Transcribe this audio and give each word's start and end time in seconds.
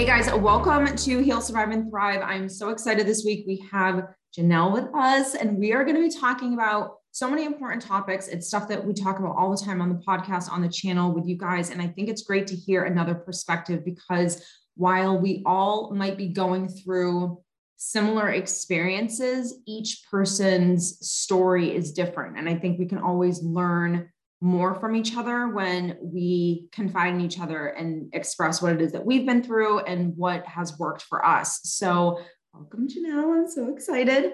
Hey 0.00 0.06
guys, 0.06 0.32
welcome 0.32 0.96
to 0.96 1.18
Heal, 1.18 1.42
Survive, 1.42 1.72
and 1.72 1.90
Thrive. 1.90 2.22
I'm 2.22 2.48
so 2.48 2.70
excited 2.70 3.06
this 3.06 3.22
week. 3.22 3.44
We 3.46 3.62
have 3.70 4.08
Janelle 4.34 4.72
with 4.72 4.86
us, 4.94 5.34
and 5.34 5.58
we 5.58 5.74
are 5.74 5.84
going 5.84 5.94
to 5.94 6.00
be 6.00 6.08
talking 6.08 6.54
about 6.54 6.94
so 7.10 7.28
many 7.28 7.44
important 7.44 7.82
topics. 7.82 8.26
It's 8.26 8.46
stuff 8.46 8.66
that 8.68 8.82
we 8.82 8.94
talk 8.94 9.18
about 9.18 9.36
all 9.36 9.50
the 9.50 9.62
time 9.62 9.82
on 9.82 9.90
the 9.90 10.02
podcast, 10.02 10.50
on 10.50 10.62
the 10.62 10.70
channel 10.70 11.12
with 11.12 11.26
you 11.26 11.36
guys. 11.36 11.68
And 11.68 11.82
I 11.82 11.86
think 11.86 12.08
it's 12.08 12.22
great 12.22 12.46
to 12.46 12.56
hear 12.56 12.84
another 12.84 13.14
perspective 13.14 13.84
because 13.84 14.42
while 14.74 15.18
we 15.18 15.42
all 15.44 15.92
might 15.94 16.16
be 16.16 16.28
going 16.28 16.70
through 16.70 17.38
similar 17.76 18.30
experiences, 18.30 19.60
each 19.66 20.04
person's 20.10 21.06
story 21.06 21.76
is 21.76 21.92
different. 21.92 22.38
And 22.38 22.48
I 22.48 22.54
think 22.54 22.78
we 22.78 22.86
can 22.86 23.00
always 23.00 23.42
learn 23.42 24.08
more 24.40 24.74
from 24.74 24.96
each 24.96 25.16
other 25.16 25.48
when 25.48 25.98
we 26.00 26.66
confide 26.72 27.14
in 27.14 27.20
each 27.20 27.38
other 27.38 27.66
and 27.68 28.08
express 28.14 28.62
what 28.62 28.72
it 28.72 28.80
is 28.80 28.92
that 28.92 29.04
we've 29.04 29.26
been 29.26 29.42
through 29.42 29.80
and 29.80 30.16
what 30.16 30.46
has 30.46 30.78
worked 30.78 31.02
for 31.02 31.24
us. 31.24 31.60
So, 31.64 32.20
welcome, 32.54 32.88
Janelle. 32.88 33.38
I'm 33.38 33.50
so 33.50 33.72
excited. 33.72 34.32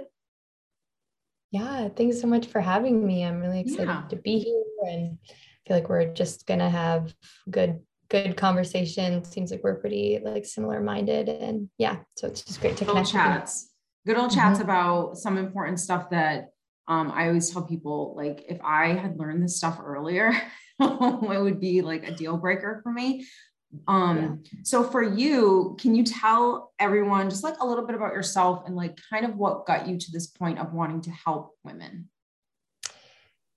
Yeah, 1.51 1.89
thanks 1.89 2.21
so 2.21 2.27
much 2.27 2.47
for 2.47 2.61
having 2.61 3.05
me. 3.07 3.25
I'm 3.25 3.41
really 3.41 3.61
excited 3.61 3.89
yeah. 3.89 4.03
to 4.09 4.17
be 4.17 4.39
here 4.39 4.93
and 4.93 5.19
feel 5.67 5.77
like 5.77 5.89
we're 5.89 6.13
just 6.13 6.47
going 6.47 6.61
to 6.61 6.71
have 6.71 7.15
good 7.51 7.81
good 8.09 8.37
conversation. 8.37 9.25
Seems 9.25 9.51
like 9.51 9.65
we're 9.65 9.81
pretty 9.81 10.21
like 10.23 10.45
similar 10.45 10.81
minded 10.81 11.29
and 11.29 11.69
yeah, 11.79 11.99
so 12.17 12.29
it's 12.29 12.43
just 12.43 12.61
great 12.61 12.77
to 12.77 12.85
good 12.85 12.93
connect. 12.93 13.11
chats. 13.11 13.73
Good 14.07 14.17
old 14.17 14.31
chats 14.31 14.61
mm-hmm. 14.61 14.71
about 14.71 15.17
some 15.19 15.37
important 15.39 15.81
stuff 15.81 16.11
that 16.11 16.51
um, 16.89 17.11
I 17.13 17.29
always 17.29 17.51
tell 17.51 17.63
people 17.63 18.15
like 18.17 18.45
if 18.49 18.59
I 18.63 18.89
had 18.89 19.19
learned 19.19 19.43
this 19.43 19.57
stuff 19.57 19.81
earlier, 19.83 20.33
it 20.81 21.43
would 21.43 21.61
be 21.61 21.83
like 21.83 22.07
a 22.07 22.15
deal 22.15 22.37
breaker 22.37 22.81
for 22.83 22.93
me. 22.93 23.27
Um, 23.89 24.41
yeah. 24.45 24.61
so 24.63 24.85
for 24.85 25.03
you, 25.03 25.77
can 25.81 25.95
you 25.95 26.05
tell 26.05 26.73
everyone 26.79 27.29
just 27.29 27.45
like 27.45 27.59
a 27.61 27.67
little 27.67 27.87
bit 27.87 27.97
about 27.97 28.15
yourself 28.15 28.63
and 28.67 28.77
like 28.77 28.99
kind 29.11 29.25
of 29.27 29.37
what 29.37 29.67
got 29.67 29.89
you 29.89 29.99
to 29.99 30.11
this 30.13 30.29
point 30.29 30.59
of 30.59 30.73
wanting 30.73 31.03
to 31.03 31.11
help 31.11 31.53
women? 31.65 32.09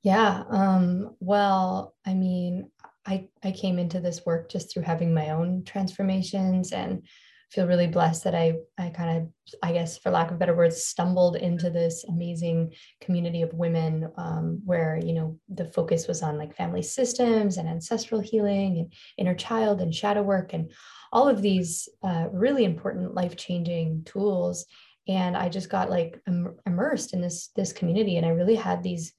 Yeah. 0.03 0.43
Um, 0.49 1.15
well, 1.19 1.93
I 2.05 2.13
mean, 2.13 2.71
I, 3.05 3.27
I 3.43 3.51
came 3.51 3.79
into 3.79 3.99
this 3.99 4.25
work 4.25 4.49
just 4.49 4.73
through 4.73 4.83
having 4.83 5.13
my 5.13 5.29
own 5.29 5.63
transformations 5.63 6.71
and 6.71 7.03
feel 7.51 7.65
really 7.65 7.87
blessed 7.87 8.23
that 8.23 8.35
I 8.35 8.55
I 8.77 8.89
kind 8.89 9.17
of 9.17 9.55
I 9.63 9.73
guess 9.73 9.97
for 9.97 10.11
lack 10.11 10.31
of 10.31 10.39
better 10.39 10.55
words 10.55 10.83
stumbled 10.83 11.35
into 11.35 11.69
this 11.69 12.03
amazing 12.07 12.73
community 13.01 13.41
of 13.41 13.53
women 13.53 14.11
um, 14.17 14.61
where 14.65 14.99
you 15.03 15.13
know 15.13 15.39
the 15.49 15.65
focus 15.65 16.07
was 16.07 16.21
on 16.21 16.37
like 16.37 16.55
family 16.55 16.83
systems 16.83 17.57
and 17.57 17.67
ancestral 17.67 18.21
healing 18.21 18.77
and 18.77 18.93
inner 19.17 19.35
child 19.35 19.81
and 19.81 19.93
shadow 19.93 20.21
work 20.21 20.53
and 20.53 20.71
all 21.11 21.27
of 21.27 21.41
these 21.41 21.89
uh, 22.03 22.27
really 22.31 22.63
important 22.63 23.15
life 23.15 23.35
changing 23.35 24.03
tools. 24.03 24.65
And 25.07 25.35
I 25.35 25.49
just 25.49 25.69
got 25.69 25.89
like 25.89 26.21
Im- 26.27 26.55
immersed 26.67 27.13
in 27.13 27.21
this 27.21 27.49
this 27.55 27.73
community 27.73 28.17
and 28.17 28.25
I 28.25 28.29
really 28.29 28.55
had 28.55 28.83
these 28.83 29.13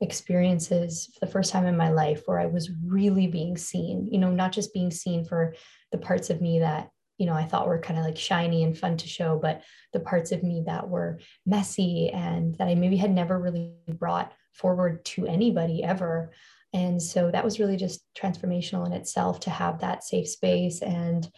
experiences 0.00 1.08
for 1.14 1.26
the 1.26 1.32
first 1.32 1.52
time 1.52 1.66
in 1.66 1.76
my 1.76 1.90
life 1.90 2.22
where 2.26 2.38
I 2.38 2.46
was 2.46 2.70
really 2.84 3.28
being 3.28 3.56
seen, 3.56 4.08
you 4.10 4.18
know, 4.18 4.30
not 4.30 4.52
just 4.52 4.74
being 4.74 4.90
seen 4.90 5.24
for 5.24 5.54
the 5.92 5.98
parts 5.98 6.28
of 6.28 6.40
me 6.40 6.58
that 6.58 6.90
you 7.22 7.26
know, 7.26 7.34
I 7.34 7.44
thought 7.44 7.68
were 7.68 7.78
kind 7.78 8.00
of 8.00 8.04
like 8.04 8.18
shiny 8.18 8.64
and 8.64 8.76
fun 8.76 8.96
to 8.96 9.06
show, 9.06 9.38
but 9.40 9.62
the 9.92 10.00
parts 10.00 10.32
of 10.32 10.42
me 10.42 10.64
that 10.66 10.88
were 10.88 11.20
messy 11.46 12.10
and 12.10 12.56
that 12.56 12.66
I 12.66 12.74
maybe 12.74 12.96
had 12.96 13.12
never 13.12 13.38
really 13.38 13.74
brought 13.88 14.32
forward 14.54 15.04
to 15.04 15.28
anybody 15.28 15.84
ever. 15.84 16.32
And 16.72 17.00
so 17.00 17.30
that 17.30 17.44
was 17.44 17.60
really 17.60 17.76
just 17.76 18.04
transformational 18.18 18.84
in 18.86 18.92
itself 18.92 19.38
to 19.40 19.50
have 19.50 19.78
that 19.78 20.02
safe 20.02 20.28
space. 20.28 20.82
And 20.82 21.30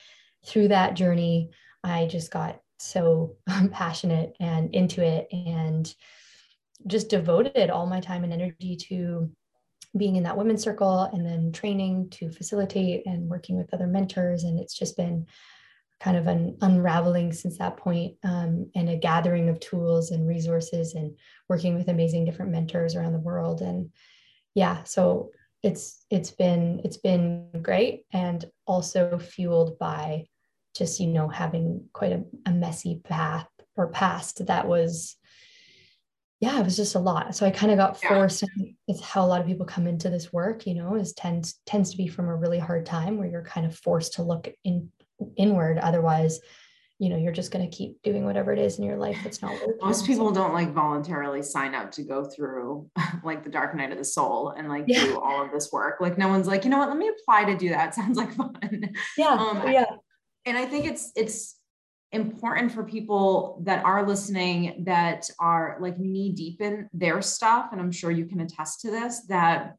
through 0.47 0.69
that 0.69 0.95
journey, 0.95 1.51
I 1.83 2.07
just 2.07 2.31
got 2.31 2.63
so 2.79 3.37
passionate 3.71 4.35
and 4.41 4.75
into 4.75 5.05
it 5.05 5.29
and 5.33 5.95
just 6.87 7.11
devoted 7.11 7.69
all 7.69 7.85
my 7.85 8.01
time 8.01 8.25
and 8.25 8.33
energy 8.33 8.77
to 8.89 9.31
being 9.95 10.17
in 10.17 10.23
that 10.23 10.39
women's 10.39 10.63
circle 10.63 11.03
and 11.13 11.27
then 11.27 11.53
training 11.53 12.09
to 12.13 12.31
facilitate 12.31 13.05
and 13.05 13.29
working 13.29 13.59
with 13.59 13.75
other 13.75 13.87
mentors. 13.87 14.45
And 14.45 14.59
it's 14.59 14.79
just 14.79 14.97
been 14.97 15.27
kind 16.01 16.17
of 16.17 16.27
an 16.27 16.57
unraveling 16.61 17.33
since 17.33 17.59
that 17.59 17.77
point, 17.77 18.17
um, 18.25 18.71
and 18.75 18.89
a 18.89 18.97
gathering 18.97 19.49
of 19.49 19.61
tools 19.61 20.11
and 20.11 20.27
resources 20.27 20.95
and 20.95 21.17
working 21.49 21.75
with 21.75 21.89
amazing 21.89 22.25
different 22.25 22.53
mentors 22.53 22.95
around 22.95 23.13
the 23.13 23.19
world 23.19 23.61
and 23.61 23.91
yeah 24.55 24.83
so 24.85 25.31
it's 25.63 26.05
it's 26.11 26.31
been 26.31 26.81
it's 26.85 26.97
been 26.97 27.49
great 27.63 28.05
and 28.13 28.45
also 28.67 29.19
fueled 29.19 29.79
by 29.79 30.27
just 30.75 31.01
you 31.01 31.09
know 31.09 31.29
having 31.29 31.85
quite 31.93 32.13
a, 32.13 32.25
a 32.47 32.53
messy 32.53 33.01
path 33.05 33.49
or 33.77 33.89
past 33.89 34.47
that 34.47 34.67
was 34.67 35.17
yeah 36.41 36.61
it 36.61 36.65
was 36.65 36.77
just 36.77 36.95
a 36.95 36.99
lot 36.99 37.35
so 37.35 37.47
i 37.47 37.51
kind 37.51 37.73
of 37.73 37.79
got 37.79 38.01
forced 38.01 38.45
yeah. 38.57 38.67
it's 38.89 39.01
how 39.01 39.25
a 39.25 39.27
lot 39.27 39.41
of 39.41 39.47
people 39.47 39.67
come 39.67 39.87
into 39.87 40.11
this 40.11 40.33
work 40.33 40.67
you 40.67 40.75
know 40.75 40.95
is 40.95 41.13
tends 41.13 41.61
tends 41.67 41.91
to 41.91 41.97
be 41.97 42.07
from 42.07 42.29
a 42.29 42.37
really 42.37 42.59
hard 42.59 42.85
time 42.85 43.17
where 43.17 43.29
you're 43.29 43.43
kind 43.43 43.67
of 43.67 43.77
forced 43.77 44.15
to 44.15 44.23
look 44.23 44.49
in 44.65 44.91
inward. 45.37 45.79
Otherwise 45.79 46.41
you 46.99 47.09
know 47.09 47.17
you're 47.17 47.33
just 47.33 47.51
going 47.51 47.69
to 47.69 47.77
keep 47.77 48.01
doing 48.03 48.25
whatever 48.25 48.53
it 48.53 48.59
is 48.59 48.79
in 48.79 48.85
your 48.85 48.97
life 48.97 49.19
that's 49.25 49.43
not 49.43 49.51
working 49.53 49.75
most 49.83 50.07
people 50.07 50.31
don't 50.31 50.55
like 50.55 50.73
voluntarily 50.73 51.43
sign 51.43 51.75
up 51.75 51.91
to 51.91 52.03
go 52.03 52.25
through 52.25 52.89
like 53.25 53.43
the 53.43 53.51
dark 53.51 53.75
night 53.75 53.91
of 53.91 53.99
the 53.99 54.05
soul 54.05 54.51
and 54.51 54.69
like 54.69 54.85
yeah. 54.87 55.05
do 55.05 55.21
all 55.21 55.43
of 55.45 55.51
this 55.51 55.73
work. 55.73 55.97
Like 56.01 56.17
no 56.19 56.29
one's 56.29 56.47
like 56.47 56.65
you 56.65 56.71
know 56.71 56.79
what? 56.79 56.89
Let 56.89 56.97
me 56.97 57.09
apply 57.09 57.45
to 57.45 57.57
do 57.57 57.71
that. 57.71 57.95
Sounds 57.95 58.17
like 58.17 58.33
fun. 58.35 58.91
Yeah. 59.17 59.29
Um, 59.29 59.71
yeah. 59.71 59.87
and 60.47 60.57
i 60.57 60.65
think 60.65 60.87
it's 60.87 61.11
it's 61.17 61.57
important 62.13 62.71
for 62.71 62.85
people 62.85 63.61
that 63.65 63.85
are 63.85 64.07
listening 64.07 64.85
that 64.87 65.29
are 65.41 65.79
like 65.81 65.99
knee 65.99 66.33
deep 66.33 66.61
in 66.61 66.89
their 66.93 67.21
stuff 67.21 67.71
and 67.73 67.81
i'm 67.81 67.91
sure 67.91 68.11
you 68.11 68.25
can 68.25 68.41
attest 68.41 68.81
to 68.81 68.91
this 68.91 69.23
that 69.27 69.75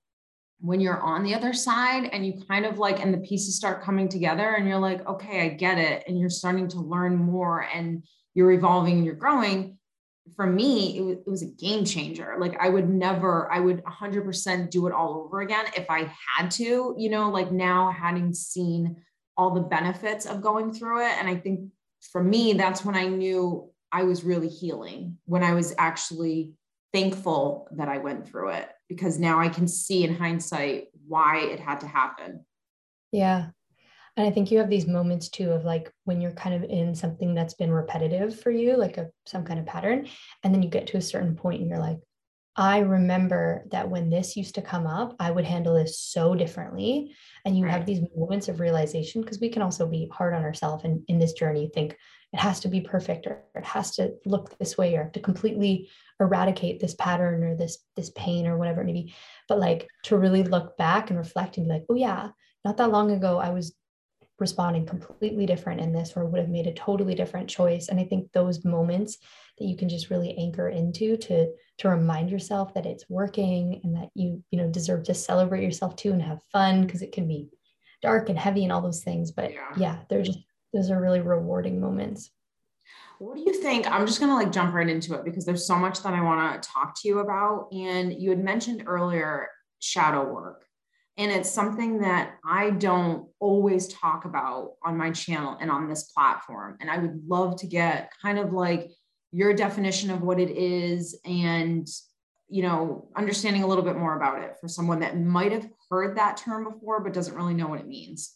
when 0.60 0.80
you're 0.80 1.02
on 1.02 1.24
the 1.24 1.36
other 1.36 1.54
side 1.54 2.10
and 2.12 2.26
you 2.26 2.42
kind 2.48 2.66
of 2.66 2.80
like 2.80 3.00
and 3.00 3.14
the 3.14 3.20
pieces 3.20 3.56
start 3.56 3.84
coming 3.84 4.08
together 4.08 4.56
and 4.56 4.68
you're 4.68 4.80
like 4.80 5.06
okay 5.08 5.42
i 5.42 5.50
get 5.50 5.78
it 5.78 6.04
and 6.08 6.20
you're 6.20 6.30
starting 6.30 6.68
to 6.68 6.80
learn 6.80 7.16
more 7.16 7.68
and 7.74 8.04
you're 8.34 8.52
evolving 8.52 8.98
and 8.98 9.06
you're 9.06 9.16
growing 9.16 9.78
for 10.36 10.48
me 10.48 10.98
it 10.98 11.02
was, 11.02 11.18
it 11.18 11.28
was 11.28 11.42
a 11.44 11.48
game 11.48 11.86
changer. 11.86 12.36
Like 12.40 12.58
i 12.60 12.70
would 12.70 12.90
never 12.90 13.52
i 13.52 13.60
would 13.60 13.84
100% 13.84 14.70
do 14.70 14.88
it 14.88 14.94
all 14.94 15.24
over 15.26 15.42
again 15.42 15.66
if 15.76 15.90
i 15.90 16.12
had 16.36 16.50
to 16.52 16.96
you 16.98 17.10
know 17.10 17.30
like 17.30 17.52
now 17.52 17.92
having 17.92 18.34
seen 18.34 18.98
all 19.38 19.52
the 19.52 19.62
benefits 19.62 20.26
of 20.26 20.42
going 20.42 20.74
through 20.74 21.06
it. 21.06 21.14
And 21.20 21.28
i 21.28 21.36
think 21.36 21.70
for 22.12 22.24
me 22.24 22.54
that's 22.54 22.84
when 22.84 22.96
i 22.96 23.06
knew 23.06 23.70
i 23.92 24.04
was 24.04 24.24
really 24.24 24.50
healing 24.50 25.18
when 25.26 25.44
i 25.44 25.54
was 25.54 25.76
actually 25.78 26.54
thankful 26.94 27.68
that 27.72 27.90
i 27.90 27.98
went 27.98 28.28
through 28.28 28.50
it 28.50 28.70
because 28.90 29.19
now 29.19 29.40
I 29.40 29.50
can 29.50 29.68
see 29.68 30.03
in 30.03 30.16
hindsight 30.16 30.88
why 31.07 31.40
it 31.40 31.59
had 31.59 31.79
to 31.81 31.88
happen. 31.88 32.46
Yeah. 33.12 33.47
And 34.18 34.25
I 34.25 34.31
think 34.31 34.50
you 34.50 34.59
have 34.59 34.69
these 34.69 34.88
moments 34.88 35.29
too 35.29 35.51
of 35.51 35.66
like 35.66 35.91
when 36.06 36.22
you're 36.22 36.31
kind 36.31 36.56
of 36.56 36.69
in 36.69 36.96
something 36.96 37.34
that's 37.34 37.53
been 37.53 37.72
repetitive 37.72 38.40
for 38.40 38.51
you, 38.51 38.78
like 38.78 38.97
a 38.97 39.09
some 39.25 39.44
kind 39.44 39.59
of 39.59 39.66
pattern, 39.66 40.07
and 40.44 40.53
then 40.53 40.63
you 40.63 40.69
get 40.69 40.88
to 40.88 40.97
a 40.97 41.01
certain 41.01 41.35
point 41.35 41.62
and 41.62 41.69
you're 41.69 41.79
like, 41.79 42.00
I 42.56 42.79
remember 42.79 43.66
that 43.72 43.90
when 43.90 44.09
this 44.09 44.38
used 44.38 44.56
to 44.56 44.62
come 44.62 44.88
up, 44.88 45.16
I 45.19 45.29
would 45.29 45.44
handle 45.44 45.73
this 45.73 46.00
so 46.00 46.35
differently. 46.35 47.13
And 47.44 47.57
you 47.57 47.66
right. 47.66 47.73
have 47.73 47.85
these 47.85 48.00
moments 48.16 48.47
of 48.47 48.62
realization 48.62 49.22
because 49.22 49.41
we 49.41 49.50
can 49.50 49.62
also 49.62 49.85
be 49.85 50.09
hard 50.13 50.34
on 50.34 50.44
ourselves 50.44 50.85
and 50.85 51.03
in 51.09 51.19
this 51.19 51.34
journey 51.34 51.69
think 51.73 51.97
it 52.35 52.40
has 52.40 52.59
to 52.59 52.68
be 52.68 52.81
perfect 52.81 53.28
or 53.28 53.41
it 53.56 53.63
has 53.63 53.96
to 53.96 54.13
look 54.25 54.57
this 54.57 54.78
way 54.78 54.96
or 54.96 55.09
to 55.13 55.22
completely 55.22 55.90
eradicate 56.19 56.81
this 56.81 56.94
pattern 56.94 57.46
or 57.46 57.56
this 57.56 57.78
this 57.96 58.09
pain 58.09 58.46
or 58.46 58.57
whatever 58.57 58.81
it 58.81 58.85
may 58.85 58.91
be. 58.91 59.13
But 59.47 59.59
like 59.59 59.88
to 60.03 60.18
really 60.18 60.44
look 60.44 60.76
back 60.76 61.09
and 61.09 61.17
reflect 61.17 61.55
and 61.55 61.66
be 61.66 61.72
like 61.72 61.85
oh 61.90 61.96
yeah 61.96 62.29
not 62.66 62.76
that 62.78 62.91
long 62.91 63.11
ago 63.11 63.37
i 63.37 63.52
was 63.52 63.73
responding 64.37 64.85
completely 64.85 65.46
different 65.46 65.79
in 65.79 65.93
this 65.93 66.11
or 66.17 66.26
would 66.26 66.41
have 66.41 66.49
made 66.49 66.67
a 66.67 66.73
totally 66.73 67.16
different 67.16 67.49
choice. 67.49 67.87
And 67.87 68.02
i 68.02 68.03
think 68.03 68.29
those 68.34 68.66
moments 68.66 69.17
that 69.58 69.66
you 69.66 69.78
can 69.78 69.88
just 69.88 70.09
really 70.09 70.38
anchor 70.38 70.67
into 70.67 71.16
to 71.16 71.47
to 71.78 71.90
remind 71.90 72.29
yourself 72.29 72.73
that 72.73 72.85
it's 72.85 73.09
working 73.09 73.79
and 73.85 73.96
that 73.96 74.09
you 74.14 74.43
you 74.52 74.59
know 74.59 74.67
deserve 74.67 75.03
to 75.05 75.14
celebrate 75.14 75.64
yourself 75.64 75.96
too 75.96 76.11
and 76.11 76.22
have 76.22 76.43
fun 76.52 76.85
because 76.85 77.02
it 77.02 77.14
can 77.14 77.29
be 77.29 77.47
dark 78.02 78.28
and 78.28 78.38
heavy 78.38 78.64
and 78.64 78.73
all 78.73 78.81
those 78.81 79.03
things. 79.05 79.31
But 79.31 79.53
yeah, 79.53 79.72
yeah 79.78 79.97
they're 80.09 80.22
just 80.22 80.40
those 80.76 80.92
are 80.92 81.02
really 81.02 81.22
rewarding 81.22 81.82
moments 81.82 82.30
what 83.20 83.36
do 83.36 83.42
you 83.42 83.54
think? 83.54 83.90
I'm 83.90 84.06
just 84.06 84.20
going 84.20 84.30
to 84.30 84.36
like 84.36 84.52
jump 84.52 84.74
right 84.74 84.90
into 84.90 85.14
it 85.14 85.24
because 85.24 85.46
there's 85.46 85.66
so 85.66 85.76
much 85.76 86.02
that 86.04 86.14
I 86.14 86.22
want 86.22 86.62
to 86.62 86.70
talk 86.70 87.00
to 87.02 87.08
you 87.08 87.20
about. 87.20 87.70
And 87.72 88.14
you 88.14 88.30
had 88.30 88.44
mentioned 88.44 88.84
earlier 88.86 89.50
shadow 89.80 90.32
work. 90.32 90.66
And 91.18 91.32
it's 91.32 91.50
something 91.50 92.00
that 92.00 92.36
I 92.46 92.72
don't 92.72 93.30
always 93.40 93.88
talk 93.88 94.26
about 94.26 94.74
on 94.84 94.98
my 94.98 95.12
channel 95.12 95.58
and 95.62 95.72
on 95.72 95.88
this 95.88 96.04
platform. 96.12 96.78
And 96.82 96.92
I 96.92 96.98
would 96.98 97.22
love 97.26 97.58
to 97.62 97.68
get 97.68 98.12
kind 98.22 98.38
of 98.38 98.52
like 98.52 98.92
your 99.32 99.54
definition 99.54 100.12
of 100.12 100.22
what 100.22 100.42
it 100.42 100.50
is 100.50 101.18
and, 101.24 101.88
you 102.50 102.64
know, 102.64 103.08
understanding 103.16 103.64
a 103.64 103.68
little 103.68 103.84
bit 103.84 103.96
more 103.96 104.18
about 104.18 104.44
it 104.44 104.56
for 104.60 104.68
someone 104.68 105.00
that 105.00 105.18
might 105.18 105.54
have 105.54 105.70
heard 105.90 106.18
that 106.18 106.36
term 106.36 106.66
before, 106.66 107.02
but 107.02 107.14
doesn't 107.14 107.36
really 107.36 107.54
know 107.54 107.68
what 107.68 107.80
it 107.80 107.88
means. 107.88 108.34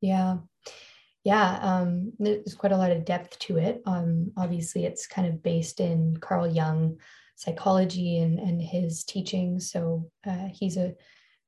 Yeah. 0.00 0.38
Yeah, 1.26 1.58
um, 1.60 2.12
there's 2.20 2.54
quite 2.54 2.70
a 2.70 2.76
lot 2.76 2.92
of 2.92 3.04
depth 3.04 3.36
to 3.40 3.58
it. 3.58 3.82
Um, 3.84 4.30
obviously, 4.36 4.84
it's 4.84 5.08
kind 5.08 5.26
of 5.26 5.42
based 5.42 5.80
in 5.80 6.16
Carl 6.18 6.46
Jung 6.46 6.98
psychology 7.34 8.18
and, 8.18 8.38
and 8.38 8.62
his 8.62 9.02
teachings. 9.02 9.72
So 9.72 10.08
uh, 10.24 10.46
he's 10.52 10.76
a, 10.76 10.94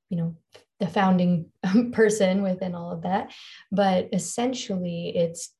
you 0.09 0.17
know, 0.17 0.35
the 0.81 0.87
founding 0.87 1.45
person 1.93 2.43
within 2.43 2.75
all 2.75 2.91
of 2.91 3.03
that. 3.03 3.31
But 3.71 4.09
essentially, 4.11 5.13
it's 5.15 5.53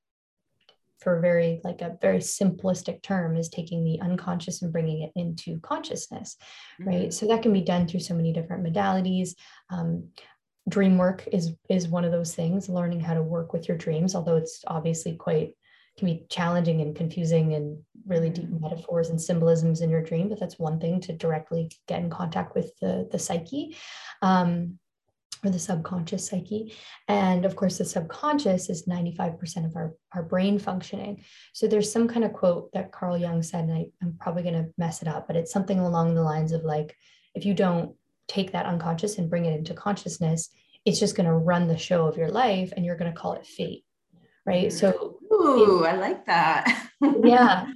for 1.00 1.22
very 1.22 1.62
like 1.64 1.80
a 1.80 1.98
very 2.02 2.20
simplistic 2.20 3.02
term 3.02 3.38
is 3.38 3.48
taking 3.48 3.86
the 3.86 4.02
unconscious 4.02 4.62
and 4.62 4.74
bringing 4.74 5.04
it 5.04 5.12
into 5.16 5.58
consciousness 5.62 6.36
right 6.78 7.04
mm-hmm. 7.04 7.10
so 7.10 7.26
that 7.26 7.42
can 7.42 7.54
be 7.54 7.62
done 7.62 7.88
through 7.88 8.02
so 8.02 8.14
many 8.14 8.34
different 8.34 8.66
modalities 8.66 9.30
um, 9.70 10.10
dream 10.70 10.98
work 10.98 11.28
is 11.32 11.54
is 11.70 11.88
one 11.88 12.06
of 12.06 12.12
those 12.12 12.34
things 12.34 12.70
learning 12.70 13.00
how 13.00 13.14
to 13.14 13.22
work 13.22 13.54
with 13.54 13.68
your 13.68 13.78
dreams 13.78 14.16
although 14.16 14.38
it's 14.38 14.64
obviously 14.68 15.16
quite 15.16 15.54
can 15.98 16.08
be 16.08 16.26
challenging 16.30 16.80
and 16.80 16.96
confusing 16.96 17.54
and 17.56 17.78
really 18.08 18.30
deep 18.30 18.46
mm-hmm. 18.46 18.62
metaphors 18.62 19.10
and 19.10 19.22
symbolisms 19.22 19.82
in 19.82 19.90
your 19.90 20.02
dream 20.02 20.30
but 20.30 20.40
that's 20.40 20.58
one 20.58 20.80
thing 20.80 21.02
to 21.02 21.14
directly 21.14 21.70
get 21.88 22.00
in 22.00 22.10
contact 22.10 22.56
with 22.56 22.72
the 22.80 23.08
the 23.12 23.20
psyche 23.20 23.76
um, 24.22 24.80
or 25.44 25.50
the 25.50 25.60
subconscious 25.60 26.28
psyche. 26.28 26.74
And 27.08 27.46
of 27.46 27.56
course, 27.56 27.78
the 27.78 27.86
subconscious 27.86 28.70
is 28.70 28.88
95% 28.88 29.66
of 29.66 29.76
our, 29.76 29.94
our 30.14 30.24
brain 30.24 30.60
functioning. 30.60 31.24
So 31.54 31.68
there's 31.68 31.92
some 31.92 32.08
kind 32.08 32.26
of 32.26 32.34
quote 32.34 32.72
that 32.74 32.92
Carl 32.92 33.18
Jung 33.18 33.42
said, 33.42 33.66
and 33.66 33.74
I, 33.74 33.86
I'm 34.02 34.18
probably 34.20 34.44
going 34.44 34.56
to 34.56 34.70
mess 34.78 35.02
it 35.02 35.08
up, 35.08 35.28
but 35.28 35.36
it's 35.36 35.52
something 35.52 35.80
along 35.80 36.16
the 36.16 36.24
lines 36.24 36.52
of 36.52 36.64
like, 36.64 36.96
if 37.36 37.46
you 37.46 37.54
don't 37.54 37.96
take 38.30 38.54
that 38.54 38.66
unconscious 38.66 39.18
and 39.18 39.30
bring 39.30 39.46
it 39.46 39.58
into 39.58 39.74
consciousness, 39.74 40.50
it's 40.86 41.00
just 41.00 41.16
going 41.16 41.28
to 41.28 41.34
run 41.34 41.68
the 41.68 41.78
show 41.78 42.08
of 42.08 42.16
your 42.16 42.30
life 42.30 42.72
and 42.76 42.86
you're 42.86 42.96
going 42.96 43.12
to 43.12 43.20
call 43.20 43.34
it 43.34 43.46
fate. 43.46 43.84
Right. 44.46 44.68
Mm. 44.68 44.72
So, 44.72 45.20
Ooh, 45.34 45.84
it, 45.84 45.88
I 45.88 45.96
like 45.98 46.26
that. 46.26 46.88
yeah. 47.24 47.68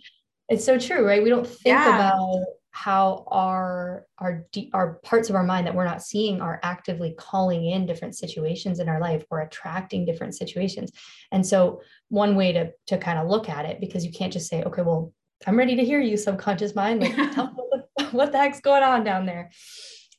It's 0.48 0.64
so 0.64 0.80
true, 0.80 1.06
right? 1.06 1.22
We 1.22 1.30
don't 1.30 1.48
think 1.48 1.76
yeah. 1.76 1.96
about 1.96 2.46
how 2.74 3.24
our 3.28 4.08
our 4.18 4.48
our 4.74 4.94
parts 5.04 5.30
of 5.30 5.36
our 5.36 5.44
mind 5.44 5.68
that 5.68 5.76
we're 5.76 5.86
not 5.86 6.02
seeing 6.02 6.42
are 6.42 6.60
actively 6.64 7.14
calling 7.20 7.68
in 7.68 7.86
different 7.86 8.18
situations 8.18 8.80
in 8.80 8.90
our 8.90 9.00
life 9.00 9.24
or 9.30 9.42
attracting 9.42 10.06
different 10.06 10.36
situations 10.36 10.92
and 11.32 11.46
so 11.46 11.80
one 12.10 12.36
way 12.36 12.52
to 12.52 12.72
to 12.88 12.98
kind 12.98 13.20
of 13.20 13.28
look 13.28 13.48
at 13.48 13.66
it 13.66 13.80
because 13.80 14.04
you 14.04 14.12
can't 14.12 14.34
just 14.34 14.50
say 14.50 14.64
okay 14.64 14.82
well 14.82 15.14
i'm 15.46 15.56
ready 15.56 15.76
to 15.76 15.86
hear 15.86 16.00
you 16.00 16.18
subconscious 16.18 16.74
mind 16.74 17.00
like 17.00 17.16
tell 17.34 17.46
me 17.54 17.64
what 17.70 17.90
the, 17.96 18.06
what 18.06 18.32
the 18.32 18.40
heck's 18.40 18.60
going 18.60 18.82
on 18.82 19.04
down 19.04 19.28
there 19.28 19.52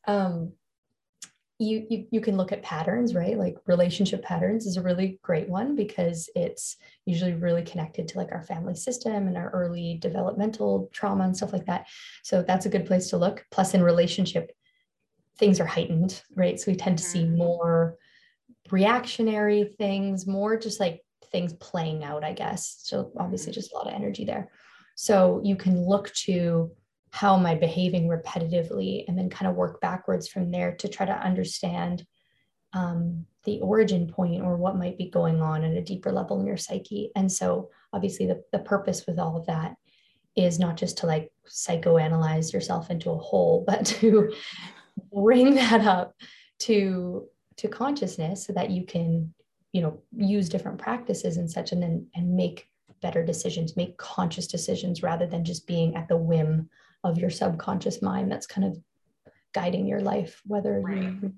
um 0.06 0.52
you, 1.60 1.86
you 1.88 2.06
you 2.10 2.20
can 2.20 2.36
look 2.36 2.50
at 2.50 2.62
patterns 2.62 3.14
right? 3.14 3.38
Like 3.38 3.56
relationship 3.66 4.22
patterns 4.22 4.66
is 4.66 4.76
a 4.76 4.82
really 4.82 5.20
great 5.22 5.48
one 5.48 5.76
because 5.76 6.28
it's 6.34 6.76
usually 7.06 7.34
really 7.34 7.62
connected 7.62 8.08
to 8.08 8.18
like 8.18 8.32
our 8.32 8.42
family 8.42 8.74
system 8.74 9.28
and 9.28 9.36
our 9.36 9.50
early 9.50 9.98
developmental 10.00 10.90
trauma 10.92 11.24
and 11.24 11.36
stuff 11.36 11.52
like 11.52 11.66
that. 11.66 11.86
So 12.24 12.42
that's 12.42 12.66
a 12.66 12.70
good 12.70 12.86
place 12.86 13.08
to 13.10 13.18
look. 13.18 13.44
Plus 13.50 13.74
in 13.74 13.82
relationship 13.82 14.50
things 15.38 15.60
are 15.60 15.66
heightened 15.66 16.22
right? 16.36 16.58
So 16.58 16.70
we 16.70 16.76
tend 16.76 16.98
to 16.98 17.04
see 17.04 17.24
mm-hmm. 17.24 17.38
more 17.38 17.96
reactionary 18.70 19.64
things 19.78 20.26
more 20.26 20.56
just 20.56 20.80
like 20.80 21.02
things 21.30 21.52
playing 21.54 22.02
out 22.02 22.24
i 22.24 22.32
guess. 22.32 22.80
So 22.82 23.12
obviously 23.18 23.52
mm-hmm. 23.52 23.60
just 23.60 23.72
a 23.72 23.76
lot 23.76 23.86
of 23.86 23.94
energy 23.94 24.24
there. 24.24 24.50
So 24.96 25.40
you 25.44 25.56
can 25.56 25.86
look 25.86 26.12
to 26.26 26.70
how 27.14 27.36
am 27.36 27.46
I 27.46 27.54
behaving 27.54 28.08
repetitively, 28.08 29.04
and 29.06 29.16
then 29.16 29.30
kind 29.30 29.48
of 29.48 29.54
work 29.54 29.80
backwards 29.80 30.26
from 30.26 30.50
there 30.50 30.74
to 30.80 30.88
try 30.88 31.06
to 31.06 31.12
understand 31.12 32.04
um, 32.72 33.24
the 33.44 33.60
origin 33.60 34.08
point 34.08 34.42
or 34.42 34.56
what 34.56 34.76
might 34.76 34.98
be 34.98 35.10
going 35.10 35.40
on 35.40 35.62
at 35.62 35.76
a 35.76 35.80
deeper 35.80 36.10
level 36.10 36.40
in 36.40 36.46
your 36.46 36.56
psyche. 36.56 37.12
And 37.14 37.30
so, 37.30 37.70
obviously, 37.92 38.26
the, 38.26 38.42
the 38.50 38.58
purpose 38.58 39.06
with 39.06 39.20
all 39.20 39.36
of 39.36 39.46
that 39.46 39.76
is 40.34 40.58
not 40.58 40.76
just 40.76 40.98
to 40.98 41.06
like 41.06 41.30
psychoanalyze 41.48 42.52
yourself 42.52 42.90
into 42.90 43.12
a 43.12 43.18
hole, 43.18 43.62
but 43.64 43.86
to 44.00 44.34
bring 45.12 45.54
that 45.54 45.86
up 45.86 46.16
to 46.62 47.28
to 47.58 47.68
consciousness 47.68 48.44
so 48.44 48.52
that 48.54 48.70
you 48.70 48.84
can 48.84 49.32
you 49.70 49.82
know 49.82 50.02
use 50.16 50.48
different 50.48 50.78
practices 50.78 51.36
and 51.36 51.48
such 51.48 51.70
and 51.70 51.80
then 51.80 52.08
and 52.16 52.34
make 52.34 52.68
better 53.02 53.24
decisions 53.24 53.76
make 53.76 53.96
conscious 53.98 54.46
decisions 54.48 55.02
rather 55.02 55.26
than 55.26 55.44
just 55.44 55.66
being 55.66 55.94
at 55.94 56.08
the 56.08 56.16
whim 56.16 56.68
of 57.04 57.18
your 57.18 57.30
subconscious 57.30 58.02
mind 58.02 58.30
that's 58.30 58.46
kind 58.46 58.66
of 58.66 58.76
guiding 59.52 59.86
your 59.86 60.00
life 60.00 60.40
whether 60.46 60.80
right. 60.80 61.02
you 61.02 61.32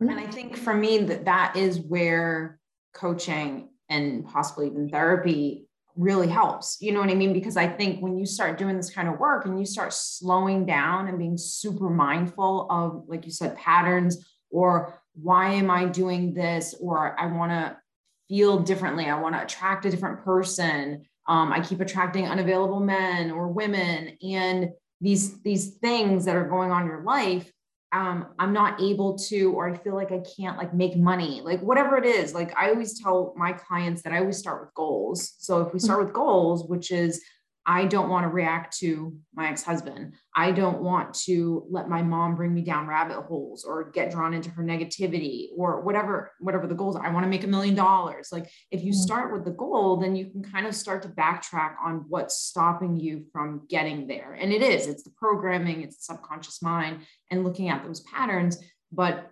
and 0.00 0.10
i 0.10 0.26
think 0.26 0.56
for 0.56 0.74
me 0.74 0.98
that 0.98 1.24
that 1.24 1.56
is 1.56 1.78
where 1.80 2.58
coaching 2.92 3.70
and 3.88 4.26
possibly 4.26 4.66
even 4.66 4.88
therapy 4.88 5.66
really 5.96 6.28
helps. 6.28 6.78
You 6.80 6.92
know 6.92 7.00
what 7.00 7.10
i 7.10 7.14
mean? 7.14 7.32
Because 7.32 7.56
i 7.56 7.66
think 7.66 8.00
when 8.00 8.16
you 8.16 8.26
start 8.26 8.58
doing 8.58 8.76
this 8.76 8.90
kind 8.90 9.08
of 9.08 9.18
work 9.18 9.44
and 9.44 9.58
you 9.58 9.66
start 9.66 9.92
slowing 9.92 10.64
down 10.64 11.08
and 11.08 11.18
being 11.18 11.36
super 11.36 11.90
mindful 11.90 12.66
of 12.70 13.04
like 13.08 13.24
you 13.24 13.30
said 13.30 13.56
patterns 13.56 14.26
or 14.50 14.98
why 15.14 15.50
am 15.52 15.70
i 15.70 15.84
doing 15.84 16.32
this 16.32 16.74
or 16.80 17.18
i 17.20 17.26
want 17.26 17.52
to 17.52 17.76
feel 18.28 18.58
differently 18.58 19.06
i 19.06 19.20
want 19.20 19.34
to 19.34 19.42
attract 19.42 19.84
a 19.84 19.90
different 19.90 20.24
person 20.24 21.04
um, 21.28 21.52
i 21.52 21.60
keep 21.60 21.80
attracting 21.80 22.26
unavailable 22.26 22.80
men 22.80 23.30
or 23.30 23.48
women. 23.48 24.16
And 24.22 24.70
these 25.02 25.40
these 25.42 25.74
things 25.78 26.24
that 26.24 26.36
are 26.36 26.48
going 26.48 26.70
on 26.70 26.82
in 26.82 26.88
your 26.88 27.02
life 27.02 27.50
um, 27.92 28.28
i'm 28.38 28.52
not 28.52 28.80
able 28.80 29.18
to 29.18 29.52
or 29.52 29.68
i 29.68 29.76
feel 29.76 29.94
like 29.94 30.12
i 30.12 30.22
can't 30.36 30.56
like 30.56 30.72
make 30.72 30.96
money 30.96 31.42
like 31.44 31.60
whatever 31.60 31.96
it 31.98 32.06
is. 32.06 32.32
Like 32.32 32.56
i 32.56 32.70
always 32.70 32.98
tell 32.98 33.34
my 33.36 33.52
clients 33.52 34.02
that 34.02 34.12
i 34.12 34.18
always 34.18 34.38
start 34.38 34.62
with 34.62 34.74
goals. 34.74 35.34
So 35.38 35.60
if 35.60 35.74
we 35.74 35.78
start 35.78 36.04
with 36.04 36.14
goals 36.14 36.64
which 36.64 36.90
is 36.90 37.22
I 37.64 37.84
don't 37.84 38.08
want 38.08 38.24
to 38.24 38.28
react 38.28 38.76
to 38.78 39.16
my 39.34 39.48
ex 39.48 39.62
husband. 39.62 40.14
I 40.34 40.50
don't 40.50 40.82
want 40.82 41.14
to 41.26 41.64
let 41.70 41.88
my 41.88 42.02
mom 42.02 42.34
bring 42.34 42.52
me 42.52 42.62
down 42.62 42.88
rabbit 42.88 43.22
holes 43.22 43.64
or 43.64 43.90
get 43.90 44.10
drawn 44.10 44.34
into 44.34 44.50
her 44.50 44.64
negativity 44.64 45.48
or 45.56 45.80
whatever, 45.82 46.32
whatever 46.40 46.66
the 46.66 46.74
goals 46.74 46.96
are. 46.96 47.06
I 47.06 47.12
want 47.12 47.24
to 47.24 47.30
make 47.30 47.44
a 47.44 47.48
million 47.48 47.76
dollars. 47.76 48.30
Like 48.32 48.50
if 48.72 48.82
you 48.82 48.90
mm-hmm. 48.90 49.00
start 49.00 49.32
with 49.32 49.44
the 49.44 49.52
goal, 49.52 49.98
then 49.98 50.16
you 50.16 50.26
can 50.26 50.42
kind 50.42 50.66
of 50.66 50.74
start 50.74 51.02
to 51.02 51.08
backtrack 51.08 51.76
on 51.84 52.06
what's 52.08 52.36
stopping 52.36 52.96
you 52.96 53.26
from 53.32 53.62
getting 53.68 54.08
there. 54.08 54.32
And 54.32 54.52
it 54.52 54.62
is, 54.62 54.88
it's 54.88 55.04
the 55.04 55.10
programming, 55.10 55.82
it's 55.82 55.98
the 55.98 56.14
subconscious 56.14 56.62
mind 56.62 57.02
and 57.30 57.44
looking 57.44 57.68
at 57.68 57.84
those 57.84 58.00
patterns. 58.00 58.58
But 58.90 59.30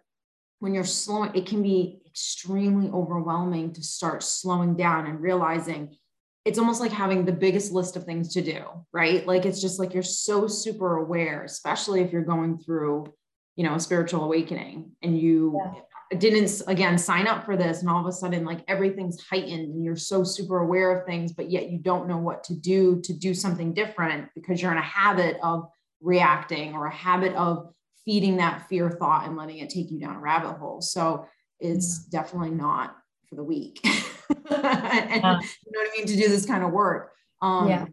when 0.60 0.74
you're 0.74 0.84
slowing, 0.84 1.34
it 1.34 1.46
can 1.46 1.62
be 1.62 2.00
extremely 2.06 2.90
overwhelming 2.90 3.72
to 3.72 3.82
start 3.82 4.22
slowing 4.22 4.76
down 4.76 5.06
and 5.06 5.20
realizing 5.20 5.96
it's 6.44 6.58
almost 6.58 6.80
like 6.80 6.92
having 6.92 7.24
the 7.24 7.32
biggest 7.32 7.72
list 7.72 7.96
of 7.96 8.04
things 8.04 8.32
to 8.34 8.42
do, 8.42 8.62
right? 8.92 9.26
Like 9.26 9.44
it's 9.44 9.60
just 9.60 9.78
like 9.78 9.92
you're 9.92 10.02
so 10.02 10.46
super 10.46 10.96
aware, 10.96 11.44
especially 11.44 12.00
if 12.00 12.12
you're 12.12 12.22
going 12.22 12.58
through, 12.58 13.12
you 13.56 13.64
know, 13.64 13.74
a 13.74 13.80
spiritual 13.80 14.24
awakening 14.24 14.92
and 15.02 15.18
you 15.18 15.60
yeah. 15.62 16.18
didn't 16.18 16.62
again 16.66 16.96
sign 16.96 17.26
up 17.26 17.44
for 17.44 17.56
this 17.56 17.80
and 17.80 17.90
all 17.90 18.00
of 18.00 18.06
a 18.06 18.12
sudden 18.12 18.44
like 18.44 18.64
everything's 18.68 19.22
heightened 19.22 19.74
and 19.74 19.84
you're 19.84 19.96
so 19.96 20.24
super 20.24 20.60
aware 20.60 20.98
of 20.98 21.06
things 21.06 21.32
but 21.32 21.50
yet 21.50 21.70
you 21.70 21.78
don't 21.78 22.08
know 22.08 22.16
what 22.16 22.42
to 22.44 22.54
do 22.54 23.00
to 23.02 23.12
do 23.12 23.34
something 23.34 23.74
different 23.74 24.28
because 24.34 24.62
you're 24.62 24.72
in 24.72 24.78
a 24.78 24.82
habit 24.82 25.36
of 25.42 25.68
reacting 26.00 26.74
or 26.74 26.86
a 26.86 26.94
habit 26.94 27.34
of 27.34 27.72
feeding 28.04 28.38
that 28.38 28.66
fear 28.68 28.90
thought 28.90 29.26
and 29.26 29.36
letting 29.36 29.58
it 29.58 29.70
take 29.70 29.90
you 29.90 30.00
down 30.00 30.16
a 30.16 30.20
rabbit 30.20 30.54
hole. 30.54 30.80
So 30.80 31.26
it's 31.58 32.06
yeah. 32.10 32.20
definitely 32.20 32.50
not 32.50 32.96
for 33.28 33.36
the 33.36 33.44
weak. 33.44 33.84
and 34.54 35.22
yeah. 35.22 35.40
you 35.40 35.72
know 35.72 35.80
what 35.80 35.88
I 35.88 35.96
mean, 35.96 36.06
to 36.06 36.16
do 36.16 36.28
this 36.28 36.46
kind 36.46 36.64
of 36.64 36.70
work. 36.70 37.12
Um, 37.42 37.68
yeah. 37.68 37.86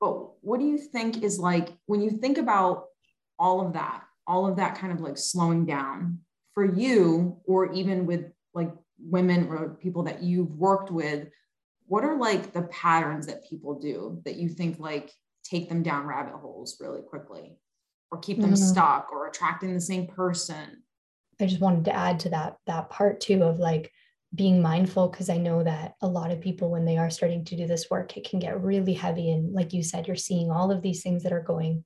But 0.00 0.42
what 0.42 0.60
do 0.60 0.66
you 0.66 0.78
think 0.78 1.22
is 1.22 1.38
like 1.38 1.70
when 1.86 2.00
you 2.00 2.10
think 2.10 2.38
about 2.38 2.84
all 3.38 3.64
of 3.64 3.72
that, 3.74 4.04
all 4.26 4.46
of 4.46 4.56
that 4.56 4.76
kind 4.76 4.92
of 4.92 5.00
like 5.00 5.18
slowing 5.18 5.66
down 5.66 6.20
for 6.54 6.64
you, 6.64 7.38
or 7.44 7.72
even 7.72 8.06
with 8.06 8.26
like 8.54 8.72
women 8.98 9.48
or 9.48 9.76
people 9.80 10.04
that 10.04 10.22
you've 10.22 10.50
worked 10.52 10.90
with, 10.90 11.28
what 11.86 12.04
are 12.04 12.16
like 12.16 12.52
the 12.52 12.62
patterns 12.62 13.26
that 13.26 13.48
people 13.48 13.78
do 13.78 14.20
that 14.24 14.36
you 14.36 14.48
think 14.48 14.78
like 14.78 15.10
take 15.42 15.68
them 15.68 15.82
down 15.82 16.06
rabbit 16.06 16.34
holes 16.34 16.76
really 16.80 17.00
quickly 17.00 17.58
or 18.10 18.18
keep 18.18 18.40
them 18.40 18.52
mm-hmm. 18.52 18.62
stuck 18.62 19.10
or 19.12 19.26
attracting 19.26 19.74
the 19.74 19.80
same 19.80 20.06
person? 20.06 20.82
I 21.40 21.46
just 21.46 21.60
wanted 21.60 21.84
to 21.86 21.94
add 21.94 22.20
to 22.20 22.30
that 22.30 22.58
that 22.66 22.90
part 22.90 23.20
too 23.20 23.42
of 23.42 23.58
like 23.58 23.92
being 24.34 24.60
mindful 24.60 25.08
because 25.08 25.30
I 25.30 25.38
know 25.38 25.62
that 25.62 25.94
a 26.02 26.06
lot 26.06 26.30
of 26.30 26.40
people, 26.40 26.70
when 26.70 26.84
they 26.84 26.98
are 26.98 27.10
starting 27.10 27.44
to 27.46 27.56
do 27.56 27.66
this 27.66 27.88
work, 27.90 28.16
it 28.16 28.28
can 28.28 28.38
get 28.38 28.62
really 28.62 28.94
heavy. 28.94 29.30
And 29.30 29.54
like 29.54 29.72
you 29.72 29.82
said, 29.82 30.06
you're 30.06 30.16
seeing 30.16 30.50
all 30.50 30.70
of 30.70 30.82
these 30.82 31.02
things 31.02 31.22
that 31.22 31.32
are 31.32 31.42
going 31.42 31.84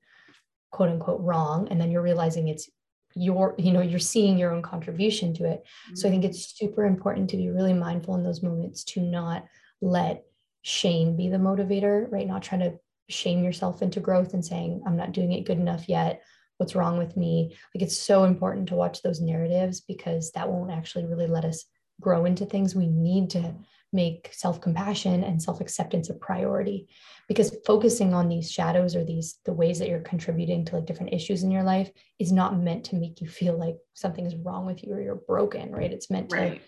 quote 0.71 0.89
unquote 0.89 1.21
wrong. 1.21 1.67
And 1.69 1.79
then 1.79 1.91
you're 1.91 2.01
realizing 2.01 2.49
it's 2.49 2.69
your, 3.15 3.55
you 3.57 3.71
know, 3.71 3.81
you're 3.81 3.99
seeing 3.99 4.37
your 4.37 4.51
own 4.51 4.61
contribution 4.61 5.33
to 5.35 5.45
it. 5.45 5.63
Mm-hmm. 5.63 5.95
So 5.95 6.07
I 6.07 6.11
think 6.11 6.25
it's 6.25 6.57
super 6.57 6.85
important 6.85 7.29
to 7.29 7.37
be 7.37 7.49
really 7.49 7.73
mindful 7.73 8.15
in 8.15 8.23
those 8.23 8.43
moments 8.43 8.83
to 8.85 9.01
not 9.01 9.45
let 9.81 10.23
shame 10.63 11.15
be 11.15 11.29
the 11.29 11.37
motivator, 11.37 12.11
right? 12.11 12.27
Not 12.27 12.43
trying 12.43 12.61
to 12.61 12.79
shame 13.09 13.43
yourself 13.43 13.81
into 13.81 13.99
growth 13.99 14.33
and 14.33 14.43
saying, 14.43 14.81
I'm 14.85 14.97
not 14.97 15.11
doing 15.11 15.31
it 15.31 15.45
good 15.45 15.59
enough 15.59 15.87
yet. 15.87 16.23
What's 16.57 16.75
wrong 16.75 16.97
with 16.97 17.15
me? 17.15 17.55
Like 17.73 17.83
it's 17.83 17.97
so 17.97 18.23
important 18.23 18.69
to 18.69 18.75
watch 18.75 19.01
those 19.01 19.21
narratives 19.21 19.81
because 19.81 20.31
that 20.31 20.49
won't 20.49 20.71
actually 20.71 21.05
really 21.05 21.27
let 21.27 21.45
us 21.45 21.65
grow 22.03 22.25
into 22.25 22.45
things 22.45 22.75
we 22.75 22.87
need 22.87 23.29
to 23.31 23.55
make 23.93 24.29
self-compassion 24.33 25.23
and 25.23 25.41
self-acceptance 25.41 26.09
a 26.09 26.15
priority 26.15 26.87
because 27.27 27.55
focusing 27.65 28.13
on 28.13 28.27
these 28.27 28.51
shadows 28.51 28.95
or 28.95 29.03
these 29.05 29.39
the 29.45 29.53
ways 29.53 29.79
that 29.79 29.87
you're 29.87 30.01
contributing 30.01 30.65
to 30.65 30.75
like 30.75 30.85
different 30.85 31.13
issues 31.13 31.43
in 31.43 31.51
your 31.51 31.63
life 31.63 31.91
is 32.19 32.31
not 32.31 32.57
meant 32.57 32.83
to 32.83 32.95
make 32.95 33.21
you 33.21 33.27
feel 33.27 33.57
like 33.57 33.75
something 33.93 34.25
is 34.25 34.35
wrong 34.35 34.65
with 34.65 34.83
you 34.83 34.91
or 34.93 35.01
you're 35.01 35.15
broken 35.27 35.71
right 35.71 35.93
it's 35.93 36.09
meant 36.09 36.31
right. 36.33 36.55
to 36.55 36.67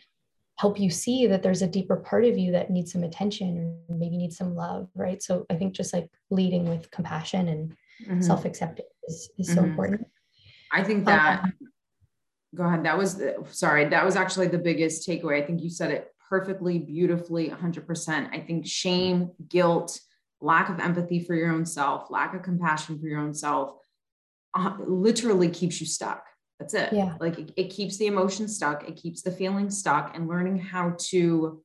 help 0.58 0.80
you 0.80 0.90
see 0.90 1.28
that 1.28 1.44
there's 1.44 1.64
a 1.64 1.68
deeper 1.68 1.98
part 1.98 2.24
of 2.24 2.38
you 2.38 2.52
that 2.52 2.70
needs 2.70 2.94
some 2.94 3.04
attention 3.04 3.82
or 3.90 3.96
maybe 3.96 4.18
needs 4.18 4.38
some 4.38 4.56
love 4.56 4.88
right 4.96 5.22
so 5.24 5.46
i 5.50 5.56
think 5.56 5.74
just 5.74 5.94
like 5.94 6.08
leading 6.30 6.70
with 6.70 6.92
compassion 6.92 7.48
and 7.48 7.76
mm-hmm. 8.04 8.22
self-acceptance 8.22 8.88
is, 9.08 9.30
is 9.40 9.50
mm-hmm. 9.50 9.58
so 9.58 9.64
important 9.64 10.08
i 10.72 10.84
think 10.84 11.06
that 11.06 11.44
um, 11.44 11.54
go 12.56 12.64
ahead. 12.64 12.86
That 12.86 12.98
was 12.98 13.22
sorry 13.52 13.86
that 13.90 14.06
was 14.06 14.16
actually 14.16 14.48
the 14.48 14.58
biggest 14.58 15.08
takeaway. 15.08 15.42
I 15.42 15.46
think 15.46 15.62
you 15.62 15.70
said 15.70 15.92
it 15.92 16.12
perfectly 16.28 16.80
beautifully 16.80 17.50
100% 17.50 18.30
i 18.34 18.40
think 18.40 18.66
shame 18.66 19.30
guilt 19.48 20.00
lack 20.42 20.70
of 20.70 20.80
empathy 20.80 21.20
for 21.20 21.36
your 21.36 21.52
own 21.52 21.64
self 21.64 22.10
lack 22.10 22.34
of 22.34 22.42
compassion 22.42 23.00
for 23.00 23.06
your 23.06 23.20
own 23.20 23.32
self 23.32 23.78
uh, 24.56 24.74
literally 24.80 25.50
keeps 25.50 25.80
you 25.80 25.86
stuck. 25.86 26.26
That's 26.60 26.74
it. 26.74 26.94
Yeah. 26.94 27.16
Like 27.20 27.38
it, 27.38 27.52
it 27.58 27.70
keeps 27.70 27.98
the 27.98 28.08
emotion 28.08 28.48
stuck. 28.48 28.88
It 28.88 28.96
keeps 28.96 29.22
the 29.22 29.32
feeling 29.32 29.70
stuck. 29.70 30.16
And 30.16 30.28
learning 30.28 30.60
how 30.60 30.96
to 31.10 31.62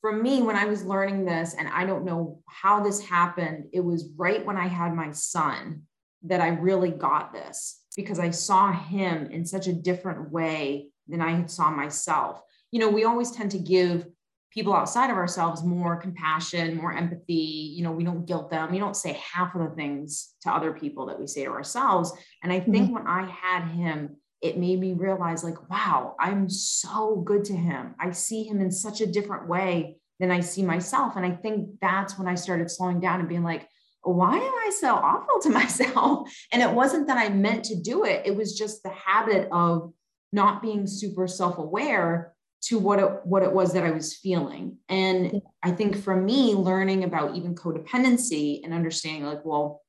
for 0.00 0.12
me 0.12 0.42
when 0.42 0.54
i 0.54 0.64
was 0.64 0.84
learning 0.84 1.24
this 1.24 1.54
and 1.58 1.66
i 1.70 1.84
don't 1.84 2.04
know 2.04 2.40
how 2.46 2.80
this 2.80 3.00
happened 3.00 3.64
it 3.72 3.80
was 3.80 4.12
right 4.16 4.46
when 4.46 4.56
i 4.56 4.68
had 4.68 4.94
my 4.94 5.10
son 5.10 5.82
that 6.22 6.40
i 6.40 6.50
really 6.50 6.92
got 6.92 7.32
this 7.32 7.82
because 7.98 8.20
I 8.20 8.30
saw 8.30 8.70
him 8.70 9.26
in 9.26 9.44
such 9.44 9.66
a 9.66 9.72
different 9.72 10.30
way 10.30 10.92
than 11.08 11.20
I 11.20 11.32
had 11.32 11.50
saw 11.50 11.68
myself. 11.68 12.40
You 12.70 12.78
know, 12.78 12.88
we 12.88 13.02
always 13.02 13.32
tend 13.32 13.50
to 13.50 13.58
give 13.58 14.06
people 14.52 14.72
outside 14.72 15.10
of 15.10 15.16
ourselves 15.16 15.64
more 15.64 15.96
compassion, 15.96 16.76
more 16.76 16.92
empathy. 16.92 17.72
You 17.74 17.82
know, 17.82 17.90
we 17.90 18.04
don't 18.04 18.24
guilt 18.24 18.50
them. 18.50 18.70
We 18.70 18.78
don't 18.78 18.94
say 18.94 19.14
half 19.14 19.52
of 19.56 19.68
the 19.68 19.74
things 19.74 20.32
to 20.42 20.50
other 20.50 20.72
people 20.72 21.06
that 21.06 21.18
we 21.18 21.26
say 21.26 21.44
to 21.44 21.50
ourselves. 21.50 22.12
And 22.44 22.52
I 22.52 22.60
think 22.60 22.84
mm-hmm. 22.84 22.94
when 22.94 23.08
I 23.08 23.28
had 23.28 23.66
him, 23.66 24.14
it 24.42 24.58
made 24.58 24.78
me 24.78 24.92
realize, 24.92 25.42
like, 25.42 25.68
wow, 25.68 26.14
I'm 26.20 26.48
so 26.48 27.16
good 27.26 27.44
to 27.46 27.56
him. 27.56 27.96
I 27.98 28.12
see 28.12 28.44
him 28.44 28.60
in 28.60 28.70
such 28.70 29.00
a 29.00 29.06
different 29.06 29.48
way 29.48 29.96
than 30.20 30.30
I 30.30 30.38
see 30.38 30.62
myself. 30.62 31.16
And 31.16 31.26
I 31.26 31.32
think 31.32 31.80
that's 31.80 32.16
when 32.16 32.28
I 32.28 32.36
started 32.36 32.70
slowing 32.70 33.00
down 33.00 33.18
and 33.18 33.28
being 33.28 33.42
like, 33.42 33.68
why 34.02 34.36
am 34.36 34.42
I 34.42 34.70
so 34.78 34.94
awful 34.94 35.40
to 35.42 35.50
myself? 35.60 36.32
And 36.52 36.62
it 36.62 36.70
wasn't 36.70 37.06
that 37.08 37.18
I 37.18 37.28
meant 37.28 37.64
to 37.66 37.80
do 37.80 38.04
it, 38.04 38.22
it 38.24 38.36
was 38.36 38.56
just 38.56 38.82
the 38.82 38.90
habit 38.90 39.48
of 39.52 39.92
not 40.32 40.62
being 40.62 40.86
super 40.86 41.26
self 41.26 41.58
aware 41.58 42.34
to 42.60 42.78
what 42.78 42.98
it, 42.98 43.08
what 43.24 43.42
it 43.42 43.52
was 43.52 43.72
that 43.72 43.84
I 43.84 43.92
was 43.92 44.16
feeling. 44.16 44.78
And 44.88 45.40
I 45.62 45.70
think 45.70 45.96
for 45.96 46.16
me, 46.16 46.54
learning 46.54 47.04
about 47.04 47.36
even 47.36 47.54
codependency 47.54 48.60
and 48.64 48.74
understanding, 48.74 49.24
like, 49.24 49.44
well, 49.44 49.82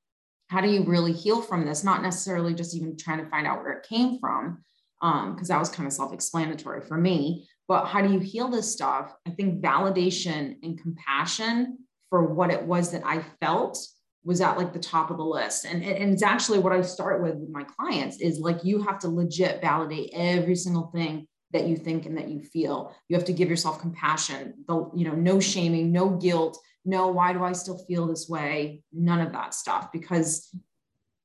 how 0.49 0.61
do 0.61 0.69
you 0.69 0.83
really 0.83 1.13
heal 1.13 1.41
from 1.41 1.65
this? 1.65 1.83
Not 1.83 2.03
necessarily 2.03 2.53
just 2.53 2.75
even 2.75 2.95
trying 2.95 3.23
to 3.23 3.29
find 3.29 3.47
out 3.47 3.63
where 3.63 3.73
it 3.73 3.87
came 3.87 4.19
from, 4.19 4.63
because 5.01 5.49
um, 5.49 5.55
that 5.55 5.59
was 5.59 5.69
kind 5.69 5.87
of 5.87 5.93
self 5.93 6.13
explanatory 6.13 6.81
for 6.81 6.97
me. 6.97 7.47
But 7.67 7.85
how 7.85 8.01
do 8.01 8.11
you 8.11 8.19
heal 8.19 8.49
this 8.49 8.71
stuff? 8.71 9.13
I 9.27 9.31
think 9.31 9.63
validation 9.63 10.55
and 10.63 10.79
compassion 10.79 11.79
for 12.09 12.33
what 12.33 12.51
it 12.51 12.63
was 12.63 12.91
that 12.91 13.05
I 13.05 13.23
felt 13.39 13.77
was 14.23 14.41
at 14.41 14.57
like 14.57 14.73
the 14.73 14.79
top 14.79 15.11
of 15.11 15.17
the 15.17 15.23
list. 15.23 15.65
And, 15.65 15.83
and 15.83 16.13
it's 16.13 16.23
actually 16.23 16.59
what 16.59 16.73
I 16.73 16.81
start 16.81 17.21
with 17.21 17.35
with 17.35 17.49
my 17.49 17.63
clients 17.63 18.19
is 18.19 18.39
like 18.39 18.63
you 18.63 18.81
have 18.83 18.99
to 18.99 19.07
legit 19.07 19.61
validate 19.61 20.11
every 20.13 20.55
single 20.55 20.91
thing 20.93 21.27
that 21.51 21.67
you 21.67 21.75
think 21.77 22.05
and 22.05 22.17
that 22.17 22.29
you 22.29 22.41
feel. 22.41 22.93
You 23.07 23.15
have 23.15 23.25
to 23.25 23.33
give 23.33 23.49
yourself 23.49 23.81
compassion, 23.81 24.53
the, 24.67 24.89
you 24.95 25.05
know, 25.05 25.15
no 25.15 25.39
shaming, 25.39 25.91
no 25.91 26.09
guilt, 26.09 26.59
no, 26.85 27.07
why 27.07 27.33
do 27.33 27.43
I 27.43 27.53
still 27.53 27.77
feel 27.88 28.07
this 28.07 28.27
way? 28.29 28.83
None 28.93 29.19
of 29.19 29.31
that 29.33 29.53
stuff. 29.53 29.91
Because 29.91 30.53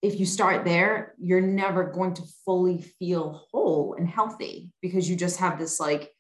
if 0.03 0.19
you 0.21 0.27
start 0.27 0.65
there, 0.65 1.15
you're 1.19 1.41
never 1.41 1.85
going 1.85 2.15
to 2.15 2.23
fully 2.45 2.83
feel 2.99 3.47
whole 3.51 3.95
and 3.99 4.09
healthy 4.09 4.71
because 4.83 5.09
you 5.09 5.17
just 5.17 5.39
have 5.39 5.59
this 5.59 5.81
like, 5.81 6.11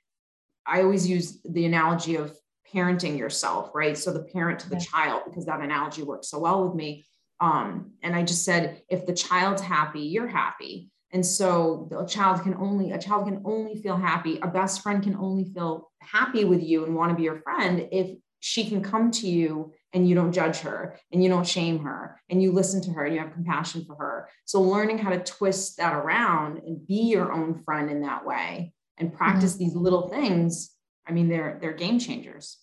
I 0.66 0.82
always 0.82 1.06
use 1.06 1.40
the 1.44 1.66
analogy 1.66 2.16
of 2.16 2.34
parenting 2.74 3.18
yourself, 3.18 3.70
right? 3.74 3.96
So 3.96 4.12
the 4.12 4.24
parent 4.24 4.58
to 4.60 4.70
the 4.70 4.80
child, 4.80 5.22
because 5.26 5.46
that 5.46 5.60
analogy 5.60 6.02
works 6.02 6.28
so 6.28 6.38
well 6.38 6.64
with 6.66 6.74
me. 6.74 7.04
Um, 7.40 7.92
and 8.02 8.14
I 8.14 8.22
just 8.22 8.44
said, 8.44 8.82
if 8.88 9.06
the 9.06 9.14
child's 9.14 9.62
happy, 9.62 10.00
you're 10.00 10.28
happy. 10.28 10.90
And 11.12 11.24
so 11.24 11.88
a 11.96 12.04
child 12.04 12.42
can 12.42 12.54
only 12.54 12.90
a 12.90 12.98
child 12.98 13.26
can 13.26 13.40
only 13.44 13.80
feel 13.80 13.96
happy. 13.96 14.38
A 14.42 14.48
best 14.48 14.82
friend 14.82 15.02
can 15.02 15.14
only 15.14 15.44
feel 15.44 15.90
happy 16.00 16.44
with 16.44 16.62
you 16.62 16.84
and 16.84 16.96
want 16.96 17.10
to 17.10 17.16
be 17.16 17.22
your 17.22 17.40
friend 17.40 17.88
if 17.92 18.16
she 18.40 18.68
can 18.68 18.82
come 18.82 19.10
to 19.10 19.28
you 19.28 19.72
and 19.92 20.08
you 20.08 20.14
don't 20.14 20.32
judge 20.32 20.58
her 20.58 20.98
and 21.12 21.22
you 21.22 21.30
don't 21.30 21.46
shame 21.46 21.78
her 21.78 22.20
and 22.28 22.42
you 22.42 22.50
listen 22.50 22.82
to 22.82 22.90
her 22.90 23.04
and 23.04 23.14
you 23.14 23.20
have 23.20 23.32
compassion 23.32 23.84
for 23.86 23.94
her. 23.94 24.28
So 24.44 24.60
learning 24.60 24.98
how 24.98 25.10
to 25.10 25.20
twist 25.20 25.76
that 25.76 25.94
around 25.94 26.58
and 26.58 26.84
be 26.84 27.02
your 27.02 27.32
own 27.32 27.62
friend 27.62 27.88
in 27.88 28.02
that 28.02 28.26
way 28.26 28.72
and 28.98 29.14
practice 29.14 29.54
mm-hmm. 29.54 29.64
these 29.64 29.76
little 29.76 30.08
things, 30.08 30.72
I 31.06 31.12
mean, 31.12 31.28
they're 31.28 31.58
they're 31.60 31.72
game 31.72 31.98
changers. 31.98 32.58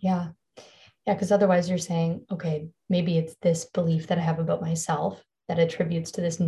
Yeah. 0.00 0.28
Yeah. 1.06 1.14
Because 1.14 1.32
otherwise 1.32 1.68
you're 1.68 1.78
saying, 1.78 2.26
okay, 2.30 2.68
maybe 2.88 3.18
it's 3.18 3.36
this 3.42 3.64
belief 3.64 4.08
that 4.08 4.18
I 4.18 4.22
have 4.22 4.38
about 4.38 4.60
myself 4.60 5.22
that 5.48 5.58
attributes 5.58 6.10
to 6.12 6.20
this 6.20 6.40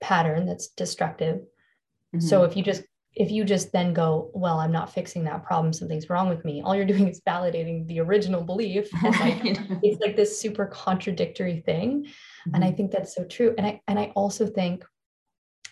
pattern 0.00 0.46
that's 0.46 0.68
destructive. 0.68 1.36
Mm-hmm. 1.36 2.20
So 2.20 2.44
if 2.44 2.56
you 2.56 2.62
just 2.62 2.82
if 3.16 3.30
you 3.30 3.44
just 3.44 3.70
then 3.70 3.94
go, 3.94 4.32
well, 4.34 4.58
I'm 4.58 4.72
not 4.72 4.92
fixing 4.92 5.22
that 5.24 5.44
problem, 5.44 5.72
something's 5.72 6.10
wrong 6.10 6.28
with 6.28 6.44
me, 6.44 6.62
all 6.62 6.74
you're 6.74 6.84
doing 6.84 7.06
is 7.06 7.20
validating 7.26 7.86
the 7.86 8.00
original 8.00 8.42
belief. 8.42 8.88
Like, 9.02 9.40
it's 9.84 10.00
like 10.00 10.16
this 10.16 10.40
super 10.40 10.66
contradictory 10.66 11.62
thing. 11.64 12.02
Mm-hmm. 12.02 12.54
And 12.54 12.64
I 12.64 12.68
mm-hmm. 12.68 12.76
think 12.76 12.90
that's 12.90 13.14
so 13.14 13.24
true. 13.24 13.54
And 13.56 13.66
I 13.66 13.80
and 13.86 13.98
I 13.98 14.12
also 14.16 14.46
think 14.46 14.84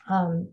um, 0.09 0.49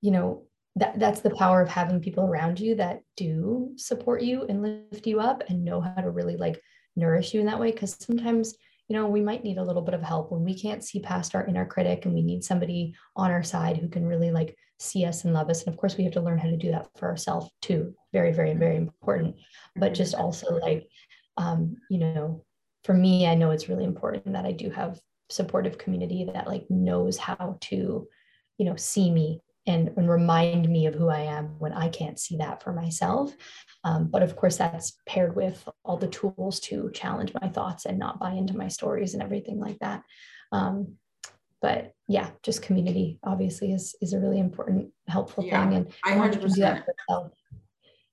you 0.00 0.10
know, 0.10 0.44
that 0.78 0.98
that's 0.98 1.20
the 1.20 1.34
power 1.36 1.60
of 1.60 1.68
having 1.68 2.00
people 2.00 2.24
around 2.24 2.60
you 2.60 2.74
that 2.76 3.02
do 3.16 3.72
support 3.76 4.22
you 4.22 4.44
and 4.48 4.62
lift 4.62 5.06
you 5.06 5.20
up 5.20 5.42
and 5.48 5.64
know 5.64 5.80
how 5.80 5.94
to 5.94 6.10
really 6.10 6.36
like 6.36 6.60
nourish 6.96 7.34
you 7.34 7.40
in 7.40 7.46
that 7.46 7.60
way. 7.60 7.70
Because 7.70 7.96
sometimes 8.00 8.54
you 8.88 8.96
know 8.96 9.06
we 9.06 9.20
might 9.20 9.44
need 9.44 9.58
a 9.58 9.64
little 9.64 9.82
bit 9.82 9.94
of 9.94 10.02
help 10.02 10.32
when 10.32 10.44
we 10.44 10.58
can't 10.58 10.84
see 10.84 11.00
past 11.00 11.34
our 11.34 11.46
inner 11.46 11.66
critic 11.66 12.04
and 12.04 12.14
we 12.14 12.22
need 12.22 12.44
somebody 12.44 12.94
on 13.16 13.30
our 13.30 13.42
side 13.42 13.76
who 13.76 13.88
can 13.88 14.06
really 14.06 14.30
like 14.30 14.56
see 14.78 15.04
us 15.04 15.24
and 15.24 15.34
love 15.34 15.50
us. 15.50 15.64
And 15.64 15.74
of 15.74 15.78
course 15.78 15.96
we 15.96 16.04
have 16.04 16.12
to 16.14 16.20
learn 16.20 16.38
how 16.38 16.48
to 16.48 16.56
do 16.56 16.70
that 16.70 16.88
for 16.96 17.08
ourselves 17.08 17.50
too. 17.60 17.94
Very 18.12 18.32
very 18.32 18.54
very 18.54 18.76
important. 18.76 19.36
But 19.76 19.94
just 19.94 20.14
also 20.14 20.58
like 20.58 20.88
um 21.36 21.76
you 21.88 21.98
know 21.98 22.44
for 22.84 22.94
me 22.94 23.26
i 23.26 23.34
know 23.34 23.50
it's 23.50 23.68
really 23.68 23.84
important 23.84 24.32
that 24.32 24.44
i 24.44 24.52
do 24.52 24.70
have 24.70 25.00
supportive 25.30 25.78
community 25.78 26.24
that 26.24 26.46
like 26.46 26.64
knows 26.70 27.16
how 27.16 27.56
to 27.60 28.06
you 28.58 28.66
know 28.66 28.76
see 28.76 29.10
me 29.10 29.40
and, 29.68 29.92
and 29.96 30.08
remind 30.08 30.68
me 30.68 30.86
of 30.86 30.94
who 30.94 31.08
I 31.08 31.20
am 31.20 31.58
when 31.58 31.72
I 31.72 31.88
can't 31.88 32.18
see 32.18 32.38
that 32.38 32.62
for 32.62 32.72
myself. 32.72 33.34
Um, 33.84 34.08
but 34.08 34.22
of 34.22 34.34
course, 34.34 34.56
that's 34.56 34.98
paired 35.06 35.36
with 35.36 35.68
all 35.84 35.96
the 35.96 36.08
tools 36.08 36.58
to 36.60 36.90
challenge 36.92 37.32
my 37.40 37.48
thoughts 37.48 37.84
and 37.84 37.98
not 37.98 38.18
buy 38.18 38.32
into 38.32 38.56
my 38.56 38.68
stories 38.68 39.14
and 39.14 39.22
everything 39.22 39.60
like 39.60 39.78
that. 39.80 40.02
Um, 40.52 40.96
but 41.60 41.92
yeah, 42.06 42.30
just 42.42 42.62
community 42.62 43.18
obviously 43.22 43.72
is 43.72 43.94
is 44.00 44.12
a 44.12 44.18
really 44.18 44.38
important, 44.38 44.92
helpful 45.06 45.44
yeah, 45.44 45.68
thing. 45.68 45.76
And 45.76 45.92
I 46.04 46.14
hundred 46.14 46.42
percent. 46.42 46.84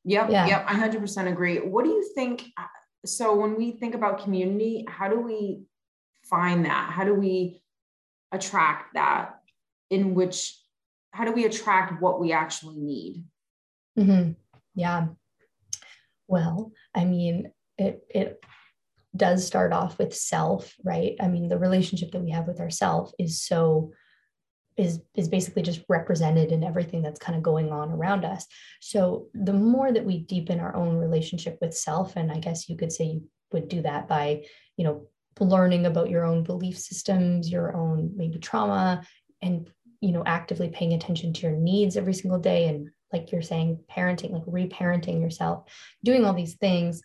Yep, 0.07 0.29
yeah. 0.29 0.45
yep, 0.45 0.65
I 0.67 0.73
hundred 0.73 1.01
percent 1.01 1.27
agree. 1.27 1.57
What 1.57 1.85
do 1.85 1.91
you 1.91 2.11
think? 2.13 2.45
Uh, 2.57 2.65
so 3.05 3.35
when 3.35 3.55
we 3.55 3.71
think 3.71 3.95
about 3.95 4.23
community, 4.23 4.85
how 4.87 5.07
do 5.07 5.19
we 5.19 5.63
find 6.23 6.65
that? 6.65 6.91
How 6.91 7.05
do 7.05 7.13
we 7.13 7.61
attract 8.31 8.95
that? 8.95 9.39
In 9.91 10.15
which 10.15 10.59
how 11.15 11.23
do 11.23 11.31
we 11.31 11.45
attract 11.45 12.01
what 12.01 12.19
we 12.19 12.33
actually 12.33 12.77
need? 12.77 13.23
Mm-hmm. 13.97 14.31
yeah. 14.75 15.07
Well 16.27 16.71
i 16.93 17.05
mean 17.05 17.51
it 17.77 18.03
it 18.09 18.43
does 19.15 19.45
start 19.47 19.71
off 19.71 19.97
with 19.97 20.13
self 20.13 20.73
right? 20.83 21.15
I 21.21 21.27
mean 21.27 21.47
the 21.47 21.57
relationship 21.57 22.11
that 22.11 22.23
we 22.23 22.31
have 22.31 22.47
with 22.47 22.59
ourself 22.59 23.13
is 23.17 23.41
so 23.41 23.93
is 24.75 24.99
is 25.13 25.29
basically 25.29 25.61
just 25.61 25.81
represented 25.87 26.51
in 26.51 26.63
everything 26.63 27.01
that's 27.01 27.19
kind 27.19 27.37
of 27.37 27.43
going 27.43 27.71
on 27.71 27.91
around 27.91 28.25
us. 28.25 28.45
So 28.81 29.27
the 29.33 29.53
more 29.53 29.91
that 29.91 30.03
we 30.03 30.19
deepen 30.19 30.59
our 30.59 30.75
own 30.75 30.97
relationship 30.97 31.57
with 31.61 31.77
self 31.77 32.17
and 32.17 32.31
i 32.31 32.39
guess 32.39 32.67
you 32.67 32.75
could 32.75 32.91
say 32.91 33.05
you 33.05 33.29
would 33.53 33.69
do 33.69 33.81
that 33.83 34.07
by 34.07 34.43
you 34.75 34.83
know 34.83 35.07
learning 35.39 35.85
about 35.85 36.09
your 36.09 36.25
own 36.25 36.43
belief 36.43 36.77
systems 36.77 37.49
your 37.49 37.75
own 37.75 38.11
maybe 38.15 38.39
trauma 38.39 39.05
and 39.41 39.69
you 40.01 40.11
know 40.11 40.23
actively 40.25 40.69
paying 40.69 40.93
attention 40.93 41.33
to 41.33 41.41
your 41.41 41.55
needs 41.55 41.97
every 41.97 42.13
single 42.13 42.39
day 42.39 42.67
and 42.67 42.89
like 43.13 43.31
you're 43.31 43.41
saying 43.41 43.79
parenting 43.89 44.31
like 44.31 44.45
reparenting 44.45 45.21
yourself 45.21 45.65
doing 46.03 46.25
all 46.25 46.33
these 46.33 46.55
things 46.55 47.01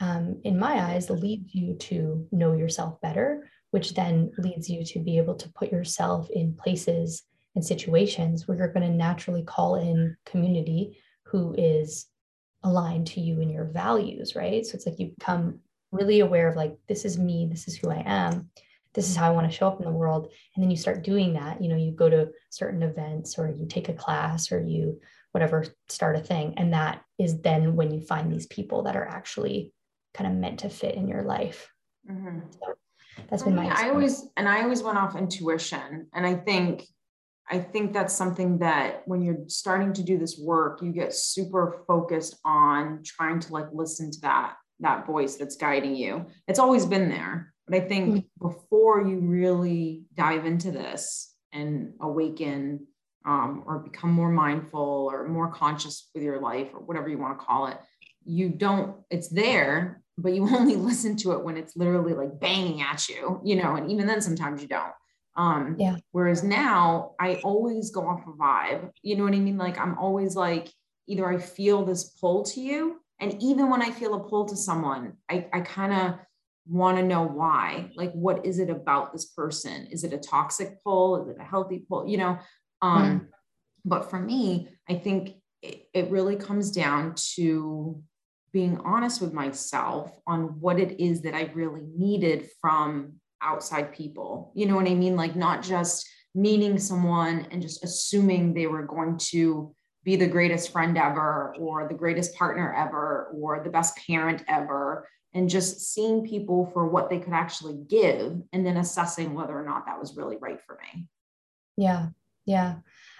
um, 0.00 0.40
in 0.44 0.58
my 0.58 0.80
eyes 0.80 1.10
leads 1.10 1.54
you 1.54 1.74
to 1.74 2.26
know 2.32 2.52
yourself 2.52 3.00
better 3.00 3.48
which 3.70 3.94
then 3.94 4.32
leads 4.38 4.68
you 4.68 4.84
to 4.84 4.98
be 4.98 5.18
able 5.18 5.34
to 5.34 5.48
put 5.50 5.70
yourself 5.70 6.28
in 6.30 6.54
places 6.54 7.22
and 7.54 7.64
situations 7.64 8.46
where 8.46 8.56
you're 8.56 8.72
going 8.72 8.88
to 8.88 8.96
naturally 8.96 9.42
call 9.42 9.76
in 9.76 10.16
community 10.24 10.98
who 11.24 11.54
is 11.56 12.06
aligned 12.62 13.06
to 13.08 13.20
you 13.20 13.40
and 13.40 13.50
your 13.50 13.64
values, 13.64 14.34
right? 14.36 14.64
So 14.64 14.74
it's 14.74 14.86
like 14.86 14.98
you 14.98 15.12
become 15.18 15.60
really 15.92 16.20
aware 16.20 16.48
of 16.48 16.56
like, 16.56 16.76
this 16.88 17.04
is 17.04 17.18
me, 17.18 17.48
this 17.50 17.68
is 17.68 17.76
who 17.76 17.90
I 17.90 18.02
am, 18.04 18.50
this 18.94 19.08
is 19.08 19.16
how 19.16 19.28
I 19.28 19.34
want 19.34 19.50
to 19.50 19.56
show 19.56 19.68
up 19.68 19.78
in 19.78 19.84
the 19.84 19.92
world. 19.92 20.32
And 20.54 20.62
then 20.62 20.70
you 20.70 20.76
start 20.76 21.04
doing 21.04 21.34
that. 21.34 21.62
You 21.62 21.68
know, 21.68 21.76
you 21.76 21.92
go 21.92 22.10
to 22.10 22.30
certain 22.50 22.82
events 22.82 23.38
or 23.38 23.48
you 23.48 23.66
take 23.66 23.88
a 23.88 23.94
class 23.94 24.50
or 24.50 24.60
you 24.60 25.00
whatever, 25.32 25.64
start 25.88 26.16
a 26.16 26.20
thing. 26.20 26.54
And 26.56 26.72
that 26.72 27.02
is 27.18 27.40
then 27.40 27.76
when 27.76 27.92
you 27.92 28.00
find 28.00 28.32
these 28.32 28.46
people 28.46 28.82
that 28.84 28.96
are 28.96 29.06
actually 29.06 29.72
kind 30.14 30.30
of 30.30 30.36
meant 30.36 30.60
to 30.60 30.68
fit 30.68 30.96
in 30.96 31.06
your 31.06 31.22
life. 31.22 31.72
Mm-hmm. 32.10 32.40
So 32.50 32.74
that's 33.28 33.42
been 33.42 33.54
my 33.54 33.68
I 33.68 33.90
always 33.90 34.26
and 34.36 34.48
I 34.48 34.62
always 34.62 34.82
went 34.82 34.98
off 34.98 35.16
intuition. 35.16 36.06
And 36.12 36.26
I 36.26 36.34
think 36.34 36.84
I 37.48 37.58
think 37.58 37.92
that's 37.92 38.14
something 38.14 38.58
that 38.58 39.02
when 39.06 39.22
you're 39.22 39.44
starting 39.48 39.92
to 39.94 40.02
do 40.02 40.18
this 40.18 40.38
work, 40.38 40.82
you 40.82 40.92
get 40.92 41.12
super 41.12 41.82
focused 41.86 42.38
on 42.44 43.02
trying 43.04 43.40
to 43.40 43.52
like 43.52 43.66
listen 43.72 44.10
to 44.12 44.20
that 44.20 44.54
that 44.80 45.06
voice 45.06 45.36
that's 45.36 45.56
guiding 45.56 45.94
you. 45.94 46.26
It's 46.48 46.58
always 46.58 46.86
been 46.86 47.08
there. 47.08 47.52
But 47.70 47.82
I 47.84 47.86
think 47.86 48.08
mm-hmm. 48.08 48.48
before 48.48 49.06
you 49.06 49.20
really 49.20 50.02
dive 50.14 50.44
into 50.44 50.72
this 50.72 51.32
and 51.52 51.92
awaken 52.00 52.86
um, 53.24 53.62
or 53.64 53.78
become 53.78 54.10
more 54.10 54.30
mindful 54.30 55.08
or 55.12 55.28
more 55.28 55.52
conscious 55.52 56.10
with 56.12 56.24
your 56.24 56.40
life 56.40 56.68
or 56.74 56.80
whatever 56.80 57.08
you 57.08 57.18
want 57.18 57.38
to 57.38 57.44
call 57.44 57.68
it, 57.68 57.78
you 58.24 58.48
don't, 58.48 58.96
it's 59.08 59.28
there, 59.28 60.02
but 60.18 60.34
you 60.34 60.48
only 60.56 60.74
listen 60.74 61.16
to 61.18 61.32
it 61.32 61.44
when 61.44 61.56
it's 61.56 61.76
literally 61.76 62.12
like 62.12 62.40
banging 62.40 62.82
at 62.82 63.08
you, 63.08 63.40
you 63.44 63.54
know, 63.54 63.76
and 63.76 63.88
even 63.90 64.06
then 64.06 64.20
sometimes 64.20 64.60
you 64.60 64.68
don't. 64.68 64.92
Um, 65.36 65.76
yeah. 65.78 65.96
Whereas 66.10 66.42
now 66.42 67.12
I 67.20 67.36
always 67.44 67.90
go 67.90 68.04
off 68.04 68.26
a 68.26 68.32
vibe. 68.32 68.90
You 69.02 69.14
know 69.16 69.22
what 69.22 69.32
I 69.32 69.38
mean? 69.38 69.58
Like 69.58 69.78
I'm 69.78 69.96
always 69.96 70.34
like, 70.34 70.68
either 71.06 71.28
I 71.28 71.38
feel 71.38 71.84
this 71.84 72.04
pull 72.20 72.42
to 72.44 72.60
you. 72.60 73.00
And 73.20 73.40
even 73.40 73.70
when 73.70 73.80
I 73.80 73.90
feel 73.90 74.14
a 74.14 74.28
pull 74.28 74.46
to 74.46 74.56
someone, 74.56 75.14
I, 75.28 75.46
I 75.52 75.60
kind 75.60 75.92
of 75.92 76.18
want 76.70 76.98
to 76.98 77.02
know 77.02 77.22
why. 77.22 77.90
Like, 77.96 78.12
what 78.12 78.46
is 78.46 78.58
it 78.58 78.70
about 78.70 79.12
this 79.12 79.26
person? 79.26 79.88
Is 79.90 80.04
it 80.04 80.12
a 80.12 80.18
toxic 80.18 80.82
pull? 80.82 81.22
Is 81.22 81.28
it 81.28 81.40
a 81.40 81.44
healthy 81.44 81.84
pull? 81.88 82.08
You 82.08 82.18
know, 82.18 82.38
um, 82.80 83.02
mm. 83.02 83.26
but 83.84 84.08
for 84.08 84.18
me, 84.18 84.68
I 84.88 84.94
think 84.94 85.34
it, 85.62 85.88
it 85.92 86.10
really 86.10 86.36
comes 86.36 86.70
down 86.70 87.14
to 87.34 88.02
being 88.52 88.78
honest 88.84 89.20
with 89.20 89.32
myself 89.32 90.16
on 90.26 90.60
what 90.60 90.80
it 90.80 91.02
is 91.02 91.22
that 91.22 91.34
I 91.34 91.50
really 91.54 91.86
needed 91.96 92.48
from 92.60 93.14
outside 93.42 93.94
people. 93.94 94.52
You 94.54 94.66
know 94.66 94.76
what 94.76 94.88
I 94.88 94.94
mean? 94.94 95.16
Like 95.16 95.36
not 95.36 95.62
just 95.62 96.08
meeting 96.34 96.78
someone 96.78 97.46
and 97.50 97.62
just 97.62 97.84
assuming 97.84 98.54
they 98.54 98.66
were 98.66 98.84
going 98.84 99.18
to 99.18 99.74
be 100.04 100.16
the 100.16 100.26
greatest 100.26 100.72
friend 100.72 100.96
ever 100.96 101.54
or 101.58 101.86
the 101.86 101.94
greatest 101.94 102.34
partner 102.34 102.72
ever 102.74 103.30
or 103.34 103.62
the 103.62 103.70
best 103.70 103.96
parent 104.06 104.42
ever 104.48 105.06
and 105.34 105.48
just 105.48 105.92
seeing 105.92 106.26
people 106.26 106.70
for 106.72 106.88
what 106.88 107.08
they 107.08 107.18
could 107.18 107.32
actually 107.32 107.78
give 107.88 108.40
and 108.52 108.66
then 108.66 108.76
assessing 108.76 109.34
whether 109.34 109.56
or 109.56 109.64
not 109.64 109.86
that 109.86 109.98
was 109.98 110.16
really 110.16 110.36
right 110.36 110.60
for 110.66 110.78
me. 110.82 111.06
Yeah. 111.76 112.08
Yeah. 112.46 112.76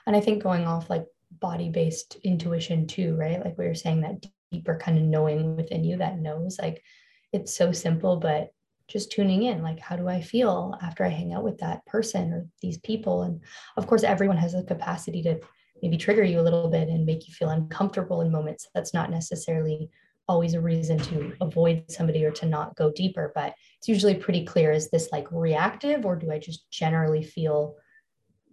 And 0.06 0.16
I 0.16 0.20
think 0.20 0.42
going 0.42 0.66
off 0.66 0.90
like 0.90 1.06
body 1.30 1.68
based 1.68 2.16
intuition 2.24 2.86
too, 2.86 3.16
right? 3.16 3.44
Like 3.44 3.56
we 3.56 3.66
were 3.66 3.74
saying 3.74 4.00
that 4.00 4.26
deeper 4.50 4.76
kind 4.76 4.98
of 4.98 5.04
knowing 5.04 5.56
within 5.56 5.84
you 5.84 5.98
that 5.98 6.18
knows 6.18 6.58
like 6.60 6.82
it's 7.32 7.54
so 7.54 7.70
simple, 7.70 8.16
but 8.16 8.50
just 8.90 9.12
tuning 9.12 9.44
in 9.44 9.62
like 9.62 9.78
how 9.78 9.96
do 9.96 10.08
i 10.08 10.20
feel 10.20 10.76
after 10.82 11.04
i 11.04 11.08
hang 11.08 11.32
out 11.32 11.44
with 11.44 11.56
that 11.58 11.84
person 11.86 12.32
or 12.32 12.46
these 12.60 12.78
people 12.78 13.22
and 13.22 13.40
of 13.76 13.86
course 13.86 14.02
everyone 14.02 14.36
has 14.36 14.54
a 14.54 14.64
capacity 14.64 15.22
to 15.22 15.38
maybe 15.80 15.96
trigger 15.96 16.24
you 16.24 16.40
a 16.40 16.42
little 16.42 16.68
bit 16.68 16.88
and 16.88 17.06
make 17.06 17.26
you 17.26 17.32
feel 17.32 17.50
uncomfortable 17.50 18.20
in 18.20 18.30
moments 18.30 18.66
that's 18.74 18.92
not 18.92 19.10
necessarily 19.10 19.88
always 20.30 20.54
a 20.54 20.60
reason 20.60 20.98
to 20.98 21.32
avoid 21.40 21.84
somebody 21.88 22.24
or 22.24 22.30
to 22.30 22.46
not 22.46 22.76
go 22.76 22.90
deeper 22.92 23.32
but 23.34 23.54
it's 23.78 23.88
usually 23.88 24.14
pretty 24.14 24.44
clear 24.44 24.70
is 24.72 24.90
this 24.90 25.08
like 25.12 25.26
reactive 25.30 26.06
or 26.06 26.16
do 26.16 26.30
i 26.30 26.38
just 26.38 26.70
generally 26.70 27.22
feel 27.22 27.74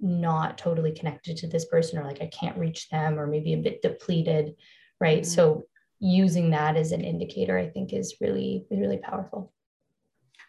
not 0.01 0.57
totally 0.57 0.91
connected 0.91 1.37
to 1.37 1.47
this 1.47 1.65
person 1.65 1.99
or 1.99 2.03
like 2.03 2.21
i 2.21 2.27
can't 2.27 2.57
reach 2.57 2.89
them 2.89 3.19
or 3.19 3.27
maybe 3.27 3.53
a 3.53 3.57
bit 3.57 3.81
depleted 3.81 4.55
right 4.99 5.21
mm-hmm. 5.21 5.31
so 5.31 5.63
using 5.99 6.49
that 6.51 6.75
as 6.75 6.91
an 6.91 7.01
indicator 7.01 7.57
i 7.57 7.67
think 7.67 7.93
is 7.93 8.15
really 8.21 8.65
really 8.71 8.97
powerful 8.97 9.53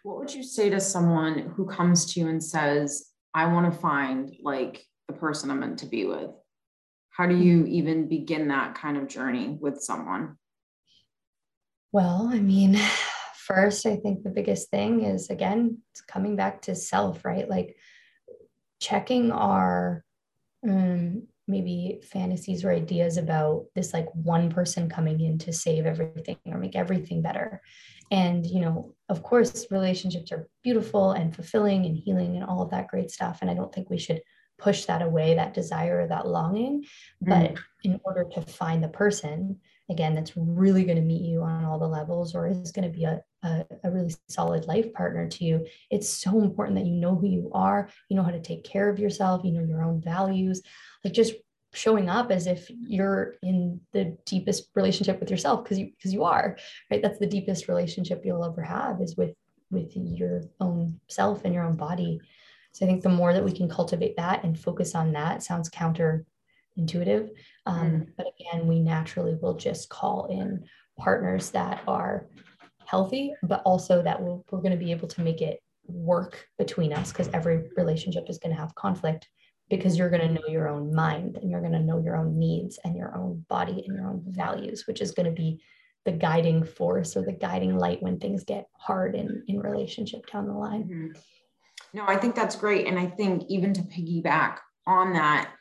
what 0.03 0.19
would 0.19 0.35
you 0.35 0.43
say 0.43 0.71
to 0.71 0.81
someone 0.81 1.53
who 1.55 1.67
comes 1.67 2.13
to 2.13 2.21
you 2.21 2.29
and 2.29 2.43
says, 2.43 3.11
I 3.35 3.47
want 3.47 3.71
to 3.71 3.79
find 3.79 4.35
like 4.43 4.85
the 5.07 5.13
person 5.13 5.51
I'm 5.51 5.61
meant 5.61 5.81
to 5.81 5.87
be 5.87 6.07
with? 6.07 6.31
How 7.11 7.27
do 7.27 7.37
you 7.37 7.67
even 7.67 8.09
begin 8.09 8.49
that 8.49 8.75
kind 8.75 8.97
of 8.97 9.09
journey 9.09 9.59
with 9.61 9.83
someone? 9.83 10.37
Well, 11.93 12.29
I 12.33 12.39
mean, 12.39 12.79
first, 13.35 13.87
I 13.87 13.97
think 13.97 14.23
the 14.23 14.31
biggest 14.31 14.71
thing 14.71 15.05
is 15.05 15.31
again, 15.31 15.79
it's 15.93 16.01
coming 16.01 16.37
back 16.37 16.63
to 16.63 16.75
self, 16.75 17.25
right? 17.25 17.49
Like 17.49 17.77
checking 18.81 19.33
our 19.33 20.05
um, 20.67 21.27
maybe 21.49 22.01
fantasies 22.03 22.63
or 22.63 22.71
ideas 22.71 23.17
about 23.17 23.65
this 23.75 23.93
like 23.93 24.07
one 24.15 24.51
person 24.51 24.89
coming 24.89 25.21
in 25.21 25.39
to 25.39 25.53
save 25.53 25.87
everything 25.87 26.37
or 26.47 26.59
make 26.59 26.77
everything 26.77 27.23
better 27.23 27.61
and 28.11 28.47
you 28.47 28.61
know 28.61 28.95
of 29.09 29.23
course 29.23 29.67
relationships 29.71 30.31
are 30.31 30.49
beautiful 30.63 31.13
and 31.13 31.35
fulfilling 31.35 31.87
and 31.87 31.97
healing 31.97 32.37
and 32.37 32.45
all 32.45 32.63
of 32.63 32.71
that 32.71 32.89
great 32.89 33.11
stuff 33.11 33.39
and 33.41 33.51
i 33.51 33.55
don't 33.55 33.75
think 33.75 33.89
we 33.89 33.99
should 33.99 34.21
push 34.59 34.85
that 34.85 35.03
away 35.03 35.35
that 35.35 35.55
desire 35.55 36.07
that 36.07 36.27
longing 36.27 36.85
but 37.21 37.55
mm. 37.55 37.59
in 37.85 38.01
order 38.05 38.25
to 38.33 38.43
find 38.43 38.85
the 38.85 38.89
person 38.89 39.59
again 39.91 40.15
that's 40.15 40.33
really 40.37 40.85
going 40.85 40.97
to 40.97 41.03
meet 41.03 41.23
you 41.23 41.43
on 41.43 41.65
all 41.65 41.79
the 41.79 41.87
levels 41.87 42.35
or 42.35 42.47
is 42.47 42.73
going 42.73 42.91
to 42.91 42.97
be 42.97 43.05
a, 43.05 43.21
a, 43.43 43.65
a, 43.85 43.91
really 43.91 44.15
solid 44.29 44.67
life 44.67 44.93
partner 44.93 45.29
to 45.29 45.45
you. 45.45 45.67
It's 45.91 46.09
so 46.09 46.41
important 46.41 46.77
that 46.79 46.87
you 46.87 46.95
know 46.95 47.15
who 47.15 47.27
you 47.27 47.51
are 47.55 47.89
you 48.09 48.17
know 48.17 48.23
how 48.23 48.31
to 48.31 48.41
take 48.41 48.65
care 48.65 48.89
of 48.89 48.99
yourself 48.99 49.43
you 49.45 49.53
know 49.53 49.65
your 49.65 49.83
own 49.83 50.01
values 50.01 50.63
like 51.05 51.15
just 51.15 51.35
showing 51.75 52.09
up 52.09 52.31
as 52.31 52.47
if 52.47 52.71
you're 52.71 53.35
in 53.43 53.81
the 53.93 54.17
deepest 54.25 54.69
relationship 54.75 55.21
with 55.21 55.31
yourself 55.31 55.63
because 55.63 55.79
you 55.79 55.91
because 55.97 56.13
you 56.13 56.25
are 56.25 56.57
right? 56.91 57.03
That's 57.03 57.19
the 57.19 57.27
deepest 57.27 57.69
relationship 57.69 58.23
you'll 58.25 58.45
ever 58.45 58.63
have 58.63 59.01
is 59.01 59.17
with 59.17 59.35
with 59.71 59.93
your 59.95 60.43
own 60.61 60.99
self 61.09 61.45
and 61.45 61.55
your 61.55 61.65
own 61.65 61.77
body. 61.77 62.21
So 62.73 62.85
i 62.85 62.89
think 62.89 63.03
the 63.03 63.09
more 63.09 63.33
that 63.33 63.45
we 63.45 63.53
can 63.53 63.69
cultivate 63.69 64.17
that 64.17 64.45
and 64.45 64.59
focus 64.59 64.95
on 64.95 65.13
that 65.13 65.43
sounds 65.43 65.69
counterintuitive 66.79 67.31
um, 67.67 67.91
mm. 67.91 68.07
but 68.17 68.27
again 68.39 68.67
we 68.67 68.81
naturally 68.81 69.37
will 69.41 69.55
just 69.55 69.89
call 69.89 70.27
in 70.27 70.65
partners 70.99 71.51
that 71.51 71.83
are 71.87 72.27
healthy 72.87 73.35
but 73.43 73.63
also 73.65 74.03
that 74.03 74.21
we'll, 74.21 74.45
we're 74.51 74.61
going 74.61 74.73
to 74.73 74.85
be 74.85 74.91
able 74.91 75.09
to 75.09 75.21
make 75.21 75.43
it 75.43 75.61
work 75.89 76.47
between 76.59 76.93
us 76.93 77.13
because 77.13 77.29
every 77.29 77.71
relationship 77.77 78.25
is 78.29 78.39
going 78.39 78.55
to 78.55 78.61
have 78.61 78.75
conflict 78.75 79.29
because 79.71 79.99
you're 79.99 80.11
going 80.11 80.27
to 80.27 80.35
know 80.35 80.47
your 80.49 80.69
own 80.69 80.95
mind 80.95 81.37
and 81.37 81.51
you're 81.51 81.61
going 81.61 81.73
to 81.73 81.81
know 81.81 82.01
your 82.03 82.17
own 82.17 82.39
needs 82.39 82.79
and 82.85 82.97
your 82.97 83.17
own 83.17 83.45
body 83.49 83.85
and 83.87 83.97
your 83.97 84.09
own 84.09 84.23
values, 84.27 84.85
which 84.87 85.01
is 85.01 85.13
going 85.13 85.27
to 85.27 85.33
be 85.33 85.61
the 86.05 86.13
guiding 86.13 86.65
force 86.65 87.17
or 87.17 87.23
the 87.23 87.33
guiding 87.33 87.77
light 87.77 88.03
when 88.03 88.19
things 88.19 88.45
get 88.45 88.67
hard 88.73 89.15
in, 89.15 89.43
in 89.47 89.61
relationship 89.61 90.31
down 90.31 90.47
the 90.47 90.55
line. 90.55 90.85
Mm-hmm. 90.85 91.19
No, 91.95 92.05
I 92.07 92.17
think 92.17 92.35
that's 92.35 92.57
great. 92.57 92.87
And 92.87 92.99
I 92.99 93.07
think 93.07 93.45
even 93.49 93.73
to 93.75 93.83
piggyback 93.83 94.59
on 94.87 95.13
that, 95.15 95.53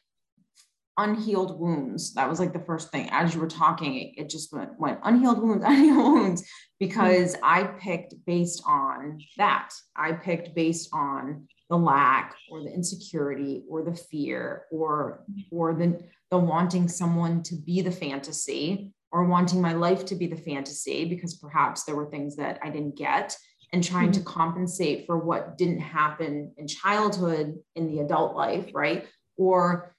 unhealed 0.98 1.60
wounds, 1.60 2.14
that 2.14 2.30
was 2.30 2.40
like 2.40 2.54
the 2.54 2.60
first 2.60 2.92
thing. 2.92 3.08
As 3.12 3.34
you 3.34 3.40
were 3.40 3.48
talking, 3.48 3.96
it, 3.96 4.24
it 4.24 4.30
just 4.30 4.52
went, 4.52 4.80
went 4.80 5.00
unhealed 5.04 5.42
wounds, 5.42 5.64
unhealed 5.68 5.98
wounds, 5.98 6.50
because 6.80 7.36
mm-hmm. 7.36 7.46
I 7.46 7.64
picked 7.64 8.14
based 8.26 8.64
on 8.68 9.20
that. 9.38 9.70
I 9.96 10.14
picked 10.14 10.56
based 10.56 10.90
on 10.94 11.48
the 11.70 11.78
lack 11.78 12.36
or 12.50 12.64
the 12.64 12.74
insecurity 12.74 13.64
or 13.70 13.84
the 13.84 13.96
fear 13.96 14.64
or 14.72 15.24
or 15.52 15.74
the 15.74 16.02
the 16.32 16.38
wanting 16.38 16.88
someone 16.88 17.44
to 17.44 17.56
be 17.56 17.82
the 17.82 17.92
fantasy 17.92 18.94
or 19.12 19.26
wanting 19.26 19.62
my 19.62 19.74
life 19.74 20.06
to 20.06 20.16
be 20.16 20.28
the 20.28 20.38
fantasy 20.38 21.06
because 21.06 21.36
perhaps 21.36 21.84
there 21.84 21.96
were 21.96 22.10
things 22.10 22.36
that 22.36 22.60
I 22.62 22.70
didn't 22.70 22.98
get 22.98 23.36
and 23.74 23.84
trying 23.84 24.12
mm-hmm. 24.12 24.24
to 24.24 24.30
compensate 24.30 25.06
for 25.06 25.18
what 25.18 25.58
didn't 25.58 25.80
happen 25.80 26.54
in 26.58 26.68
childhood 26.68 27.56
in 27.76 27.88
the 27.88 28.00
adult 28.00 28.36
life, 28.36 28.70
right? 28.74 29.06
Or 29.38 29.96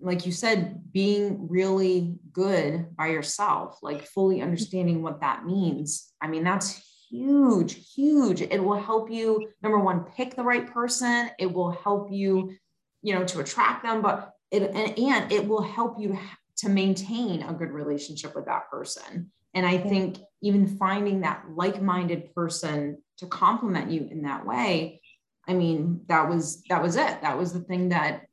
like 0.00 0.26
you 0.26 0.32
said, 0.32 0.92
being 0.92 1.48
really 1.48 2.16
good 2.32 2.96
by 2.96 3.08
yourself, 3.08 3.78
like 3.82 4.06
fully 4.06 4.40
understanding 4.40 5.02
what 5.02 5.20
that 5.20 5.44
means. 5.44 6.12
I 6.20 6.28
mean, 6.28 6.44
that's 6.44 6.82
huge, 7.10 7.92
huge. 7.94 8.40
It 8.40 8.62
will 8.62 8.80
help 8.80 9.10
you, 9.10 9.48
number 9.62 9.78
one, 9.78 10.04
pick 10.16 10.34
the 10.34 10.42
right 10.42 10.66
person. 10.66 11.30
It 11.38 11.52
will 11.52 11.72
help 11.72 12.08
you, 12.10 12.56
you 13.02 13.14
know, 13.14 13.24
to 13.24 13.40
attract 13.40 13.82
them, 13.82 14.00
but 14.00 14.32
it, 14.50 14.62
and, 14.62 14.98
and 14.98 15.32
it 15.32 15.46
will 15.46 15.62
help 15.62 16.00
you 16.00 16.18
to, 16.58 16.68
maintain 16.68 17.42
a 17.42 17.54
good 17.54 17.70
relationship 17.70 18.34
with 18.34 18.44
that 18.44 18.70
person. 18.70 19.30
And 19.54 19.64
I 19.64 19.78
think 19.78 20.18
even 20.42 20.76
finding 20.76 21.22
that 21.22 21.42
like 21.54 21.80
minded 21.80 22.34
person 22.34 22.98
to 23.16 23.26
complement 23.26 23.90
you 23.90 24.06
in 24.10 24.22
that 24.22 24.44
way, 24.44 25.00
I 25.48 25.54
mean, 25.54 26.02
that 26.08 26.28
was, 26.28 26.62
that 26.68 26.82
was 26.82 26.96
it. 26.96 27.22
That 27.22 27.38
was 27.38 27.54
the 27.54 27.60
thing 27.60 27.88
that 27.88 28.26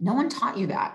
no 0.00 0.14
one 0.14 0.28
taught 0.28 0.56
you 0.56 0.66
that. 0.66 0.94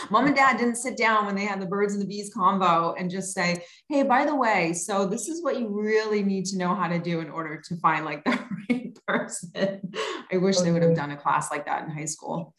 Mom 0.10 0.26
and 0.26 0.34
dad 0.34 0.56
didn't 0.56 0.76
sit 0.76 0.96
down 0.96 1.26
when 1.26 1.36
they 1.36 1.44
had 1.44 1.60
the 1.60 1.66
birds 1.66 1.92
and 1.92 2.02
the 2.02 2.06
bees 2.06 2.32
combo 2.32 2.94
and 2.94 3.10
just 3.10 3.32
say, 3.34 3.64
hey, 3.88 4.02
by 4.02 4.24
the 4.24 4.34
way, 4.34 4.72
so 4.72 5.06
this 5.06 5.28
is 5.28 5.42
what 5.42 5.58
you 5.58 5.68
really 5.68 6.22
need 6.22 6.44
to 6.46 6.58
know 6.58 6.74
how 6.74 6.88
to 6.88 6.98
do 6.98 7.20
in 7.20 7.30
order 7.30 7.60
to 7.68 7.76
find 7.76 8.04
like 8.04 8.24
the 8.24 8.38
right 8.68 8.98
person. 9.06 9.92
I 10.32 10.36
wish 10.38 10.56
okay. 10.56 10.64
they 10.64 10.72
would 10.72 10.82
have 10.82 10.96
done 10.96 11.12
a 11.12 11.16
class 11.16 11.50
like 11.50 11.66
that 11.66 11.84
in 11.84 11.90
high 11.90 12.06
school. 12.06 12.54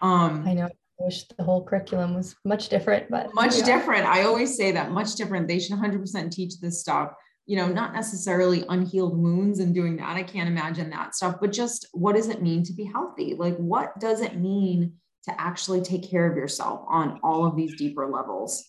Um, 0.00 0.44
I 0.46 0.54
know. 0.54 0.66
I 0.66 1.04
wish 1.04 1.24
the 1.24 1.42
whole 1.42 1.64
curriculum 1.64 2.14
was 2.14 2.36
much 2.44 2.68
different, 2.68 3.10
but 3.10 3.34
much 3.34 3.58
yeah. 3.58 3.64
different. 3.64 4.04
I 4.04 4.22
always 4.22 4.56
say 4.56 4.72
that 4.72 4.92
much 4.92 5.16
different. 5.16 5.48
They 5.48 5.58
should 5.58 5.76
100% 5.76 6.30
teach 6.30 6.60
this 6.60 6.80
stuff 6.80 7.12
you 7.46 7.56
know, 7.56 7.68
not 7.68 7.92
necessarily 7.92 8.64
unhealed 8.68 9.16
wounds 9.16 9.58
and 9.58 9.74
doing 9.74 9.96
that. 9.96 10.16
I 10.16 10.22
can't 10.22 10.48
imagine 10.48 10.90
that 10.90 11.14
stuff, 11.14 11.36
but 11.40 11.52
just 11.52 11.88
what 11.92 12.14
does 12.14 12.28
it 12.28 12.42
mean 12.42 12.62
to 12.64 12.72
be 12.72 12.84
healthy? 12.84 13.34
Like, 13.34 13.56
what 13.56 13.98
does 13.98 14.20
it 14.20 14.36
mean 14.36 14.94
to 15.24 15.40
actually 15.40 15.82
take 15.82 16.08
care 16.08 16.30
of 16.30 16.36
yourself 16.36 16.84
on 16.88 17.18
all 17.22 17.44
of 17.44 17.56
these 17.56 17.76
deeper 17.76 18.08
levels? 18.08 18.64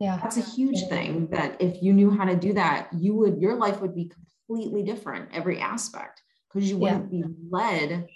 Yeah. 0.00 0.18
That's 0.22 0.36
a 0.36 0.42
huge 0.42 0.88
thing 0.88 1.28
that 1.32 1.60
if 1.60 1.82
you 1.82 1.92
knew 1.92 2.10
how 2.10 2.24
to 2.24 2.36
do 2.36 2.52
that, 2.54 2.88
you 2.92 3.14
would, 3.14 3.40
your 3.40 3.56
life 3.56 3.80
would 3.80 3.94
be 3.94 4.10
completely 4.46 4.82
different, 4.82 5.30
every 5.32 5.58
aspect, 5.58 6.22
because 6.52 6.70
you 6.70 6.78
wouldn't 6.78 7.12
yeah. 7.12 7.26
be 7.26 7.34
led 7.50 8.06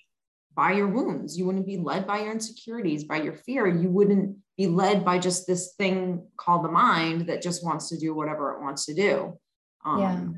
by 0.54 0.72
your 0.72 0.88
wounds. 0.88 1.36
You 1.36 1.46
wouldn't 1.46 1.66
be 1.66 1.78
led 1.78 2.06
by 2.06 2.20
your 2.20 2.32
insecurities, 2.32 3.04
by 3.04 3.22
your 3.22 3.34
fear. 3.34 3.66
You 3.66 3.90
wouldn't 3.90 4.36
be 4.56 4.66
led 4.68 5.04
by 5.04 5.18
just 5.18 5.46
this 5.46 5.74
thing 5.76 6.26
called 6.36 6.64
the 6.64 6.70
mind 6.70 7.28
that 7.28 7.42
just 7.42 7.64
wants 7.64 7.88
to 7.88 7.98
do 7.98 8.14
whatever 8.14 8.52
it 8.52 8.62
wants 8.62 8.86
to 8.86 8.94
do. 8.94 9.38
Um, 9.84 10.00
yeah. 10.00 10.28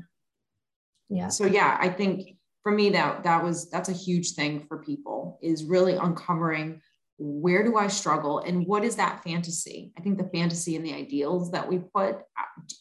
Yeah. 1.09 1.27
So 1.29 1.45
yeah, 1.45 1.77
I 1.79 1.89
think 1.89 2.37
for 2.63 2.71
me 2.71 2.89
that 2.91 3.23
that 3.23 3.43
was 3.43 3.69
that's 3.69 3.89
a 3.89 3.93
huge 3.93 4.31
thing 4.31 4.65
for 4.67 4.79
people 4.79 5.39
is 5.41 5.63
really 5.63 5.95
uncovering 5.95 6.81
where 7.17 7.63
do 7.63 7.77
I 7.77 7.87
struggle 7.87 8.39
and 8.39 8.65
what 8.65 8.83
is 8.83 8.97
that 8.97 9.23
fantasy? 9.23 9.93
I 9.97 10.01
think 10.01 10.17
the 10.17 10.29
fantasy 10.33 10.75
and 10.75 10.85
the 10.85 10.93
ideals 10.93 11.51
that 11.51 11.67
we 11.67 11.77
put 11.77 12.17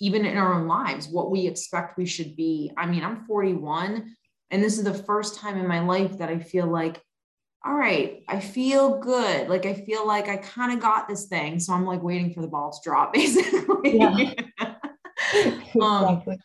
even 0.00 0.24
in 0.24 0.36
our 0.36 0.54
own 0.54 0.66
lives, 0.66 1.06
what 1.06 1.30
we 1.30 1.46
expect 1.46 1.98
we 1.98 2.06
should 2.06 2.34
be. 2.34 2.72
I 2.76 2.86
mean, 2.86 3.04
I'm 3.04 3.26
41 3.26 4.16
and 4.50 4.62
this 4.62 4.78
is 4.78 4.84
the 4.84 4.94
first 4.94 5.38
time 5.38 5.58
in 5.58 5.68
my 5.68 5.80
life 5.80 6.18
that 6.18 6.30
I 6.30 6.38
feel 6.38 6.66
like 6.66 7.00
all 7.66 7.74
right, 7.74 8.22
I 8.28 8.40
feel 8.40 8.98
good. 8.98 9.48
Like 9.48 9.64
I 9.64 9.72
feel 9.72 10.06
like 10.06 10.28
I 10.28 10.36
kind 10.36 10.72
of 10.72 10.80
got 10.80 11.08
this 11.08 11.26
thing. 11.26 11.58
So 11.58 11.72
I'm 11.72 11.86
like 11.86 12.02
waiting 12.02 12.34
for 12.34 12.42
the 12.42 12.48
ball 12.48 12.70
to 12.70 12.78
drop 12.84 13.12
basically. 13.14 13.98
Yeah. 13.98 14.34
um, 15.80 16.04
exactly 16.04 16.38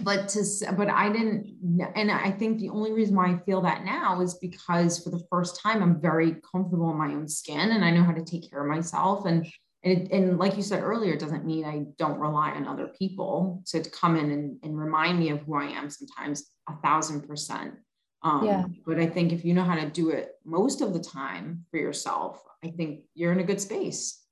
but 0.00 0.28
to 0.28 0.42
but 0.76 0.88
i 0.88 1.10
didn't 1.10 1.46
and 1.94 2.10
i 2.10 2.30
think 2.30 2.58
the 2.58 2.68
only 2.68 2.92
reason 2.92 3.14
why 3.14 3.26
i 3.26 3.38
feel 3.44 3.60
that 3.60 3.84
now 3.84 4.20
is 4.20 4.34
because 4.34 5.02
for 5.02 5.10
the 5.10 5.22
first 5.30 5.60
time 5.60 5.82
i'm 5.82 6.00
very 6.00 6.36
comfortable 6.52 6.90
in 6.90 6.96
my 6.96 7.08
own 7.08 7.28
skin 7.28 7.70
and 7.70 7.84
i 7.84 7.90
know 7.90 8.02
how 8.02 8.12
to 8.12 8.24
take 8.24 8.48
care 8.50 8.62
of 8.62 8.74
myself. 8.74 9.26
And 9.26 9.46
and, 9.84 10.10
and 10.10 10.38
like 10.38 10.56
you 10.56 10.62
said 10.62 10.82
earlier 10.82 11.14
it 11.14 11.20
doesn't 11.20 11.44
mean 11.44 11.64
i 11.64 11.84
don't 11.98 12.18
rely 12.18 12.50
on 12.50 12.66
other 12.66 12.88
people 12.98 13.62
to 13.66 13.80
come 13.90 14.16
in 14.16 14.30
and, 14.30 14.58
and 14.62 14.78
remind 14.78 15.18
me 15.18 15.30
of 15.30 15.40
who 15.40 15.54
i 15.56 15.64
am 15.64 15.90
sometimes 15.90 16.50
a 16.68 16.76
thousand 16.82 17.22
percent. 17.22 17.74
Um, 18.22 18.44
yeah. 18.44 18.64
but 18.86 18.98
i 18.98 19.06
think 19.06 19.32
if 19.32 19.44
you 19.44 19.54
know 19.54 19.62
how 19.62 19.76
to 19.76 19.88
do 19.88 20.10
it 20.10 20.32
most 20.44 20.80
of 20.80 20.92
the 20.92 21.00
time 21.00 21.64
for 21.70 21.76
yourself 21.76 22.42
i 22.64 22.68
think 22.68 23.00
you're 23.14 23.32
in 23.32 23.40
a 23.40 23.44
good 23.44 23.60
space. 23.60 24.22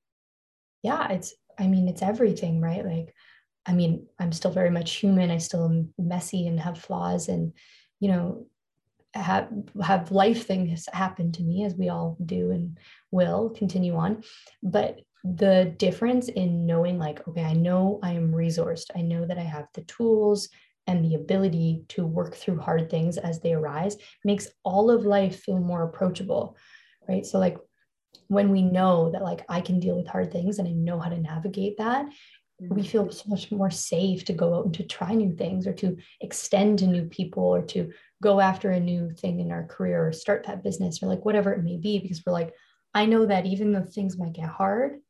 Yeah 0.83 1.09
it's 1.11 1.35
i 1.59 1.67
mean 1.67 1.89
it's 1.89 2.03
everything 2.03 2.61
right? 2.61 2.85
Like 2.85 3.15
I 3.67 3.73
mean, 3.73 4.07
I'm 4.19 4.33
still 4.33 4.51
very 4.51 4.71
much 4.71 4.97
human. 4.97 5.31
I 5.31 5.39
still 5.39 5.65
am 5.65 5.95
messy 5.99 6.47
and 6.47 6.61
have 6.61 6.79
flaws 6.79 7.29
and, 7.29 7.53
you 8.01 8.09
know, 8.09 8.47
have 9.15 9.49
have 9.83 10.11
life 10.11 10.47
things 10.47 10.89
happen 10.93 11.31
to 11.33 11.43
me 11.43 11.65
as 11.65 11.77
we 11.77 11.89
all 11.89 12.17
do 12.25 12.51
and 12.51 12.79
will 13.11 13.51
continue 13.51 13.95
on. 13.95 14.25
But 14.63 15.01
the 15.23 15.75
difference 15.79 16.29
in 16.29 16.67
knowing 16.67 16.99
like, 16.99 17.27
okay, 17.27 17.45
I 17.45 17.55
know 17.55 18.01
I 18.03 18.13
am 18.13 18.33
resourced. 18.33 18.91
I 18.95 19.01
know 19.01 19.25
that 19.25 19.39
I 19.39 19.43
have 19.43 19.67
the 19.73 19.83
tools 19.83 20.49
and 20.87 21.03
the 21.03 21.15
ability 21.15 21.85
to 21.89 22.05
work 22.05 22.35
through 22.35 22.59
hard 22.59 22.91
things 22.91 23.17
as 23.17 23.41
they 23.41 23.55
arise 23.55 23.97
makes 24.25 24.49
all 24.65 24.91
of 24.91 25.07
life 25.07 25.41
feel 25.41 25.59
more 25.59 25.85
approachable. 25.85 26.57
Right. 27.09 27.25
So 27.25 27.39
like 27.39 27.57
when 28.29 28.51
we 28.51 28.63
know 28.63 29.11
that 29.13 29.23
like 29.23 29.45
I 29.49 29.61
can 29.61 29.81
deal 29.81 29.97
with 29.97 30.09
hard 30.09 30.31
things 30.31 30.59
and 30.59 30.69
I 30.69 30.73
know 30.73 30.99
how 30.99 31.09
to 31.09 31.19
navigate 31.19 31.79
that, 31.79 32.07
we 32.61 32.69
mm-hmm. 32.69 32.83
feel 32.83 33.11
so 33.11 33.25
much 33.29 33.51
more 33.51 33.71
safe 33.71 34.25
to 34.25 34.33
go 34.33 34.55
out 34.55 34.65
and 34.65 34.75
to 34.75 34.85
try 34.85 35.13
new 35.13 35.35
things 35.35 35.67
or 35.67 35.73
to 35.73 35.97
extend 36.21 36.79
to 36.79 36.87
new 36.87 37.05
people 37.07 37.43
or 37.43 37.63
to 37.63 37.93
go 38.23 38.41
after 38.41 38.71
a 38.71 38.81
new 38.81 39.11
thing 39.11 39.41
in 39.41 39.51
our 39.51 39.65
career 39.67 40.07
or 40.07 40.13
start 40.13 40.47
that 40.47 40.63
business 40.63 41.03
or 41.03 41.07
like 41.07 41.25
whatever 41.25 41.53
it 41.53 41.65
may 41.65 41.77
be 41.77 41.99
because 41.99 42.23
we're 42.25 42.33
like 42.33 42.55
i 42.95 43.05
know 43.05 43.27
that 43.27 43.45
even 43.45 43.73
though 43.73 43.83
things 43.83 44.19
might 44.19 44.33
get 44.33 44.49
hard 44.49 45.01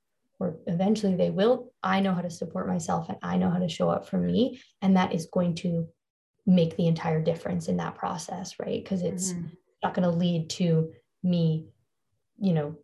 or 0.40 0.57
eventually 0.66 1.14
they 1.16 1.30
will 1.30 1.70
i 1.83 2.00
know 2.00 2.14
how 2.14 2.22
to 2.22 2.30
support 2.30 2.66
myself 2.66 3.09
and 3.11 3.18
i 3.22 3.37
know 3.37 3.50
how 3.50 3.59
to 3.59 3.68
show 3.68 3.90
up 3.90 4.09
for 4.09 4.16
me 4.16 4.61
and 4.80 4.96
that 4.96 5.12
is 5.14 5.26
going 5.26 5.54
to 5.54 5.87
make 6.46 6.76
the 6.76 6.87
entire 6.87 7.22
difference 7.22 7.68
in 7.68 7.76
that 7.76 7.94
process 7.94 8.59
right 8.59 8.83
because 8.83 9.02
it's 9.02 9.33
mm-hmm. 9.33 9.48
not 9.83 9.92
going 9.92 10.09
to 10.11 10.16
lead 10.16 10.48
to 10.48 10.90
me 11.22 11.66
you 12.38 12.54
know 12.54 12.74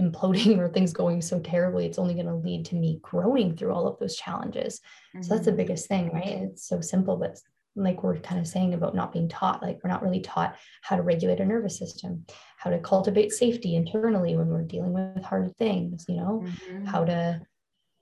imploding 0.00 0.58
or 0.58 0.68
things 0.68 0.92
going 0.92 1.20
so 1.20 1.38
terribly 1.40 1.86
it's 1.86 1.98
only 1.98 2.14
going 2.14 2.26
to 2.26 2.34
lead 2.34 2.64
to 2.64 2.74
me 2.74 2.98
growing 3.02 3.56
through 3.56 3.72
all 3.72 3.86
of 3.86 3.98
those 3.98 4.16
challenges 4.16 4.80
mm-hmm. 5.14 5.22
so 5.22 5.34
that's 5.34 5.44
the 5.44 5.50
mm-hmm. 5.50 5.58
biggest 5.58 5.88
thing 5.88 6.10
right 6.12 6.26
it's 6.26 6.66
so 6.66 6.80
simple 6.80 7.16
but 7.16 7.38
like 7.76 8.02
we're 8.02 8.18
kind 8.18 8.40
of 8.40 8.48
saying 8.48 8.74
about 8.74 8.94
not 8.94 9.12
being 9.12 9.28
taught 9.28 9.62
like 9.62 9.78
we're 9.82 9.90
not 9.90 10.02
really 10.02 10.20
taught 10.20 10.56
how 10.82 10.96
to 10.96 11.02
regulate 11.02 11.40
our 11.40 11.46
nervous 11.46 11.78
system 11.78 12.24
how 12.58 12.70
to 12.70 12.78
cultivate 12.80 13.32
safety 13.32 13.76
internally 13.76 14.36
when 14.36 14.48
we're 14.48 14.62
dealing 14.62 14.92
with 14.92 15.24
hard 15.24 15.56
things 15.56 16.04
you 16.08 16.16
know 16.16 16.44
mm-hmm. 16.44 16.84
how 16.84 17.04
to 17.04 17.40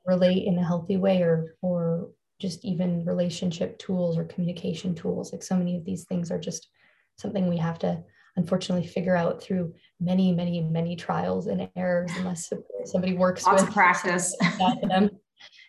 relate 0.06 0.46
in 0.46 0.58
a 0.58 0.64
healthy 0.64 0.96
way 0.96 1.20
or 1.20 1.54
or 1.60 2.08
just 2.40 2.64
even 2.64 3.04
relationship 3.04 3.78
tools 3.78 4.16
or 4.16 4.24
communication 4.24 4.94
tools 4.94 5.32
like 5.32 5.42
so 5.42 5.56
many 5.56 5.76
of 5.76 5.84
these 5.84 6.04
things 6.04 6.30
are 6.30 6.38
just 6.38 6.68
something 7.16 7.48
we 7.48 7.58
have 7.58 7.78
to 7.78 8.02
unfortunately 8.38 8.86
figure 8.86 9.16
out 9.16 9.42
through 9.42 9.74
many, 10.00 10.32
many, 10.32 10.60
many 10.60 10.94
trials 10.94 11.48
and 11.48 11.68
errors 11.76 12.10
unless 12.16 12.52
somebody 12.84 13.14
works 13.14 13.44
Lots 13.44 13.64
with 13.64 13.72
practice. 13.72 14.34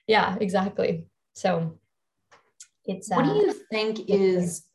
yeah, 0.08 0.38
exactly. 0.40 1.08
So 1.34 1.80
it's 2.86 3.10
what 3.10 3.26
uh, 3.26 3.34
do 3.34 3.40
you 3.40 3.54
think 3.72 4.08
is 4.08 4.66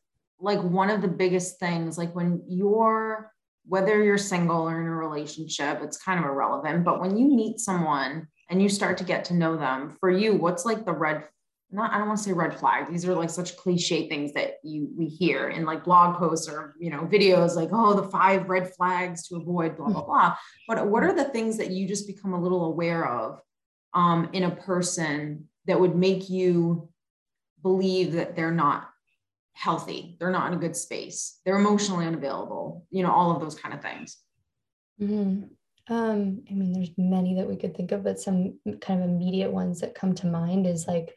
like 0.40 0.61
one 0.61 0.90
of 0.90 1.02
the 1.02 1.09
biggest 1.09 1.61
things 1.61 1.96
like 1.96 2.14
when 2.14 2.42
you're 2.48 3.33
whether 3.66 4.02
you're 4.02 4.18
single 4.18 4.68
or 4.68 4.78
in 4.78 4.87
a 4.87 4.94
relationship, 4.94 5.80
it's 5.83 5.96
kind 5.96 6.18
of 6.18 6.26
irrelevant, 6.26 6.85
but 6.85 7.00
when 7.00 7.16
you 7.16 7.35
meet 7.35 7.59
someone 7.59 8.28
and 8.50 8.61
you 8.61 8.68
start 8.68 8.98
to 8.98 9.04
get 9.04 9.24
to 9.24 9.35
know 9.35 9.57
them, 9.57 9.96
for 10.00 10.11
you, 10.11 10.35
what's 10.35 10.66
like 10.66 10.85
the 10.85 10.92
red 10.92 11.24
not 11.74 11.92
I 11.92 11.98
don't 11.98 12.08
want 12.08 12.18
to 12.18 12.24
say 12.24 12.32
red 12.32 12.58
flag. 12.58 12.88
These 12.88 13.04
are 13.06 13.14
like 13.14 13.30
such 13.30 13.56
cliche 13.56 14.08
things 14.08 14.32
that 14.32 14.58
you 14.62 14.88
we 14.96 15.06
hear 15.06 15.48
in 15.48 15.64
like 15.64 15.84
blog 15.84 16.16
posts 16.16 16.48
or 16.48 16.74
you 16.78 16.90
know 16.90 17.00
videos 17.00 17.56
like 17.56 17.70
oh 17.72 17.94
the 17.94 18.08
five 18.08 18.48
red 18.48 18.72
flags 18.74 19.28
to 19.28 19.37
avoid 19.37 19.76
blah 19.76 19.88
blah 19.88 20.04
blah. 20.04 20.37
But 20.68 20.87
what 20.87 21.02
are 21.02 21.14
the 21.14 21.24
things 21.24 21.58
that 21.58 21.70
you 21.70 21.87
just 21.88 22.06
become 22.06 22.32
a 22.32 22.40
little 22.40 22.64
aware 22.66 23.06
of 23.06 23.40
um, 23.92 24.30
in 24.32 24.44
a 24.44 24.50
person 24.50 25.48
that 25.66 25.80
would 25.80 25.96
make 25.96 26.30
you 26.30 26.88
believe 27.62 28.12
that 28.12 28.37
they're 28.37 28.50
not 28.50 28.88
healthy, 29.54 30.16
they're 30.18 30.30
not 30.30 30.48
in 30.48 30.58
a 30.58 30.60
good 30.60 30.76
space, 30.76 31.40
they're 31.44 31.58
emotionally 31.58 32.06
unavailable, 32.06 32.84
you 32.90 33.02
know, 33.02 33.10
all 33.10 33.34
of 33.34 33.40
those 33.40 33.54
kind 33.54 33.74
of 33.74 33.80
things. 33.80 34.18
Mm-hmm. 35.00 35.44
Um, 35.92 36.42
I 36.50 36.54
mean, 36.54 36.72
there's 36.72 36.90
many 36.96 37.34
that 37.34 37.48
we 37.48 37.56
could 37.56 37.76
think 37.76 37.92
of, 37.92 38.04
but 38.04 38.18
some 38.18 38.58
kind 38.80 39.02
of 39.02 39.08
immediate 39.08 39.52
ones 39.52 39.80
that 39.80 39.94
come 39.94 40.14
to 40.16 40.26
mind 40.26 40.66
is 40.66 40.87
like 40.87 41.14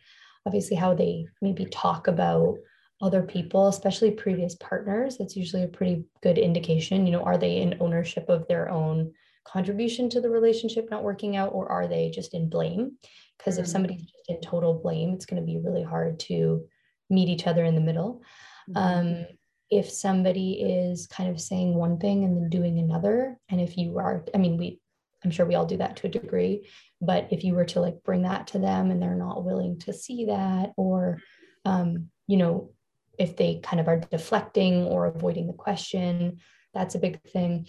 obviously 0.47 0.77
how 0.77 0.93
they 0.95 1.27
maybe 1.41 1.65
talk 1.65 2.07
about 2.07 2.55
other 3.01 3.21
people, 3.21 3.67
especially 3.67 4.11
previous 4.11 4.55
partners. 4.55 5.17
That's 5.17 5.35
usually 5.35 5.63
a 5.63 5.67
pretty 5.67 6.05
good 6.23 6.37
indication. 6.37 7.05
You 7.05 7.11
know, 7.11 7.23
are 7.23 7.37
they 7.37 7.57
in 7.57 7.77
ownership 7.79 8.29
of 8.29 8.47
their 8.47 8.69
own 8.69 9.11
contribution 9.45 10.09
to 10.09 10.21
the 10.21 10.29
relationship 10.29 10.89
not 10.89 11.03
working 11.03 11.35
out, 11.35 11.51
or 11.53 11.69
are 11.69 11.87
they 11.87 12.09
just 12.09 12.33
in 12.33 12.49
blame? 12.49 12.93
Because 13.37 13.55
mm-hmm. 13.55 13.63
if 13.63 13.69
somebody's 13.69 14.01
just 14.01 14.29
in 14.29 14.41
total 14.41 14.73
blame, 14.73 15.13
it's 15.13 15.25
going 15.25 15.41
to 15.41 15.45
be 15.45 15.59
really 15.59 15.83
hard 15.83 16.19
to 16.21 16.65
meet 17.09 17.29
each 17.29 17.45
other 17.45 17.63
in 17.63 17.75
the 17.75 17.81
middle. 17.81 18.21
Mm-hmm. 18.69 18.77
Um, 18.77 19.25
if 19.69 19.91
somebody 19.91 20.53
is 20.53 21.07
kind 21.07 21.29
of 21.29 21.41
saying 21.41 21.75
one 21.75 21.99
thing 21.99 22.23
and 22.23 22.35
then 22.37 22.49
doing 22.49 22.79
another, 22.79 23.37
and 23.49 23.59
if 23.61 23.77
you 23.77 23.97
are, 23.99 24.23
I 24.33 24.37
mean, 24.37 24.57
we, 24.57 24.79
I'm 25.27 25.31
sure 25.31 25.45
we 25.45 25.55
all 25.55 25.65
do 25.65 25.75
that 25.77 25.97
to 25.97 26.07
a 26.07 26.09
degree. 26.09 26.69
But 27.01 27.27
if 27.31 27.43
you 27.43 27.53
were 27.53 27.65
to 27.65 27.81
like 27.81 28.01
bring 28.05 28.21
that 28.21 28.47
to 28.47 28.59
them 28.59 28.91
and 28.91 29.01
they're 29.01 29.13
not 29.13 29.43
willing 29.43 29.77
to 29.79 29.91
see 29.91 30.27
that, 30.27 30.71
or, 30.77 31.19
um, 31.65 32.07
you 32.27 32.37
know, 32.37 32.71
if 33.19 33.35
they 33.35 33.59
kind 33.61 33.81
of 33.81 33.89
are 33.89 33.99
deflecting 33.99 34.85
or 34.85 35.05
avoiding 35.05 35.47
the 35.47 35.53
question, 35.53 36.39
that's 36.73 36.95
a 36.95 36.99
big 36.99 37.21
thing. 37.23 37.67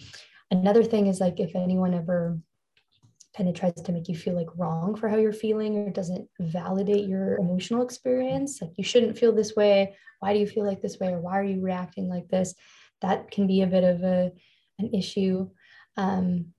Another 0.49 0.85
thing 0.85 1.07
is 1.07 1.19
like 1.19 1.41
if 1.41 1.53
anyone 1.53 1.93
ever 1.93 2.39
kind 3.35 3.49
of 3.49 3.55
tries 3.55 3.73
to 3.73 3.91
make 3.91 4.07
you 4.07 4.15
feel 4.15 4.35
like 4.35 4.47
wrong 4.55 4.95
for 4.95 5.09
how 5.09 5.17
you're 5.17 5.33
feeling 5.33 5.75
or 5.75 5.89
doesn't 5.89 6.29
validate 6.39 7.09
your 7.09 7.35
emotional 7.35 7.81
experience, 7.81 8.61
like 8.61 8.71
you 8.77 8.85
shouldn't 8.85 9.17
feel 9.17 9.35
this 9.35 9.53
way. 9.53 9.97
Why 10.21 10.31
do 10.31 10.39
you 10.39 10.47
feel 10.47 10.65
like 10.65 10.81
this 10.81 10.97
way? 10.97 11.09
Or 11.09 11.19
why 11.19 11.39
are 11.39 11.43
you 11.43 11.59
reacting 11.59 12.07
like 12.07 12.29
this? 12.29 12.55
That 13.01 13.31
can 13.31 13.47
be 13.47 13.63
a 13.63 13.67
bit 13.67 13.83
of 13.83 14.01
a, 14.03 14.31
an 14.79 14.93
issue. 14.93 15.49
Um, 15.97 16.53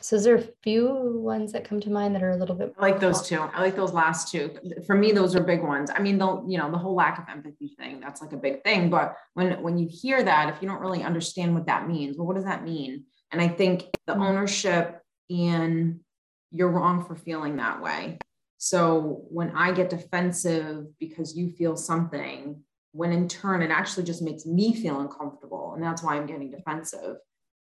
so 0.00 0.16
is 0.16 0.24
there 0.24 0.36
a 0.36 0.44
few 0.62 1.20
ones 1.20 1.52
that 1.52 1.64
come 1.68 1.80
to 1.80 1.90
mind 1.90 2.14
that 2.14 2.22
are 2.22 2.30
a 2.30 2.36
little 2.36 2.54
bit 2.54 2.74
I 2.78 2.82
like 2.82 3.00
those 3.00 3.26
two. 3.26 3.38
I 3.38 3.60
like 3.60 3.76
those 3.76 3.92
last 3.92 4.30
two. 4.30 4.56
For 4.86 4.94
me, 4.94 5.12
those 5.12 5.34
are 5.34 5.42
big 5.42 5.62
ones. 5.62 5.90
I 5.94 6.00
mean, 6.00 6.18
the 6.18 6.42
you 6.46 6.58
know, 6.58 6.70
the 6.70 6.78
whole 6.78 6.94
lack 6.94 7.18
of 7.18 7.24
empathy 7.30 7.74
thing, 7.78 8.00
that's 8.00 8.20
like 8.20 8.32
a 8.32 8.36
big 8.36 8.62
thing. 8.64 8.90
But 8.90 9.16
when 9.34 9.62
when 9.62 9.78
you 9.78 9.88
hear 9.90 10.22
that, 10.22 10.54
if 10.54 10.62
you 10.62 10.68
don't 10.68 10.80
really 10.80 11.02
understand 11.02 11.54
what 11.54 11.66
that 11.66 11.88
means, 11.88 12.16
well, 12.16 12.26
what 12.26 12.36
does 12.36 12.44
that 12.44 12.64
mean? 12.64 13.04
And 13.32 13.40
I 13.40 13.48
think 13.48 13.84
the 14.06 14.12
mm-hmm. 14.12 14.22
ownership 14.22 15.00
and 15.30 16.00
you're 16.50 16.70
wrong 16.70 17.04
for 17.04 17.16
feeling 17.16 17.56
that 17.56 17.82
way. 17.82 18.18
So 18.58 19.24
when 19.28 19.50
I 19.50 19.72
get 19.72 19.90
defensive 19.90 20.86
because 20.98 21.36
you 21.36 21.50
feel 21.50 21.76
something, 21.76 22.62
when 22.92 23.12
in 23.12 23.28
turn 23.28 23.60
it 23.62 23.70
actually 23.70 24.04
just 24.04 24.22
makes 24.22 24.46
me 24.46 24.74
feel 24.74 25.00
uncomfortable. 25.00 25.74
And 25.74 25.82
that's 25.82 26.02
why 26.02 26.16
I'm 26.16 26.26
getting 26.26 26.50
defensive. 26.50 27.16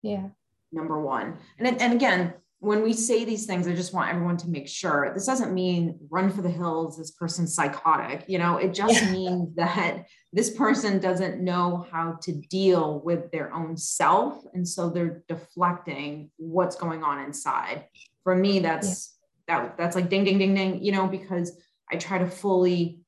Yeah 0.01 0.29
number 0.71 0.99
one. 0.99 1.37
And, 1.57 1.81
and 1.81 1.93
again, 1.93 2.33
when 2.61 2.83
we 2.83 2.91
say 2.91 3.23
these 3.23 3.45
things, 3.45 3.67
I 3.67 3.73
just 3.73 3.93
want 3.93 4.09
everyone 4.09 4.35
to 4.37 4.49
make 4.49 4.67
sure 4.67 5.11
this 5.13 5.25
doesn't 5.25 5.53
mean 5.53 5.97
run 6.09 6.29
for 6.29 6.41
the 6.41 6.49
hills, 6.49 6.97
this 6.97 7.11
person's 7.11 7.55
psychotic. 7.55 8.25
You 8.27 8.37
know, 8.37 8.57
it 8.57 8.73
just 8.73 9.01
yeah. 9.01 9.11
means 9.11 9.55
that 9.55 10.05
this 10.33 10.49
person 10.49 10.99
doesn't 10.99 11.41
know 11.41 11.87
how 11.89 12.17
to 12.23 12.33
deal 12.33 12.99
with 12.99 13.31
their 13.31 13.53
own 13.53 13.77
self. 13.77 14.43
And 14.53 14.67
so 14.67 14.89
they're 14.89 15.23
deflecting 15.29 16.31
what's 16.35 16.75
going 16.75 17.01
on 17.01 17.23
inside. 17.23 17.85
For 18.23 18.35
me, 18.35 18.59
that's 18.59 19.17
yeah. 19.47 19.61
that 19.61 19.77
that's 19.77 19.95
like 19.95 20.09
ding, 20.09 20.25
ding, 20.25 20.37
ding, 20.37 20.53
ding, 20.53 20.83
you 20.83 20.91
know, 20.91 21.07
because 21.07 21.57
I 21.89 21.95
try 21.95 22.17
to 22.17 22.27
fully 22.27 22.99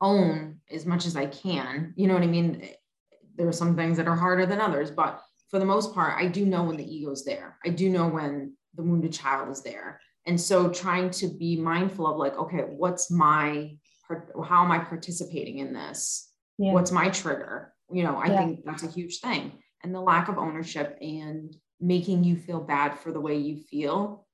own 0.00 0.60
as 0.70 0.86
much 0.86 1.06
as 1.06 1.16
I 1.16 1.26
can. 1.26 1.92
You 1.96 2.06
know 2.06 2.14
what 2.14 2.22
I 2.22 2.28
mean? 2.28 2.68
There 3.34 3.48
are 3.48 3.52
some 3.52 3.74
things 3.74 3.96
that 3.96 4.06
are 4.06 4.16
harder 4.16 4.46
than 4.46 4.60
others, 4.60 4.92
but 4.92 5.20
for 5.50 5.58
the 5.58 5.64
most 5.64 5.94
part, 5.94 6.14
I 6.16 6.26
do 6.26 6.46
know 6.46 6.62
when 6.62 6.76
the 6.76 6.94
ego 6.94 7.10
is 7.10 7.24
there. 7.24 7.58
I 7.64 7.70
do 7.70 7.90
know 7.90 8.06
when 8.06 8.54
the 8.74 8.82
wounded 8.82 9.12
child 9.12 9.50
is 9.50 9.62
there. 9.62 10.00
And 10.26 10.40
so 10.40 10.68
trying 10.68 11.10
to 11.10 11.28
be 11.28 11.56
mindful 11.56 12.06
of 12.06 12.16
like, 12.16 12.36
okay, 12.38 12.58
what's 12.68 13.10
my, 13.10 13.76
how 14.08 14.64
am 14.64 14.70
I 14.70 14.78
participating 14.78 15.58
in 15.58 15.72
this? 15.72 16.30
Yeah. 16.58 16.72
What's 16.72 16.92
my 16.92 17.08
trigger? 17.08 17.72
You 17.92 18.04
know, 18.04 18.16
I 18.16 18.26
yeah. 18.26 18.38
think 18.38 18.64
that's 18.64 18.84
a 18.84 18.90
huge 18.90 19.18
thing. 19.18 19.52
And 19.82 19.94
the 19.94 20.00
lack 20.00 20.28
of 20.28 20.38
ownership 20.38 20.96
and 21.00 21.56
making 21.80 22.22
you 22.22 22.36
feel 22.36 22.60
bad 22.60 22.98
for 22.98 23.10
the 23.10 23.20
way 23.20 23.36
you 23.36 23.56
feel, 23.56 24.26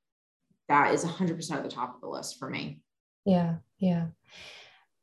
that 0.68 0.92
is 0.92 1.04
100% 1.04 1.50
at 1.52 1.62
the 1.62 1.68
top 1.68 1.94
of 1.94 2.00
the 2.00 2.08
list 2.08 2.38
for 2.38 2.50
me. 2.50 2.82
Yeah. 3.24 3.56
Yeah. 3.78 4.08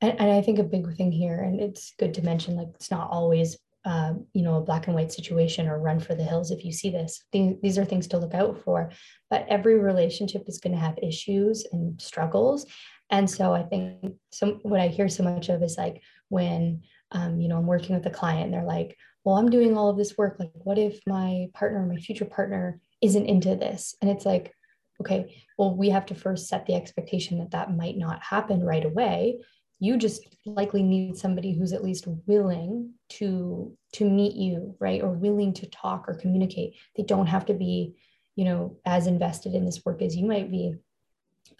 And, 0.01 0.19
and 0.19 0.31
I 0.31 0.41
think 0.41 0.59
a 0.59 0.63
big 0.63 0.95
thing 0.95 1.11
here, 1.11 1.41
and 1.41 1.59
it's 1.59 1.93
good 1.97 2.13
to 2.15 2.21
mention, 2.21 2.57
like, 2.57 2.67
it's 2.75 2.91
not 2.91 3.09
always 3.09 3.57
um, 3.85 4.25
you 4.33 4.43
know, 4.43 4.55
a 4.55 4.61
black 4.61 4.87
and 4.87 4.95
white 4.95 5.11
situation 5.11 5.67
or 5.67 5.79
run 5.79 5.99
for 5.99 6.15
the 6.15 6.23
hills 6.23 6.51
if 6.51 6.63
you 6.63 6.71
see 6.71 6.89
this. 6.89 7.23
These 7.31 7.77
are 7.77 7.85
things 7.85 8.07
to 8.07 8.17
look 8.17 8.33
out 8.33 8.63
for. 8.63 8.91
But 9.29 9.45
every 9.49 9.77
relationship 9.77 10.43
is 10.47 10.59
going 10.59 10.73
to 10.73 10.79
have 10.79 10.97
issues 11.01 11.65
and 11.71 12.01
struggles. 12.01 12.65
And 13.09 13.29
so 13.29 13.53
I 13.53 13.63
think 13.63 14.15
some 14.31 14.59
what 14.63 14.79
I 14.79 14.87
hear 14.87 15.09
so 15.09 15.23
much 15.23 15.49
of 15.49 15.61
is 15.61 15.77
like 15.77 16.01
when 16.29 16.83
um, 17.11 17.39
you 17.39 17.47
know 17.47 17.57
I'm 17.57 17.67
working 17.67 17.95
with 17.95 18.05
a 18.05 18.09
client 18.09 18.45
and 18.45 18.53
they're 18.53 18.63
like, 18.63 18.97
well, 19.23 19.35
I'm 19.35 19.49
doing 19.49 19.77
all 19.77 19.89
of 19.89 19.97
this 19.97 20.17
work. 20.17 20.37
Like, 20.39 20.51
what 20.53 20.77
if 20.77 20.99
my 21.05 21.47
partner, 21.53 21.85
my 21.85 21.97
future 21.97 22.25
partner, 22.25 22.79
isn't 23.01 23.25
into 23.25 23.55
this? 23.55 23.95
And 24.01 24.09
it's 24.09 24.25
like, 24.25 24.53
okay, 25.01 25.43
well, 25.57 25.75
we 25.75 25.89
have 25.89 26.05
to 26.07 26.15
first 26.15 26.47
set 26.47 26.65
the 26.65 26.75
expectation 26.75 27.39
that 27.39 27.51
that 27.51 27.75
might 27.75 27.97
not 27.97 28.21
happen 28.23 28.63
right 28.63 28.85
away 28.85 29.39
you 29.83 29.97
just 29.97 30.25
likely 30.45 30.81
need 30.81 31.17
somebody 31.17 31.53
who's 31.53 31.73
at 31.73 31.83
least 31.83 32.07
willing 32.25 32.93
to 33.09 33.75
to 33.91 34.09
meet 34.09 34.33
you 34.33 34.75
right? 34.79 35.01
Or 35.01 35.09
willing 35.09 35.53
to 35.55 35.69
talk 35.69 36.05
or 36.07 36.13
communicate. 36.13 36.75
They 36.95 37.03
don't 37.03 37.27
have 37.27 37.45
to 37.47 37.53
be 37.53 37.95
you 38.35 38.45
know 38.45 38.77
as 38.85 39.07
invested 39.07 39.53
in 39.53 39.65
this 39.65 39.83
work 39.85 40.01
as 40.01 40.15
you 40.15 40.25
might 40.25 40.49
be. 40.49 40.75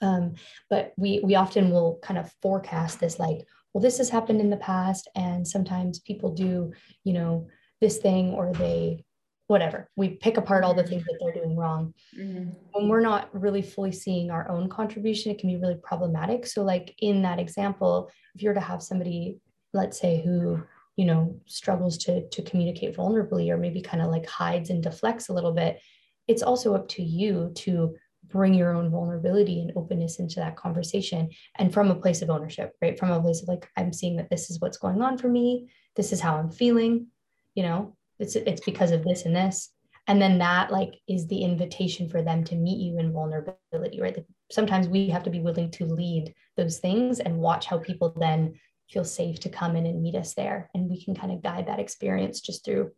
Um, 0.01 0.35
but 0.69 0.93
we 0.95 1.19
we 1.21 1.35
often 1.35 1.69
will 1.69 1.99
kind 2.01 2.17
of 2.17 2.31
forecast 2.41 3.01
this 3.01 3.19
like 3.19 3.45
well 3.73 3.81
this 3.81 3.97
has 3.97 4.09
happened 4.09 4.39
in 4.39 4.49
the 4.49 4.57
past 4.71 5.09
and 5.15 5.45
sometimes 5.45 5.99
people 5.99 6.33
do 6.33 6.71
you 7.03 7.11
know 7.11 7.47
this 7.81 7.97
thing 7.97 8.29
or 8.29 8.53
they 8.53 9.03
whatever. 9.47 9.89
We 9.95 10.09
pick 10.09 10.37
apart 10.37 10.63
all 10.63 10.73
the 10.73 10.85
things 10.85 11.03
that 11.03 11.17
they're 11.19 11.43
doing 11.43 11.55
wrong. 11.55 11.93
Mm-hmm. 12.17 12.49
when 12.71 12.87
we're 12.87 13.01
not 13.01 13.29
really 13.33 13.61
fully 13.61 13.91
seeing 13.91 14.31
our 14.31 14.49
own 14.49 14.69
contribution 14.69 15.31
it 15.31 15.39
can 15.39 15.49
be 15.49 15.57
really 15.57 15.77
problematic. 15.83 16.45
So 16.45 16.63
like 16.63 16.95
in 16.99 17.21
that 17.23 17.39
example 17.39 18.09
if 18.35 18.41
you're 18.41 18.53
to 18.53 18.59
have 18.59 18.81
somebody 18.81 19.39
let's 19.73 19.99
say 19.99 20.21
who 20.23 20.63
you 20.95 21.05
know 21.05 21.39
struggles 21.45 21.97
to 21.97 22.27
to 22.29 22.41
communicate 22.43 22.95
vulnerably 22.95 23.49
or 23.49 23.57
maybe 23.57 23.81
kind 23.81 24.03
of 24.03 24.11
like 24.11 24.27
hides 24.27 24.69
and 24.69 24.83
deflects 24.83 25.29
a 25.29 25.33
little 25.33 25.51
bit 25.51 25.79
it's 26.27 26.43
also 26.43 26.75
up 26.75 26.87
to 26.87 27.01
you 27.01 27.51
to 27.55 27.95
bring 28.27 28.53
your 28.53 28.73
own 28.73 28.89
vulnerability 28.89 29.59
and 29.59 29.73
openness 29.75 30.19
into 30.19 30.35
that 30.35 30.55
conversation 30.55 31.29
and 31.57 31.73
from 31.73 31.91
a 31.91 31.95
place 31.95 32.21
of 32.21 32.29
ownership 32.29 32.73
right? 32.81 32.97
From 32.97 33.11
a 33.11 33.21
place 33.21 33.41
of 33.41 33.47
like 33.47 33.67
i'm 33.75 33.91
seeing 33.91 34.15
that 34.17 34.29
this 34.29 34.49
is 34.49 34.59
what's 34.61 34.77
going 34.77 35.01
on 35.01 35.17
for 35.17 35.29
me. 35.29 35.69
This 35.95 36.11
is 36.13 36.21
how 36.21 36.37
i'm 36.37 36.51
feeling 36.51 37.07
you 37.55 37.63
know 37.63 37.95
it's 38.23 38.35
it's 38.35 38.63
because 38.63 38.91
of 38.91 39.03
this 39.03 39.25
and 39.25 39.35
this. 39.35 39.69
And 40.07 40.21
then 40.21 40.37
that 40.39 40.71
like 40.71 40.95
is 41.07 41.27
the 41.27 41.43
invitation 41.43 42.09
for 42.09 42.21
them 42.21 42.43
to 42.45 42.55
meet 42.55 42.79
you 42.79 42.99
in 42.99 43.13
vulnerability 43.13 44.01
right? 44.01 44.17
Sometimes 44.51 44.87
we 44.87 45.09
have 45.09 45.23
to 45.23 45.29
be 45.29 45.39
willing 45.39 45.71
to 45.71 45.85
lead 45.85 46.33
those 46.57 46.79
things 46.79 47.19
and 47.19 47.37
watch 47.37 47.65
how 47.67 47.77
people 47.77 48.13
then 48.17 48.55
feel 48.89 49.05
safe 49.05 49.39
to 49.39 49.49
come 49.49 49.75
in 49.75 49.85
and 49.85 50.01
meet 50.01 50.15
us 50.15 50.33
there. 50.33 50.69
And 50.73 50.89
we 50.89 51.03
can 51.03 51.15
kind 51.15 51.31
of 51.31 51.41
guide 51.41 51.67
that 51.67 51.79
experience 51.79 52.41
just 52.41 52.65
through 52.65 52.91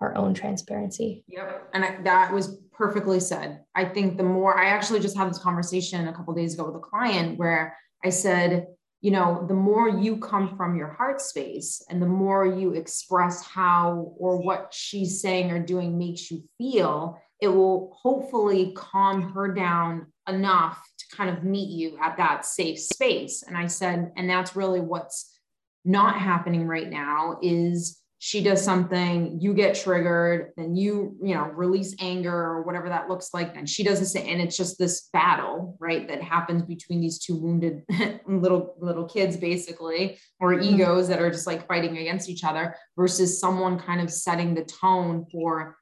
our 0.00 0.16
own 0.16 0.34
transparency. 0.34 1.24
Yep. 1.28 1.70
And 1.74 1.84
I, 1.84 2.02
that 2.02 2.32
was 2.32 2.58
perfectly 2.72 3.20
said. 3.20 3.60
I 3.74 3.84
think 3.84 4.16
the 4.16 4.24
more 4.24 4.58
i 4.58 4.66
actually 4.66 5.00
just 5.00 5.16
had 5.16 5.28
this 5.30 5.38
conversation 5.38 6.08
a 6.08 6.12
couple 6.12 6.34
days 6.34 6.54
ago 6.54 6.66
with 6.66 6.76
a 6.76 6.84
client 6.84 7.38
where 7.38 7.76
i 8.04 8.08
said 8.08 8.66
you 9.02 9.10
know, 9.10 9.44
the 9.48 9.54
more 9.54 9.88
you 9.88 10.16
come 10.18 10.56
from 10.56 10.76
your 10.76 10.86
heart 10.86 11.20
space 11.20 11.84
and 11.90 12.00
the 12.00 12.06
more 12.06 12.46
you 12.46 12.72
express 12.72 13.44
how 13.44 14.14
or 14.16 14.40
what 14.40 14.72
she's 14.72 15.20
saying 15.20 15.50
or 15.50 15.58
doing 15.58 15.98
makes 15.98 16.30
you 16.30 16.44
feel, 16.56 17.20
it 17.40 17.48
will 17.48 17.98
hopefully 18.00 18.72
calm 18.76 19.32
her 19.32 19.52
down 19.52 20.06
enough 20.28 20.80
to 20.98 21.16
kind 21.16 21.36
of 21.36 21.42
meet 21.42 21.68
you 21.68 21.98
at 22.00 22.16
that 22.16 22.46
safe 22.46 22.78
space. 22.78 23.42
And 23.42 23.56
I 23.56 23.66
said, 23.66 24.12
and 24.16 24.30
that's 24.30 24.54
really 24.54 24.80
what's 24.80 25.36
not 25.84 26.20
happening 26.20 26.68
right 26.68 26.88
now 26.88 27.38
is 27.42 27.98
she 28.24 28.40
does 28.40 28.62
something, 28.62 29.40
you 29.40 29.52
get 29.52 29.74
triggered, 29.74 30.52
then 30.56 30.76
you, 30.76 31.16
you 31.20 31.34
know, 31.34 31.46
release 31.46 31.92
anger 31.98 32.32
or 32.32 32.62
whatever 32.62 32.88
that 32.88 33.08
looks 33.08 33.34
like. 33.34 33.56
And 33.56 33.68
she 33.68 33.82
does 33.82 33.98
this, 33.98 34.14
and 34.14 34.40
it's 34.40 34.56
just 34.56 34.78
this 34.78 35.08
battle, 35.12 35.76
right, 35.80 36.06
that 36.06 36.22
happens 36.22 36.62
between 36.62 37.00
these 37.00 37.18
two 37.18 37.34
wounded 37.34 37.82
little 38.28 38.76
little 38.78 39.08
kids, 39.08 39.36
basically, 39.36 40.20
or 40.38 40.54
mm-hmm. 40.54 40.72
egos 40.72 41.08
that 41.08 41.20
are 41.20 41.32
just 41.32 41.48
like 41.48 41.66
fighting 41.66 41.98
against 41.98 42.28
each 42.28 42.44
other, 42.44 42.76
versus 42.96 43.40
someone 43.40 43.76
kind 43.76 44.00
of 44.00 44.08
setting 44.08 44.54
the 44.54 44.64
tone 44.66 45.26
for 45.32 45.76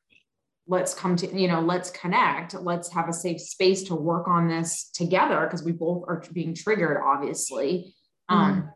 let's 0.66 0.94
come 0.94 1.16
to 1.16 1.38
you 1.38 1.46
know 1.48 1.61
let's 1.61 1.90
connect 1.90 2.55
let's 2.55 2.90
have 2.90 3.09
a 3.09 3.12
safe 3.12 3.40
space 3.40 3.83
to 3.83 3.94
work 3.94 4.29
on 4.29 4.48
this 4.48 4.88
together 4.94 5.40
because 5.42 5.62
we 5.62 5.72
both 5.72 6.05
are 6.07 6.22
being 6.33 6.55
triggered 6.55 6.96
obviously 7.05 7.94
mm-hmm. 8.31 8.35
um 8.35 8.70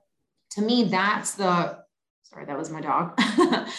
to 0.51 0.61
me 0.61 0.85
that's 0.85 1.35
the 1.35 1.84
sorry, 2.35 2.47
that 2.47 2.59
was 2.59 2.71
my 2.71 2.81
dog. 2.81 3.19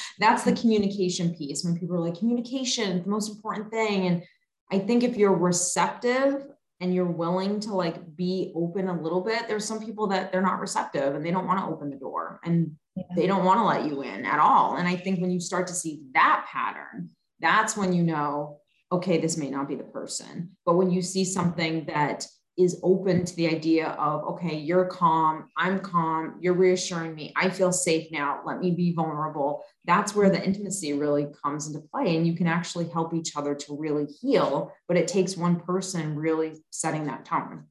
That's 0.19 0.43
the 0.43 0.53
communication 0.53 1.35
piece. 1.35 1.63
When 1.63 1.77
people 1.77 1.95
are 1.95 1.99
like, 1.99 2.17
communication, 2.17 3.03
the 3.03 3.09
most 3.09 3.29
important 3.29 3.69
thing. 3.69 4.07
And 4.07 4.23
I 4.71 4.79
think 4.79 5.03
if 5.03 5.17
you're 5.17 5.35
receptive 5.35 6.47
and 6.79 6.93
you're 6.93 7.05
willing 7.05 7.59
to 7.61 7.73
like 7.73 8.15
be 8.15 8.51
open 8.55 8.87
a 8.87 9.01
little 9.01 9.21
bit, 9.21 9.47
there's 9.47 9.65
some 9.65 9.83
people 9.83 10.07
that 10.07 10.31
they're 10.31 10.41
not 10.41 10.59
receptive 10.59 11.15
and 11.15 11.25
they 11.25 11.31
don't 11.31 11.47
want 11.47 11.59
to 11.59 11.65
open 11.65 11.89
the 11.89 11.97
door 11.97 12.39
and 12.43 12.71
yeah. 12.95 13.03
they 13.15 13.27
don't 13.27 13.45
want 13.45 13.59
to 13.59 13.65
let 13.65 13.85
you 13.85 14.01
in 14.01 14.25
at 14.25 14.39
all. 14.39 14.77
And 14.77 14.87
I 14.87 14.95
think 14.95 15.19
when 15.19 15.31
you 15.31 15.39
start 15.39 15.67
to 15.67 15.73
see 15.73 16.03
that 16.13 16.45
pattern, 16.51 17.09
that's 17.39 17.75
when 17.75 17.93
you 17.93 18.03
know, 18.03 18.59
okay, 18.91 19.19
this 19.19 19.37
may 19.37 19.49
not 19.49 19.67
be 19.67 19.75
the 19.75 19.83
person. 19.83 20.51
But 20.65 20.75
when 20.75 20.91
you 20.91 21.01
see 21.01 21.25
something 21.25 21.85
that 21.85 22.25
is 22.57 22.79
open 22.83 23.25
to 23.25 23.35
the 23.35 23.47
idea 23.47 23.89
of, 23.89 24.23
okay, 24.23 24.57
you're 24.57 24.85
calm, 24.85 25.49
I'm 25.57 25.79
calm, 25.79 26.37
you're 26.39 26.53
reassuring 26.53 27.13
me, 27.13 27.33
I 27.35 27.49
feel 27.49 27.71
safe 27.71 28.11
now, 28.11 28.41
let 28.45 28.59
me 28.59 28.71
be 28.71 28.93
vulnerable. 28.93 29.63
That's 29.85 30.15
where 30.15 30.29
the 30.29 30.43
intimacy 30.43 30.93
really 30.93 31.27
comes 31.43 31.67
into 31.67 31.79
play. 31.79 32.15
And 32.15 32.25
you 32.25 32.33
can 32.33 32.47
actually 32.47 32.87
help 32.87 33.13
each 33.13 33.35
other 33.35 33.55
to 33.55 33.77
really 33.77 34.05
heal, 34.05 34.71
but 34.87 34.97
it 34.97 35.07
takes 35.07 35.35
one 35.35 35.59
person 35.59 36.15
really 36.15 36.53
setting 36.69 37.05
that 37.07 37.25
tone. 37.25 37.65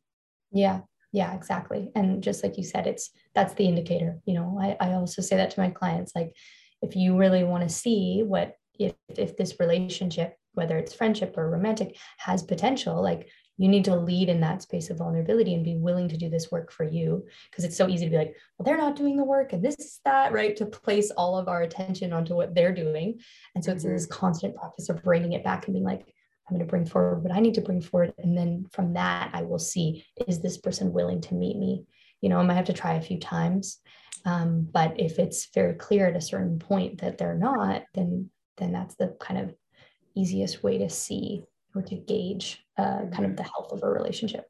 Yeah. 0.53 0.81
Yeah, 1.13 1.33
exactly. 1.33 1.93
And 1.95 2.23
just 2.23 2.43
like 2.43 2.59
you 2.59 2.65
said, 2.65 2.89
it's 2.89 3.11
that's 3.37 3.55
the 3.55 3.67
indicator. 3.67 4.19
You 4.27 4.35
know, 4.35 4.59
I, 4.61 4.77
I 4.81 4.93
also 4.95 5.23
say 5.23 5.37
that 5.37 5.53
to 5.53 5.61
my 5.61 5.71
clients 5.71 6.13
like, 6.15 6.35
if 6.83 6.97
you 6.97 7.17
really 7.17 7.45
want 7.45 7.63
to 7.63 7.75
see 7.75 8.23
what 8.23 8.57
if 8.79 8.95
if 9.17 9.37
this 9.37 9.59
relationship 9.59 10.37
whether 10.53 10.79
it's 10.79 10.95
friendship 10.95 11.37
or 11.37 11.51
romantic 11.51 11.97
has 12.19 12.43
potential 12.43 13.03
like 13.03 13.29
you 13.57 13.69
need 13.69 13.85
to 13.85 13.95
lead 13.95 14.29
in 14.29 14.41
that 14.41 14.63
space 14.63 14.91
of 14.91 14.99
vulnerability 14.99 15.55
and 15.55 15.65
be 15.65 15.77
willing 15.77 16.09
to 16.09 16.17
do 16.17 16.29
this 16.29 16.51
work 16.51 16.73
for 16.73 16.85
you 16.85 17.25
because 17.51 17.65
it's 17.65 17.77
so 17.77 17.89
easy 17.89 18.05
to 18.05 18.11
be 18.11 18.17
like 18.17 18.37
well 18.59 18.65
they're 18.65 18.77
not 18.77 18.97
doing 18.97 19.17
the 19.17 19.25
work 19.25 19.53
and 19.53 19.65
this 19.65 19.79
is 19.79 20.01
that 20.05 20.33
right 20.33 20.57
to 20.57 20.67
place 20.67 21.11
all 21.13 21.39
of 21.39 21.49
our 21.49 21.63
attention 21.63 22.13
onto 22.13 22.35
what 22.35 22.55
they're 22.55 22.75
doing 22.75 23.19
and 23.55 23.65
so 23.65 23.73
it's 23.73 23.85
mm-hmm. 23.85 23.95
this 23.95 24.07
constant 24.07 24.57
practice 24.57 24.89
of 24.89 25.03
bringing 25.03 25.33
it 25.33 25.45
back 25.45 25.67
and 25.67 25.75
being 25.75 25.85
like 25.85 26.07
I'm 26.49 26.57
going 26.57 26.67
to 26.67 26.71
bring 26.71 26.85
forward 26.85 27.23
what 27.23 27.33
I 27.33 27.41
need 27.41 27.55
to 27.55 27.63
bring 27.63 27.81
forward. 27.81 28.13
And 28.19 28.37
then 28.37 28.67
from 28.71 28.95
that, 28.95 29.31
I 29.33 29.43
will 29.43 29.59
see 29.59 30.05
is 30.27 30.41
this 30.41 30.59
person 30.59 30.93
willing 30.93 31.21
to 31.23 31.35
meet 31.35 31.57
me? 31.57 31.85
You 32.21 32.29
know, 32.29 32.39
I 32.39 32.43
might 32.43 32.55
have 32.55 32.67
to 32.67 32.75
try 32.75 32.95
a 32.95 33.03
few 33.03 33.19
times. 33.19 33.81
Um, 34.27 34.69
but 34.71 34.99
if 35.01 35.19
it's 35.19 35.49
very 35.55 35.75
clear 35.75 36.07
at 36.07 36.17
a 36.17 36.21
certain 36.21 36.59
point 36.59 37.01
that 37.01 37.19
they're 37.19 37.37
not, 37.37 37.85
then 37.95 38.31
then 38.57 38.73
that's 38.73 38.95
the 38.95 39.17
kind 39.21 39.41
of 39.41 39.55
easiest 40.15 40.63
way 40.63 40.79
to 40.79 40.89
see 40.89 41.43
or 41.75 41.83
to 41.83 41.95
gauge 41.97 42.65
uh, 42.79 43.07
kind 43.13 43.25
of 43.25 43.37
the 43.37 43.43
health 43.43 43.73
of 43.73 43.83
a 43.83 43.89
relationship. 43.89 44.47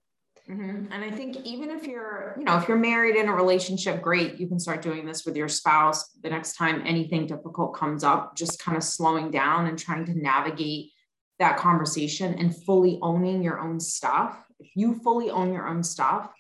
Mm-hmm. 0.49 0.93
And 0.93 1.05
I 1.05 1.11
think 1.11 1.39
even 1.45 1.71
if 1.71 1.87
you're, 1.87 2.35
you 2.39 2.45
know, 2.45 2.59
if 2.59 2.69
you're 2.69 2.77
married 2.77 3.17
in 3.17 3.29
a 3.29 3.33
relationship, 3.33 4.03
great, 4.03 4.39
you 4.39 4.47
can 4.47 4.61
start 4.61 4.83
doing 4.83 5.07
this 5.07 5.25
with 5.25 5.37
your 5.37 5.49
spouse. 5.49 6.11
The 6.23 6.29
next 6.29 6.57
time 6.57 6.83
anything 6.85 7.27
difficult 7.27 7.75
comes 7.75 8.05
up, 8.05 8.37
just 8.37 8.63
kind 8.63 8.77
of 8.77 8.85
slowing 8.85 9.31
down 9.31 9.67
and 9.67 9.79
trying 9.79 10.05
to 10.05 10.15
navigate 10.19 10.91
that 11.39 11.57
conversation 11.57 12.35
and 12.35 12.55
fully 12.65 12.99
owning 13.01 13.43
your 13.43 13.59
own 13.59 13.81
stuff. 13.81 14.37
If 14.61 14.69
you 14.77 15.01
fully 15.01 15.31
own 15.31 15.53
your 15.53 15.67
own 15.67 15.83
stuff, 15.83 16.31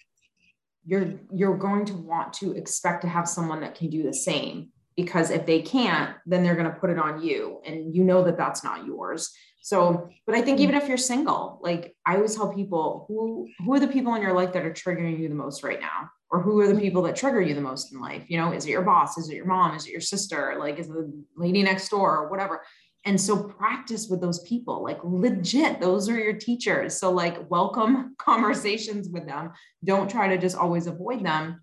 you're 0.85 1.14
you're 1.33 1.57
going 1.57 1.87
to 1.87 1.94
want 1.94 2.35
to 2.35 2.53
expect 2.53 3.03
to 3.03 3.09
have 3.09 3.27
someone 3.27 3.61
that 3.62 3.75
can 3.75 3.88
do 3.88 4.03
the 4.03 4.12
same 4.12 4.68
because 4.97 5.31
if 5.31 5.47
they 5.47 5.61
can't, 5.61 6.17
then 6.27 6.43
they're 6.43 6.55
going 6.55 6.73
to 6.73 6.79
put 6.79 6.91
it 6.91 6.99
on 6.99 7.23
you 7.23 7.61
and 7.67 7.95
you 7.95 8.05
know 8.05 8.23
that 8.25 8.37
that's 8.37 8.63
not 8.63 8.87
yours. 8.87 9.33
So, 9.61 10.11
but 10.27 10.35
I 10.35 10.43
think 10.43 10.61
even 10.61 10.75
if 10.75 10.89
you're 10.89 10.99
single, 10.99 11.59
like 11.63 11.97
I 12.05 12.17
always 12.17 12.37
tell 12.37 12.53
people 12.53 13.07
who 13.09 13.49
who 13.65 13.73
are 13.73 13.81
the 13.81 13.89
people 13.89 14.15
in 14.15 14.21
your 14.21 14.35
life 14.35 14.53
that 14.53 14.65
are 14.65 14.73
triggering 14.73 15.19
you 15.19 15.29
the 15.29 15.35
most 15.35 15.63
right 15.63 15.81
now? 15.81 16.11
Or 16.31 16.43
who 16.43 16.61
are 16.61 16.67
the 16.67 16.79
people 16.79 17.01
that 17.03 17.17
trigger 17.17 17.41
you 17.41 17.55
the 17.55 17.61
most 17.61 17.93
in 17.93 18.01
life? 18.01 18.25
You 18.29 18.39
know, 18.39 18.53
is 18.53 18.67
it 18.67 18.71
your 18.71 18.83
boss? 18.83 19.17
Is 19.17 19.31
it 19.31 19.37
your 19.37 19.47
mom? 19.47 19.75
Is 19.75 19.87
it 19.87 19.93
your 19.93 20.01
sister? 20.01 20.57
Like, 20.59 20.79
is 20.79 20.89
it 20.89 20.93
the 20.93 21.25
lady 21.37 21.63
next 21.63 21.89
door 21.89 22.19
or 22.19 22.29
whatever? 22.29 22.63
And 23.07 23.21
so 23.21 23.43
practice 23.43 24.09
with 24.09 24.21
those 24.21 24.41
people, 24.41 24.83
like 24.83 24.99
legit, 25.03 25.81
those 25.81 26.09
are 26.09 26.19
your 26.19 26.33
teachers. 26.35 26.99
So, 26.99 27.11
like, 27.11 27.51
welcome 27.51 28.17
conversations 28.19 29.09
with 29.09 29.27
them. 29.27 29.53
Don't 29.85 30.11
try 30.11 30.29
to 30.29 30.39
just 30.39 30.57
always 30.57 30.87
avoid 30.87 31.25
them 31.25 31.63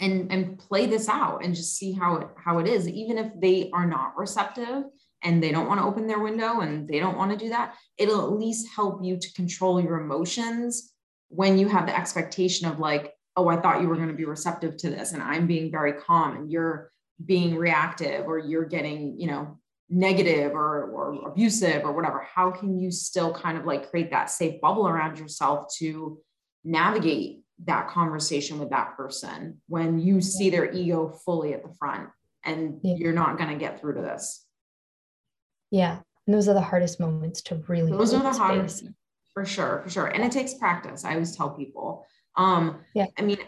and 0.00 0.32
and 0.32 0.58
play 0.58 0.86
this 0.86 1.08
out 1.08 1.44
and 1.44 1.54
just 1.54 1.76
see 1.76 1.92
how 1.92 2.16
it 2.16 2.28
how 2.36 2.58
it 2.58 2.66
is 2.66 2.88
even 2.88 3.18
if 3.18 3.30
they 3.40 3.70
are 3.72 3.86
not 3.86 4.16
receptive 4.16 4.84
and 5.22 5.42
they 5.42 5.52
don't 5.52 5.68
want 5.68 5.80
to 5.80 5.86
open 5.86 6.06
their 6.06 6.20
window 6.20 6.60
and 6.60 6.88
they 6.88 6.98
don't 6.98 7.16
want 7.16 7.30
to 7.30 7.36
do 7.36 7.50
that, 7.50 7.74
it'll 7.96 8.22
at 8.22 8.38
least 8.38 8.68
help 8.74 9.04
you 9.04 9.16
to 9.16 9.32
control 9.34 9.80
your 9.80 10.00
emotions 10.00 10.92
when 11.28 11.58
you 11.58 11.68
have 11.68 11.86
the 11.86 11.96
expectation 11.96 12.68
of 12.68 12.78
like, 12.78 13.12
oh, 13.36 13.48
I 13.48 13.60
thought 13.60 13.80
you 13.80 13.88
were 13.88 13.96
going 13.96 14.08
to 14.08 14.14
be 14.14 14.24
receptive 14.24 14.76
to 14.78 14.90
this 14.90 15.12
and 15.12 15.22
I'm 15.22 15.46
being 15.46 15.70
very 15.70 15.92
calm 15.92 16.36
and 16.36 16.50
you're 16.50 16.90
being 17.24 17.56
reactive 17.56 18.26
or 18.26 18.38
you're 18.38 18.64
getting, 18.64 19.18
you 19.18 19.28
know, 19.28 19.58
negative 19.88 20.52
or, 20.52 20.90
or 20.90 21.28
abusive 21.28 21.84
or 21.84 21.92
whatever. 21.92 22.26
How 22.34 22.50
can 22.50 22.78
you 22.78 22.90
still 22.90 23.32
kind 23.32 23.56
of 23.56 23.64
like 23.64 23.90
create 23.90 24.10
that 24.10 24.30
safe 24.30 24.60
bubble 24.60 24.88
around 24.88 25.18
yourself 25.18 25.72
to 25.78 26.18
navigate 26.64 27.41
that 27.64 27.88
conversation 27.88 28.58
with 28.58 28.70
that 28.70 28.96
person 28.96 29.60
when 29.68 29.98
you 29.98 30.20
see 30.20 30.50
their 30.50 30.70
ego 30.72 31.08
fully 31.24 31.54
at 31.54 31.62
the 31.62 31.72
front 31.74 32.08
and 32.44 32.80
yeah. 32.82 32.94
you're 32.96 33.12
not 33.12 33.38
going 33.38 33.50
to 33.50 33.56
get 33.56 33.80
through 33.80 33.94
to 33.94 34.00
this? 34.00 34.44
Yeah. 35.70 36.00
And 36.26 36.34
those 36.34 36.48
are 36.48 36.54
the 36.54 36.60
hardest 36.60 37.00
moments 37.00 37.42
to 37.42 37.56
really 37.68 37.90
those 37.90 38.14
are 38.14 38.22
the 38.22 38.32
hardest 38.32 38.84
for 39.34 39.44
sure, 39.44 39.80
for 39.82 39.90
sure. 39.90 40.06
And 40.06 40.22
it 40.22 40.32
takes 40.32 40.54
practice. 40.54 41.04
I 41.04 41.14
always 41.14 41.34
tell 41.34 41.50
people. 41.50 42.06
Um, 42.36 42.80
yeah. 42.94 43.06
I 43.18 43.22
mean, 43.22 43.38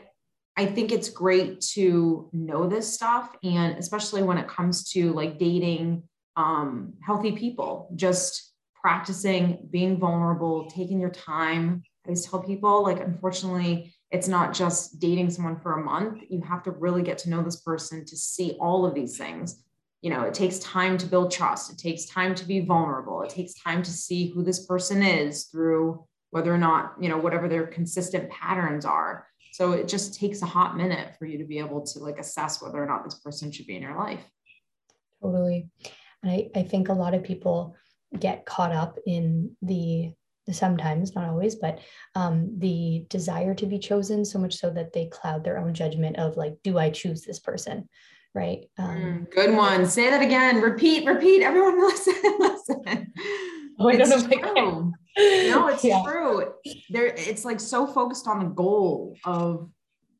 I 0.57 0.67
think 0.67 0.93
it's 0.93 1.09
great 1.09 1.61
to 1.73 2.29
know 2.33 2.69
this 2.69 2.93
stuff. 2.93 3.35
And 3.43 3.77
especially 3.77 4.23
when 4.23 4.39
it 4.39 4.49
comes 4.49 4.91
to 4.93 5.13
like 5.13 5.39
dating 5.39 6.05
um, 6.37 6.95
healthy 7.03 7.33
people, 7.33 7.91
just 7.95 8.53
practicing 8.81 9.67
being 9.71 9.99
vulnerable, 9.99 10.71
taking 10.71 11.01
your 11.01 11.11
time. 11.11 11.83
I 12.05 12.09
always 12.09 12.27
tell 12.27 12.43
people, 12.43 12.83
like, 12.83 13.01
unfortunately, 13.01 13.95
it's 14.11 14.29
not 14.29 14.55
just 14.55 15.01
dating 15.01 15.31
someone 15.31 15.59
for 15.59 15.73
a 15.73 15.83
month. 15.83 16.23
You 16.29 16.41
have 16.43 16.63
to 16.65 16.71
really 16.71 17.03
get 17.03 17.19
to 17.19 17.31
know 17.31 17.43
this 17.43 17.61
person 17.61 18.05
to 18.05 18.17
see 18.17 18.57
all 18.61 18.87
of 18.87 18.95
these 18.95 19.17
things. 19.17 19.63
You 20.03 20.11
know 20.11 20.23
it 20.23 20.35
takes 20.35 20.59
time 20.59 20.99
to 20.99 21.07
build 21.07 21.33
trust. 21.33 21.73
It 21.73 21.79
takes 21.79 22.05
time 22.05 22.35
to 22.35 22.45
be 22.45 22.61
vulnerable. 22.61 23.23
It 23.23 23.31
takes 23.31 23.55
time 23.55 23.83
to 23.83 23.91
see 23.91 24.29
who 24.29 24.45
this 24.45 24.67
person 24.67 25.03
is 25.03 25.45
through 25.45 26.05
whether 26.31 26.55
or 26.55 26.59
not 26.59 26.95
you 27.01 27.09
know 27.09 27.17
whatever 27.17 27.49
their 27.49 27.67
consistent 27.67 28.29
patterns 28.31 28.85
are. 28.85 29.27
So 29.53 29.73
it 29.73 29.89
just 29.89 30.19
takes 30.21 30.43
a 30.43 30.47
hot 30.47 30.77
minute 30.77 31.17
for 31.19 31.25
you 31.25 31.39
to 31.39 31.45
be 31.45 31.59
able 31.59 31.81
to 31.87 32.01
like 32.01 32.19
assess 32.19 32.61
whether 32.61 32.83
or 32.83 32.87
not 32.87 33.03
this 33.03 33.19
person 33.21 33.51
should 33.51 33.67
be 33.67 33.77
in 33.77 33.83
your 33.83 33.97
life. 33.97 34.21
Totally. 35.23 35.71
And 36.23 36.31
i, 36.31 36.51
I 36.55 36.63
think 36.65 36.89
a 36.89 36.93
lot 36.93 37.15
of 37.15 37.25
people 37.25 37.75
get 38.19 38.45
caught 38.45 38.73
up 38.73 38.99
in 39.07 39.57
the 39.63 40.13
sometimes 40.53 41.15
not 41.15 41.29
always 41.29 41.55
but 41.55 41.79
um, 42.15 42.51
the 42.59 43.05
desire 43.09 43.55
to 43.55 43.67
be 43.67 43.79
chosen 43.79 44.25
so 44.25 44.39
much 44.39 44.55
so 44.55 44.71
that 44.71 44.93
they 44.93 45.07
cloud 45.07 45.43
their 45.43 45.59
own 45.59 45.73
judgment 45.73 46.17
of 46.19 46.37
like 46.37 46.55
do 46.63 46.79
i 46.79 46.91
choose 46.91 47.23
this 47.23 47.39
person 47.39 47.89
right? 48.35 48.69
Um, 48.79 48.97
mm, 48.97 49.31
good 49.31 49.55
one. 49.55 49.87
Say 49.87 50.11
that 50.11 50.21
again. 50.21 50.61
Repeat, 50.61 51.07
repeat. 51.07 51.43
Everyone 51.43 51.81
listen, 51.81 52.15
listen. 52.39 53.13
Oh, 53.79 53.89
I 53.89 53.97
don't 53.97 54.09
know 54.09 54.23
true. 54.27 54.93
No, 55.17 55.69
it's 55.69 55.85
yeah. 55.85 56.03
true. 56.05 56.53
There, 56.91 57.07
it's 57.07 57.45
like 57.45 57.61
so 57.61 57.87
focused 57.87 58.27
on 58.29 58.41
the 58.41 58.47
goal 58.47 59.17
of, 59.25 59.69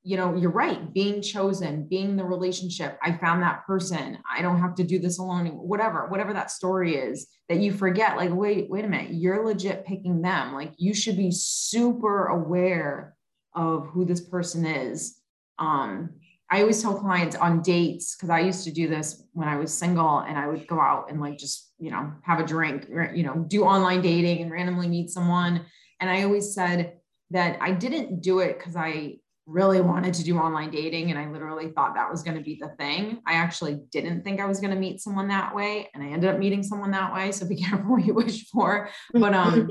you 0.07 0.19
know, 0.19 0.37
you're 0.37 0.51
right, 0.51 0.93
being 0.93 1.23
chosen, 1.23 1.89
being 1.89 2.15
the 2.15 2.25
relationship. 2.25 2.99
I 3.03 3.17
found 3.17 3.43
that 3.43 3.65
person. 3.67 4.19
I 4.31 4.43
don't 4.43 4.61
have 4.61 4.75
to 4.75 4.85
do 4.85 4.99
this 4.99 5.19
alone. 5.19 5.47
Whatever, 5.47 6.09
whatever 6.09 6.35
that 6.35 6.51
story 6.51 6.97
is, 6.97 7.27
that 7.49 7.61
you 7.61 7.73
forget. 7.73 8.19
Like, 8.19 8.33
wait, 8.33 8.69
wait 8.69 8.85
a 8.85 8.89
minute. 8.89 9.13
You're 9.13 9.45
legit 9.45 9.87
picking 9.87 10.21
them. 10.21 10.53
Like, 10.53 10.73
you 10.77 10.93
should 10.93 11.17
be 11.17 11.31
super 11.31 12.27
aware 12.27 13.17
of 13.55 13.87
who 13.87 14.05
this 14.05 14.21
person 14.21 14.67
is. 14.67 15.19
Um, 15.59 16.11
I 16.51 16.61
always 16.61 16.83
tell 16.83 16.95
clients 16.95 17.35
on 17.35 17.63
dates 17.63 18.15
because 18.15 18.29
I 18.29 18.41
used 18.41 18.65
to 18.65 18.73
do 18.73 18.87
this 18.87 19.25
when 19.33 19.49
I 19.49 19.57
was 19.57 19.73
single 19.73 20.19
and 20.19 20.37
I 20.37 20.47
would 20.47 20.67
go 20.67 20.79
out 20.79 21.11
and 21.11 21.19
like 21.19 21.39
just, 21.39 21.73
you 21.79 21.91
know, 21.91 22.13
have 22.23 22.39
a 22.39 22.45
drink, 22.45 22.87
you 23.15 23.23
know, 23.23 23.47
do 23.49 23.65
online 23.65 24.03
dating 24.03 24.43
and 24.43 24.53
randomly 24.53 24.87
meet 24.87 25.09
someone. 25.09 25.65
And 25.99 26.11
I 26.11 26.25
always 26.25 26.55
said 26.55 26.99
that 27.31 27.57
I 27.63 27.73
didn't 27.73 28.21
do 28.21 28.41
it 28.41 28.59
because 28.59 28.77
I 28.77 29.17
really 29.47 29.81
wanted 29.81 30.15
to 30.15 30.25
do 30.25 30.39
online 30.39 30.71
dating 30.71 31.11
and 31.11 31.19
I 31.19 31.31
literally 31.31 31.69
thought 31.69 31.95
that 31.95 32.11
was 32.11 32.23
going 32.23 32.37
to 32.37 32.43
be 32.43 32.59
the 32.61 32.71
thing. 32.79 33.21
I 33.27 33.35
actually 33.35 33.81
didn't 33.91 34.23
think 34.23 34.41
I 34.41 34.47
was 34.47 34.61
going 34.61 34.73
to 34.73 34.81
meet 34.81 35.01
someone 35.01 35.29
that 35.29 35.55
way 35.55 35.91
and 35.95 36.03
I 36.03 36.09
ended 36.09 36.31
up 36.31 36.39
meeting 36.39 36.63
someone 36.63 36.91
that 36.93 37.13
way, 37.13 37.31
so 37.33 37.47
be 37.47 37.57
careful 37.63 37.93
what 37.93 38.05
you 38.05 38.15
wish 38.15 38.49
for. 38.49 38.89
But 39.13 39.35
um 39.35 39.69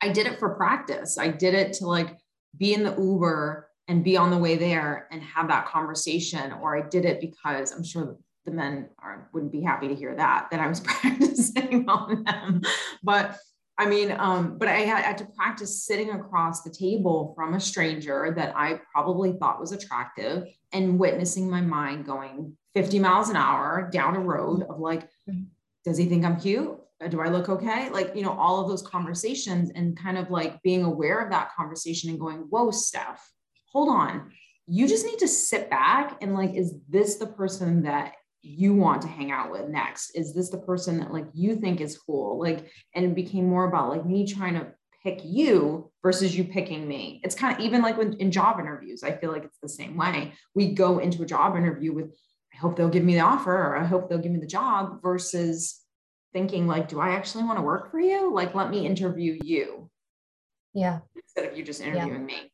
I 0.00 0.10
did 0.10 0.26
it 0.26 0.38
for 0.38 0.54
practice. 0.54 1.18
I 1.18 1.28
did 1.28 1.54
it 1.54 1.72
to 1.74 1.86
like 1.86 2.16
be 2.56 2.72
in 2.72 2.84
the 2.84 2.94
Uber 2.96 3.68
and 3.88 4.04
be 4.04 4.16
on 4.16 4.30
the 4.30 4.38
way 4.38 4.56
there 4.56 5.08
and 5.10 5.22
have 5.22 5.48
that 5.48 5.66
conversation 5.66 6.52
or 6.52 6.76
i 6.76 6.88
did 6.88 7.04
it 7.04 7.20
because 7.20 7.72
i'm 7.72 7.82
sure 7.82 8.16
the 8.44 8.50
men 8.52 8.88
are 9.02 9.28
wouldn't 9.32 9.52
be 9.52 9.62
happy 9.62 9.88
to 9.88 9.94
hear 9.94 10.14
that 10.14 10.48
that 10.50 10.60
i 10.60 10.68
was 10.68 10.80
practicing 10.84 11.88
on 11.88 12.22
them 12.24 12.62
but 13.02 13.36
i 13.78 13.86
mean 13.86 14.12
um, 14.18 14.58
but 14.58 14.68
I 14.68 14.80
had, 14.80 14.98
I 14.98 15.08
had 15.08 15.18
to 15.18 15.26
practice 15.26 15.84
sitting 15.84 16.10
across 16.10 16.62
the 16.62 16.70
table 16.70 17.32
from 17.36 17.54
a 17.54 17.60
stranger 17.60 18.32
that 18.36 18.54
i 18.56 18.80
probably 18.92 19.32
thought 19.32 19.60
was 19.60 19.72
attractive 19.72 20.44
and 20.72 20.98
witnessing 20.98 21.48
my 21.48 21.60
mind 21.60 22.04
going 22.04 22.56
50 22.74 22.98
miles 22.98 23.30
an 23.30 23.36
hour 23.36 23.88
down 23.92 24.16
a 24.16 24.20
road 24.20 24.64
of 24.68 24.78
like 24.78 25.04
mm-hmm. 25.28 25.42
does 25.84 25.96
he 25.96 26.06
think 26.06 26.24
i'm 26.24 26.38
cute 26.38 26.78
do 27.08 27.20
I 27.20 27.28
look 27.28 27.48
okay? 27.48 27.90
Like, 27.90 28.16
you 28.16 28.22
know, 28.22 28.32
all 28.32 28.60
of 28.60 28.68
those 28.68 28.82
conversations 28.82 29.70
and 29.76 29.96
kind 29.96 30.18
of 30.18 30.30
like 30.30 30.60
being 30.62 30.82
aware 30.82 31.20
of 31.20 31.30
that 31.30 31.54
conversation 31.56 32.10
and 32.10 32.18
going, 32.18 32.38
whoa, 32.50 32.72
Steph, 32.72 33.24
hold 33.70 33.88
on, 33.88 34.32
you 34.66 34.88
just 34.88 35.06
need 35.06 35.18
to 35.20 35.28
sit 35.28 35.70
back 35.70 36.18
and 36.20 36.34
like, 36.34 36.54
is 36.54 36.74
this 36.88 37.16
the 37.16 37.26
person 37.26 37.82
that 37.84 38.14
you 38.42 38.74
want 38.74 39.02
to 39.02 39.08
hang 39.08 39.30
out 39.30 39.50
with 39.50 39.68
next? 39.68 40.10
Is 40.10 40.34
this 40.34 40.50
the 40.50 40.58
person 40.58 40.98
that 40.98 41.12
like 41.12 41.26
you 41.34 41.56
think 41.56 41.80
is 41.80 41.98
cool? 41.98 42.40
Like, 42.40 42.70
and 42.94 43.04
it 43.04 43.14
became 43.14 43.48
more 43.48 43.68
about 43.68 43.90
like 43.90 44.06
me 44.06 44.26
trying 44.26 44.54
to 44.54 44.68
pick 45.02 45.20
you 45.24 45.90
versus 46.02 46.36
you 46.36 46.44
picking 46.44 46.86
me. 46.86 47.20
It's 47.24 47.34
kind 47.34 47.56
of 47.56 47.64
even 47.64 47.82
like 47.82 47.96
when 47.96 48.14
in 48.14 48.30
job 48.30 48.58
interviews, 48.60 49.02
I 49.02 49.12
feel 49.12 49.32
like 49.32 49.44
it's 49.44 49.58
the 49.62 49.68
same 49.68 49.96
way. 49.96 50.32
We 50.54 50.74
go 50.74 50.98
into 50.98 51.22
a 51.22 51.26
job 51.26 51.56
interview 51.56 51.92
with, 51.92 52.16
I 52.52 52.56
hope 52.58 52.76
they'll 52.76 52.88
give 52.88 53.04
me 53.04 53.14
the 53.14 53.20
offer 53.20 53.54
or 53.54 53.76
I 53.76 53.84
hope 53.84 54.08
they'll 54.08 54.18
give 54.18 54.32
me 54.32 54.40
the 54.40 54.46
job 54.46 55.02
versus 55.02 55.80
thinking 56.32 56.66
like, 56.66 56.88
do 56.88 57.00
I 57.00 57.10
actually 57.10 57.44
want 57.44 57.58
to 57.58 57.62
work 57.62 57.90
for 57.90 58.00
you? 58.00 58.32
Like, 58.34 58.54
let 58.54 58.70
me 58.70 58.86
interview 58.86 59.38
you. 59.42 59.90
Yeah. 60.74 61.00
Instead 61.16 61.50
of 61.50 61.56
you 61.56 61.64
just 61.64 61.80
interviewing 61.80 62.28
yeah. 62.28 62.36
me. 62.36 62.52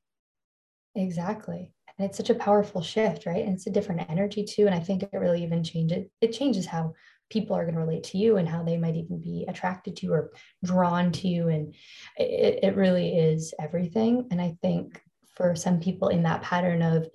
Exactly. 0.94 1.73
And 1.98 2.08
it's 2.08 2.16
such 2.16 2.30
a 2.30 2.34
powerful 2.34 2.82
shift, 2.82 3.26
right? 3.26 3.44
And 3.44 3.54
it's 3.54 3.66
a 3.66 3.70
different 3.70 4.10
energy 4.10 4.44
too. 4.44 4.66
And 4.66 4.74
I 4.74 4.80
think 4.80 5.02
it 5.02 5.10
really 5.12 5.42
even 5.42 5.62
changes 5.62 6.06
it 6.20 6.32
changes 6.32 6.66
how 6.66 6.94
people 7.30 7.56
are 7.56 7.64
going 7.64 7.74
to 7.74 7.80
relate 7.80 8.04
to 8.04 8.18
you 8.18 8.36
and 8.36 8.48
how 8.48 8.62
they 8.62 8.76
might 8.76 8.96
even 8.96 9.20
be 9.20 9.44
attracted 9.48 9.96
to 9.96 10.06
you 10.06 10.12
or 10.12 10.32
drawn 10.62 11.10
to 11.12 11.28
you. 11.28 11.48
And 11.48 11.74
it, 12.16 12.60
it 12.62 12.76
really 12.76 13.16
is 13.16 13.54
everything. 13.60 14.28
And 14.30 14.40
I 14.40 14.56
think 14.62 15.00
for 15.34 15.56
some 15.56 15.80
people 15.80 16.08
in 16.08 16.22
that 16.24 16.42
pattern 16.42 16.82
of, 16.82 17.08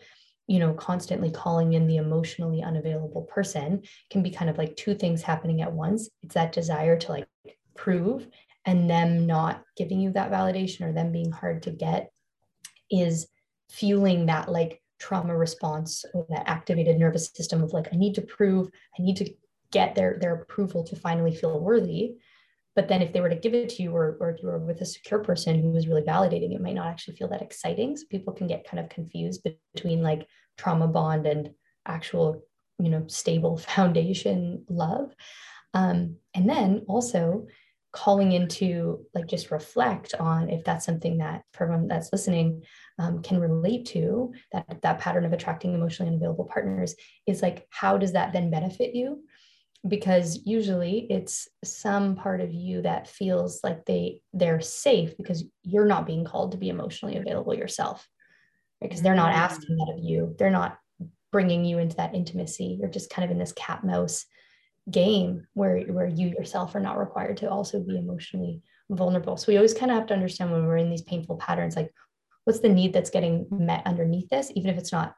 you 0.48 0.60
know, 0.60 0.74
constantly 0.74 1.30
calling 1.30 1.74
in 1.74 1.88
the 1.88 1.98
emotionally 1.98 2.64
unavailable 2.64 3.22
person 3.24 3.84
can 4.10 4.24
be 4.24 4.32
kind 4.32 4.50
of 4.50 4.58
like 4.58 4.76
two 4.76 4.96
things 4.96 5.22
happening 5.22 5.62
at 5.62 5.72
once. 5.72 6.10
It's 6.24 6.34
that 6.34 6.52
desire 6.52 6.98
to 6.98 7.12
like 7.12 7.28
prove 7.76 8.28
and 8.66 8.90
them 8.90 9.26
not 9.26 9.64
giving 9.78 10.00
you 10.00 10.12
that 10.14 10.32
validation 10.32 10.82
or 10.82 10.92
them 10.92 11.12
being 11.12 11.32
hard 11.32 11.64
to 11.64 11.72
get 11.72 12.12
is 12.92 13.28
fueling 13.70 14.26
that 14.26 14.52
like 14.52 14.82
trauma 15.00 15.36
response 15.36 16.04
or 16.14 16.26
that 16.30 16.48
activated 16.48 17.00
nervous 17.00 17.30
system 17.34 17.64
of 17.64 17.72
like 17.72 17.88
i 17.94 17.96
need 17.96 18.16
to 18.16 18.22
prove 18.22 18.68
i 18.98 19.02
need 19.02 19.16
to 19.16 19.34
get 19.72 19.96
their 19.96 20.18
their 20.20 20.36
approval 20.36 20.84
to 20.86 20.96
finally 20.96 21.36
feel 21.36 21.60
worthy. 21.60 22.16
But 22.76 22.88
then 22.88 23.02
if 23.02 23.12
they 23.12 23.20
were 23.20 23.30
to 23.30 23.36
give 23.36 23.54
it 23.54 23.70
to 23.70 23.84
you 23.84 23.96
or, 23.96 24.18
or 24.20 24.30
if 24.30 24.42
you 24.42 24.48
were 24.48 24.58
with 24.58 24.82
a 24.82 24.86
secure 24.86 25.20
person 25.20 25.62
who 25.62 25.72
was 25.72 25.88
really 25.88 26.04
validating 26.04 26.54
it 26.54 26.62
might 26.62 26.76
not 26.76 26.88
actually 26.88 27.18
feel 27.18 27.28
that 27.30 27.42
exciting. 27.42 27.98
So 27.98 28.06
people 28.10 28.34
can 28.34 28.48
get 28.48 28.68
kind 28.68 28.80
of 28.80 28.90
confused 28.90 29.46
between 29.74 30.02
like 30.02 30.28
trauma 30.58 30.88
bond 30.88 31.26
and 31.26 31.52
actual 31.86 32.44
you 32.80 32.90
know 32.90 33.06
stable 33.08 33.58
foundation 33.76 34.66
love. 34.70 35.14
Um, 35.74 36.16
and 36.34 36.50
then 36.50 36.86
also 36.88 37.48
calling 37.92 38.34
into 38.34 39.04
like 39.16 39.26
just 39.26 39.50
reflect 39.50 40.14
on 40.20 40.50
if 40.50 40.64
that's 40.64 40.86
something 40.86 41.18
that 41.18 41.42
for 41.54 41.64
everyone 41.64 41.88
that's 41.88 42.12
listening 42.12 42.62
um, 43.00 43.22
can 43.24 43.40
relate 43.40 43.88
to 43.88 44.32
that 44.52 44.82
that 44.84 45.00
pattern 45.00 45.26
of 45.26 45.34
attracting 45.34 45.74
emotionally 45.74 46.12
unavailable 46.12 46.46
partners 46.46 46.96
is 47.26 47.42
like 47.42 47.66
how 47.72 47.98
does 47.98 48.14
that 48.14 48.32
then 48.32 48.52
benefit 48.52 48.94
you? 48.94 49.24
Because 49.88 50.40
usually 50.46 51.08
it's 51.10 51.48
some 51.64 52.16
part 52.16 52.42
of 52.42 52.54
you 52.54 52.82
that 52.84 53.08
feels 53.08 53.62
like 53.64 53.86
they 53.86 54.22
they're 54.34 54.62
safe 54.62 55.18
because 55.18 55.46
you're 55.64 55.86
not 55.86 56.06
being 56.06 56.26
called 56.26 56.52
to 56.52 56.58
be 56.58 56.70
emotionally 56.70 57.18
available 57.18 57.56
yourself 57.56 58.08
right? 58.82 58.90
because 58.90 59.02
they're 59.02 59.16
not 59.16 59.34
asking 59.34 59.78
that 59.78 59.94
of 59.98 60.04
you. 60.04 60.36
They're 60.38 60.52
not 60.52 60.78
bringing 61.32 61.66
you 61.66 61.80
into 61.80 61.96
that 61.98 62.14
intimacy. 62.14 62.78
You're 62.80 62.90
just 62.90 63.10
kind 63.10 63.26
of 63.26 63.32
in 63.32 63.40
this 63.40 63.54
cat 63.54 63.84
mouse 63.84 64.26
game 64.92 65.48
where 65.54 65.82
where 65.82 66.08
you 66.08 66.28
yourself 66.28 66.76
are 66.76 66.80
not 66.80 66.98
required 66.98 67.38
to 67.38 67.50
also 67.50 67.80
be 67.80 67.98
emotionally 67.98 68.62
vulnerable. 68.90 69.38
So 69.38 69.52
we 69.52 69.58
always 69.58 69.74
kind 69.74 69.92
of 69.92 69.98
have 69.98 70.08
to 70.08 70.14
understand 70.14 70.52
when 70.52 70.66
we're 70.66 70.78
in 70.78 70.90
these 70.90 71.04
painful 71.04 71.38
patterns 71.38 71.76
like 71.76 71.94
what's 72.46 72.60
the 72.60 72.70
need 72.70 72.94
that's 72.94 73.10
getting 73.10 73.46
met 73.52 73.86
underneath 73.86 74.30
this? 74.30 74.52
Even 74.56 74.72
if 74.72 74.78
it's 74.78 74.92
not 74.92 75.16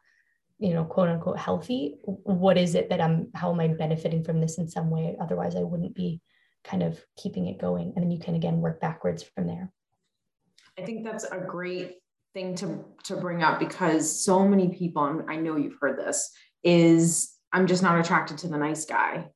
you 0.59 0.73
know 0.73 0.83
quote 0.83 1.09
unquote 1.09 1.39
healthy 1.39 1.95
what 2.03 2.55
is 2.55 2.75
it 2.75 2.87
that 2.87 3.01
i'm 3.01 3.29
how 3.33 3.51
am 3.51 3.59
i 3.59 3.67
benefiting 3.67 4.23
from 4.23 4.39
this 4.39 4.57
in 4.57 4.67
some 4.67 4.89
way? 4.89 5.15
Otherwise 5.19 5.55
i 5.55 5.59
wouldn't 5.59 5.95
be 5.95 6.21
kind 6.63 6.83
of 6.83 7.03
keeping 7.17 7.47
it 7.47 7.57
going. 7.57 7.93
And 7.95 8.03
then 8.03 8.11
you 8.11 8.19
can 8.19 8.35
again 8.35 8.61
work 8.61 8.79
backwards 8.79 9.23
from 9.23 9.47
there. 9.47 9.71
I 10.77 10.83
think 10.83 11.03
that's 11.03 11.23
a 11.23 11.39
great 11.39 11.95
thing 12.33 12.55
to 12.55 12.85
to 13.03 13.17
bring 13.17 13.43
up 13.43 13.59
because 13.59 14.23
so 14.23 14.47
many 14.47 14.69
people 14.69 15.03
and 15.05 15.29
i 15.29 15.35
know 15.35 15.57
you've 15.57 15.77
heard 15.79 15.99
this 15.99 16.31
is 16.63 17.35
i'm 17.51 17.67
just 17.67 17.83
not 17.83 17.99
attracted 17.99 18.37
to 18.37 18.47
the 18.47 18.57
nice 18.57 18.85
guy 18.85 19.27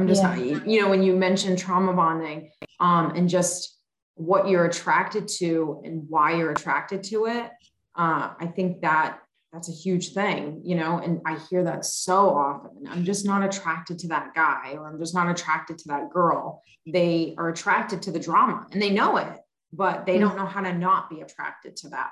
i'm 0.00 0.08
just 0.08 0.22
yeah. 0.22 0.34
not 0.34 0.66
you 0.66 0.80
know 0.80 0.88
when 0.88 1.02
you 1.02 1.14
mentioned 1.14 1.58
trauma 1.58 1.92
bonding 1.92 2.50
um 2.80 3.14
and 3.14 3.28
just 3.28 3.76
what 4.14 4.48
you're 4.48 4.66
attracted 4.66 5.26
to 5.28 5.80
and 5.84 6.04
why 6.08 6.34
you're 6.34 6.50
attracted 6.50 7.02
to 7.02 7.26
it 7.26 7.50
uh, 7.96 8.30
i 8.40 8.46
think 8.46 8.80
that 8.80 9.20
that's 9.52 9.68
a 9.68 9.72
huge 9.72 10.12
thing, 10.12 10.60
you 10.64 10.76
know, 10.76 10.98
and 10.98 11.20
I 11.26 11.38
hear 11.50 11.64
that 11.64 11.84
so 11.84 12.30
often. 12.30 12.86
I'm 12.88 13.04
just 13.04 13.26
not 13.26 13.42
attracted 13.42 13.98
to 14.00 14.08
that 14.08 14.32
guy 14.34 14.74
or 14.74 14.86
I'm 14.86 14.98
just 14.98 15.14
not 15.14 15.28
attracted 15.28 15.78
to 15.78 15.88
that 15.88 16.10
girl. 16.10 16.62
They 16.86 17.34
are 17.36 17.48
attracted 17.48 18.02
to 18.02 18.12
the 18.12 18.20
drama 18.20 18.66
and 18.70 18.80
they 18.80 18.90
know 18.90 19.16
it, 19.16 19.38
but 19.72 20.06
they 20.06 20.18
don't 20.18 20.36
know 20.36 20.46
how 20.46 20.60
to 20.60 20.72
not 20.72 21.10
be 21.10 21.20
attracted 21.20 21.76
to 21.78 21.88
that. 21.88 22.10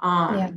Um, 0.00 0.38
yeah. 0.38 0.50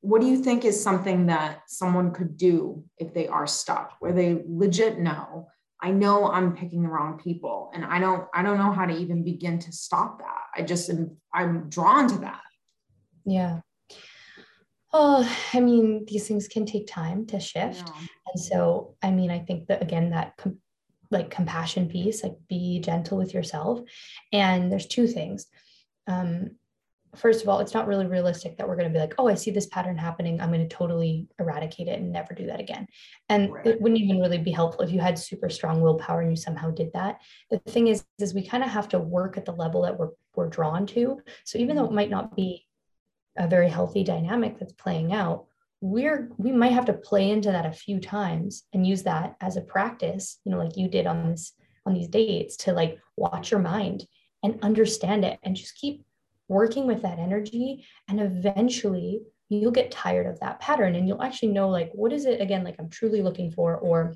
What 0.00 0.20
do 0.22 0.26
you 0.26 0.42
think 0.42 0.64
is 0.64 0.82
something 0.82 1.26
that 1.26 1.60
someone 1.68 2.12
could 2.12 2.36
do 2.36 2.84
if 2.98 3.12
they 3.12 3.28
are 3.28 3.46
stuck 3.46 3.96
where 4.00 4.12
they 4.12 4.42
legit 4.48 4.98
know, 4.98 5.48
I 5.82 5.90
know 5.90 6.30
I'm 6.30 6.54
picking 6.54 6.82
the 6.82 6.88
wrong 6.88 7.18
people 7.18 7.70
and 7.74 7.84
I 7.84 7.98
don't, 7.98 8.28
I 8.32 8.42
don't 8.42 8.56
know 8.56 8.72
how 8.72 8.86
to 8.86 8.96
even 8.96 9.24
begin 9.24 9.58
to 9.58 9.72
stop 9.72 10.20
that. 10.20 10.44
I 10.54 10.62
just 10.62 10.88
am, 10.88 11.16
I'm 11.34 11.68
drawn 11.68 12.08
to 12.08 12.18
that. 12.18 12.42
Yeah. 13.24 13.60
Oh, 14.92 15.28
I 15.52 15.60
mean, 15.60 16.04
these 16.06 16.28
things 16.28 16.46
can 16.46 16.66
take 16.66 16.86
time 16.86 17.26
to 17.26 17.40
shift. 17.40 17.88
Yeah. 17.88 18.06
And 18.32 18.42
so, 18.42 18.94
I 19.02 19.10
mean, 19.10 19.30
I 19.30 19.40
think 19.40 19.66
that 19.66 19.82
again, 19.82 20.10
that 20.10 20.36
com- 20.36 20.60
like 21.10 21.30
compassion 21.30 21.88
piece, 21.88 22.22
like 22.22 22.36
be 22.48 22.78
gentle 22.80 23.18
with 23.18 23.34
yourself. 23.34 23.80
And 24.32 24.70
there's 24.70 24.86
two 24.86 25.06
things. 25.06 25.46
Um, 26.06 26.56
first 27.14 27.42
of 27.42 27.48
all, 27.48 27.60
it's 27.60 27.74
not 27.74 27.86
really 27.86 28.06
realistic 28.06 28.56
that 28.56 28.66
we're 28.66 28.76
going 28.76 28.88
to 28.88 28.92
be 28.92 29.00
like, 29.00 29.14
oh, 29.18 29.28
I 29.28 29.34
see 29.34 29.50
this 29.50 29.66
pattern 29.66 29.98
happening. 29.98 30.40
I'm 30.40 30.50
going 30.50 30.66
to 30.66 30.74
totally 30.74 31.28
eradicate 31.38 31.88
it 31.88 32.00
and 32.00 32.10
never 32.10 32.34
do 32.34 32.46
that 32.46 32.60
again. 32.60 32.86
And 33.28 33.52
right. 33.52 33.66
it 33.66 33.80
wouldn't 33.80 34.00
even 34.00 34.20
really 34.20 34.38
be 34.38 34.50
helpful 34.50 34.84
if 34.84 34.90
you 34.90 35.00
had 35.00 35.18
super 35.18 35.50
strong 35.50 35.80
willpower 35.80 36.22
and 36.22 36.30
you 36.30 36.36
somehow 36.36 36.70
did 36.70 36.90
that. 36.94 37.20
The 37.50 37.58
thing 37.58 37.88
is, 37.88 38.04
is 38.18 38.34
we 38.34 38.46
kind 38.46 38.64
of 38.64 38.70
have 38.70 38.88
to 38.90 38.98
work 38.98 39.36
at 39.36 39.44
the 39.44 39.52
level 39.52 39.82
that 39.82 39.98
we're 39.98 40.10
we're 40.34 40.48
drawn 40.48 40.86
to. 40.86 41.20
So 41.44 41.58
even 41.58 41.76
though 41.76 41.84
it 41.84 41.86
mm-hmm. 41.88 41.96
might 41.96 42.10
not 42.10 42.34
be 42.34 42.66
a 43.36 43.46
very 43.46 43.68
healthy 43.68 44.04
dynamic 44.04 44.58
that's 44.58 44.72
playing 44.72 45.12
out 45.12 45.46
we're 45.82 46.30
we 46.38 46.52
might 46.52 46.72
have 46.72 46.84
to 46.84 46.92
play 46.92 47.30
into 47.30 47.50
that 47.50 47.66
a 47.66 47.72
few 47.72 47.98
times 47.98 48.62
and 48.72 48.86
use 48.86 49.02
that 49.02 49.34
as 49.40 49.56
a 49.56 49.60
practice 49.60 50.38
you 50.44 50.52
know 50.52 50.58
like 50.58 50.76
you 50.76 50.88
did 50.88 51.06
on 51.08 51.28
this 51.28 51.54
on 51.84 51.92
these 51.92 52.06
dates 52.06 52.56
to 52.56 52.72
like 52.72 52.98
watch 53.16 53.50
your 53.50 53.58
mind 53.58 54.06
and 54.44 54.58
understand 54.62 55.24
it 55.24 55.40
and 55.42 55.56
just 55.56 55.76
keep 55.76 56.04
working 56.48 56.86
with 56.86 57.02
that 57.02 57.18
energy 57.18 57.86
and 58.08 58.20
eventually 58.20 59.20
you'll 59.48 59.70
get 59.70 59.90
tired 59.90 60.26
of 60.26 60.40
that 60.40 60.60
pattern 60.60 60.94
and 60.94 61.06
you'll 61.06 61.22
actually 61.22 61.52
know 61.52 61.68
like 61.68 61.90
what 61.92 62.12
is 62.12 62.24
it 62.24 62.40
again 62.40 62.64
like 62.64 62.76
i'm 62.78 62.88
truly 62.88 63.22
looking 63.22 63.50
for 63.50 63.76
or 63.76 64.14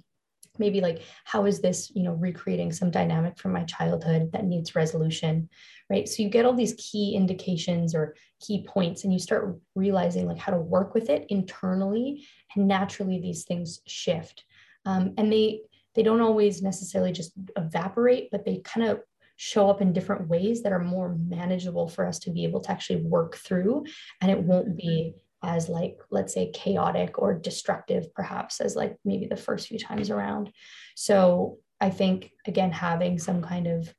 maybe 0.59 0.81
like 0.81 1.03
how 1.25 1.45
is 1.45 1.61
this 1.61 1.93
you 1.95 2.03
know 2.03 2.15
recreating 2.15 2.73
some 2.73 2.91
dynamic 2.91 3.39
from 3.39 3.53
my 3.53 3.63
childhood 3.65 4.31
that 4.33 4.45
needs 4.45 4.75
resolution 4.75 5.49
right? 5.89 6.09
So 6.09 6.23
you 6.23 6.29
get 6.29 6.45
all 6.45 6.55
these 6.55 6.75
key 6.75 7.15
indications 7.15 7.95
or 7.95 8.15
key 8.41 8.65
points 8.67 9.05
and 9.05 9.13
you 9.13 9.19
start 9.19 9.57
realizing 9.75 10.27
like 10.27 10.39
how 10.39 10.53
to 10.53 10.59
work 10.59 10.95
with 10.95 11.11
it 11.11 11.27
internally 11.29 12.27
and 12.55 12.67
naturally 12.67 13.21
these 13.21 13.45
things 13.45 13.81
shift. 13.87 14.45
Um, 14.85 15.15
and 15.17 15.33
they 15.33 15.63
they 15.95 16.03
don't 16.03 16.21
always 16.21 16.61
necessarily 16.61 17.13
just 17.13 17.33
evaporate 17.57 18.29
but 18.31 18.45
they 18.45 18.59
kind 18.59 18.87
of 18.87 19.01
show 19.37 19.69
up 19.71 19.81
in 19.81 19.93
different 19.93 20.29
ways 20.29 20.63
that 20.63 20.73
are 20.73 20.83
more 20.83 21.17
manageable 21.29 21.89
for 21.89 22.07
us 22.07 22.19
to 22.21 22.31
be 22.31 22.45
able 22.45 22.61
to 22.61 22.71
actually 22.71 23.03
work 23.03 23.37
through. 23.37 23.85
And 24.21 24.31
it 24.31 24.43
won't 24.43 24.77
be 24.77 25.15
as 25.43 25.69
like 25.69 25.99
let's 26.11 26.33
say 26.35 26.51
chaotic 26.53 27.19
or 27.19 27.35
destructive 27.35 28.13
perhaps 28.15 28.61
as 28.61 28.75
like 28.75 28.97
maybe 29.05 29.27
the 29.27 29.37
first 29.37 29.69
few 29.69 29.79
times 29.79 30.11
around. 30.11 30.51
So 30.95 31.59
i 31.79 31.91
think 31.91 32.31
again 32.47 32.73
having 32.73 33.19
some 33.19 33.43
kind 33.43 33.67
of 33.67 33.95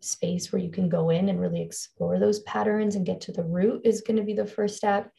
space 0.00 0.50
where 0.50 0.60
you 0.60 0.70
can 0.70 0.88
go 0.88 1.10
in 1.10 1.28
and 1.28 1.40
really 1.40 1.62
explore 1.62 2.18
those 2.18 2.40
patterns 2.40 2.96
and 2.96 3.06
get 3.06 3.20
to 3.20 3.32
the 3.32 3.44
root 3.44 3.82
is 3.84 4.00
going 4.00 4.16
to 4.16 4.22
be 4.22 4.34
the 4.34 4.46
first 4.46 4.76
step. 4.76 5.10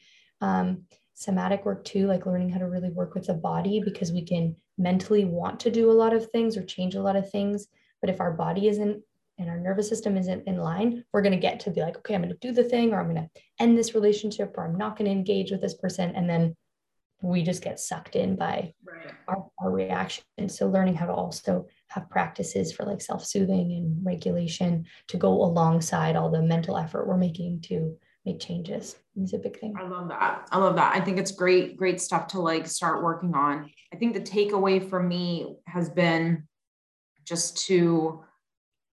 Um, 0.42 0.84
somatic 1.14 1.66
work 1.66 1.84
too 1.84 2.08
like 2.08 2.26
learning 2.26 2.50
how 2.50 2.58
to 2.58 2.68
really 2.68 2.90
work 2.90 3.14
with 3.14 3.28
the 3.28 3.34
body 3.34 3.80
because 3.80 4.12
we 4.12 4.24
can 4.24 4.56
mentally 4.78 5.24
want 5.24 5.60
to 5.60 5.70
do 5.70 5.92
a 5.92 5.94
lot 5.94 6.14
of 6.14 6.30
things 6.32 6.58
or 6.58 6.64
change 6.64 6.96
a 6.96 7.02
lot 7.02 7.16
of 7.16 7.30
things. 7.30 7.68
But 8.02 8.10
if 8.10 8.20
our 8.20 8.32
body 8.32 8.68
isn't 8.68 9.04
and 9.42 9.50
our 9.50 9.60
nervous 9.60 9.90
system 9.90 10.16
isn't 10.18 10.48
in 10.48 10.58
line, 10.58 11.04
we're 11.12 11.24
going 11.24 11.34
to 11.34 11.38
get 11.38 11.60
to 11.62 11.72
be 11.72 11.82
like, 11.82 11.98
okay, 11.98 12.14
I'm 12.14 12.22
going 12.22 12.34
to 12.34 12.48
do 12.48 12.54
the 12.54 12.64
thing, 12.64 12.94
or 12.94 13.00
I'm 13.00 13.14
going 13.14 13.28
to 13.28 13.42
end 13.60 13.78
this 13.78 13.96
relationship, 13.96 14.54
or 14.56 14.66
I'm 14.66 14.78
not 14.78 14.98
going 14.98 15.06
to 15.06 15.12
engage 15.12 15.52
with 15.52 15.62
this 15.62 15.74
person. 15.74 16.16
And 16.16 16.30
then 16.30 16.56
we 17.24 17.44
just 17.44 17.64
get 17.64 17.80
sucked 17.80 18.16
in 18.16 18.36
by 18.36 18.74
right. 18.86 19.14
our, 19.28 19.46
our 19.60 19.72
reaction. 19.72 20.24
So, 20.48 20.68
learning 20.68 20.96
how 20.96 21.08
to 21.08 21.14
also 21.14 21.68
have 21.88 22.10
practices 22.10 22.72
for 22.72 22.86
like 22.86 23.02
self 23.02 23.26
soothing 23.26 23.74
and 23.74 24.06
regulation 24.06 24.86
to 25.08 25.18
go 25.18 25.30
alongside 25.30 26.16
all 26.16 26.30
the 26.30 26.42
mental 26.42 26.78
effort 26.78 27.08
we're 27.08 27.18
making 27.18 27.62
to 27.62 27.98
make 28.26 28.40
changes 28.40 28.98
is 29.20 29.34
a 29.34 29.40
big 29.40 29.60
thing. 29.60 29.74
I 29.78 29.88
love 29.88 30.08
that. 30.10 30.48
I 30.52 30.58
love 30.58 30.76
that. 30.76 30.96
I 30.96 31.04
think 31.04 31.18
it's 31.18 31.32
great, 31.32 31.78
great 31.78 32.00
stuff 32.00 32.28
to 32.28 32.40
like 32.40 32.68
start 32.68 33.04
working 33.04 33.34
on. 33.34 33.70
I 33.92 33.98
think 33.98 34.14
the 34.14 34.22
takeaway 34.22 34.88
for 34.88 35.02
me 35.02 35.56
has 35.66 35.90
been 35.90 36.48
just 37.26 37.66
to 37.68 38.24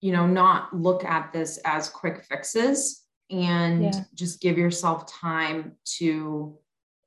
you 0.00 0.12
know, 0.12 0.26
not 0.26 0.74
look 0.74 1.04
at 1.04 1.32
this 1.32 1.58
as 1.64 1.88
quick 1.88 2.24
fixes 2.24 3.02
and 3.30 3.84
yeah. 3.84 4.00
just 4.14 4.40
give 4.40 4.58
yourself 4.58 5.10
time 5.10 5.72
to, 5.84 6.56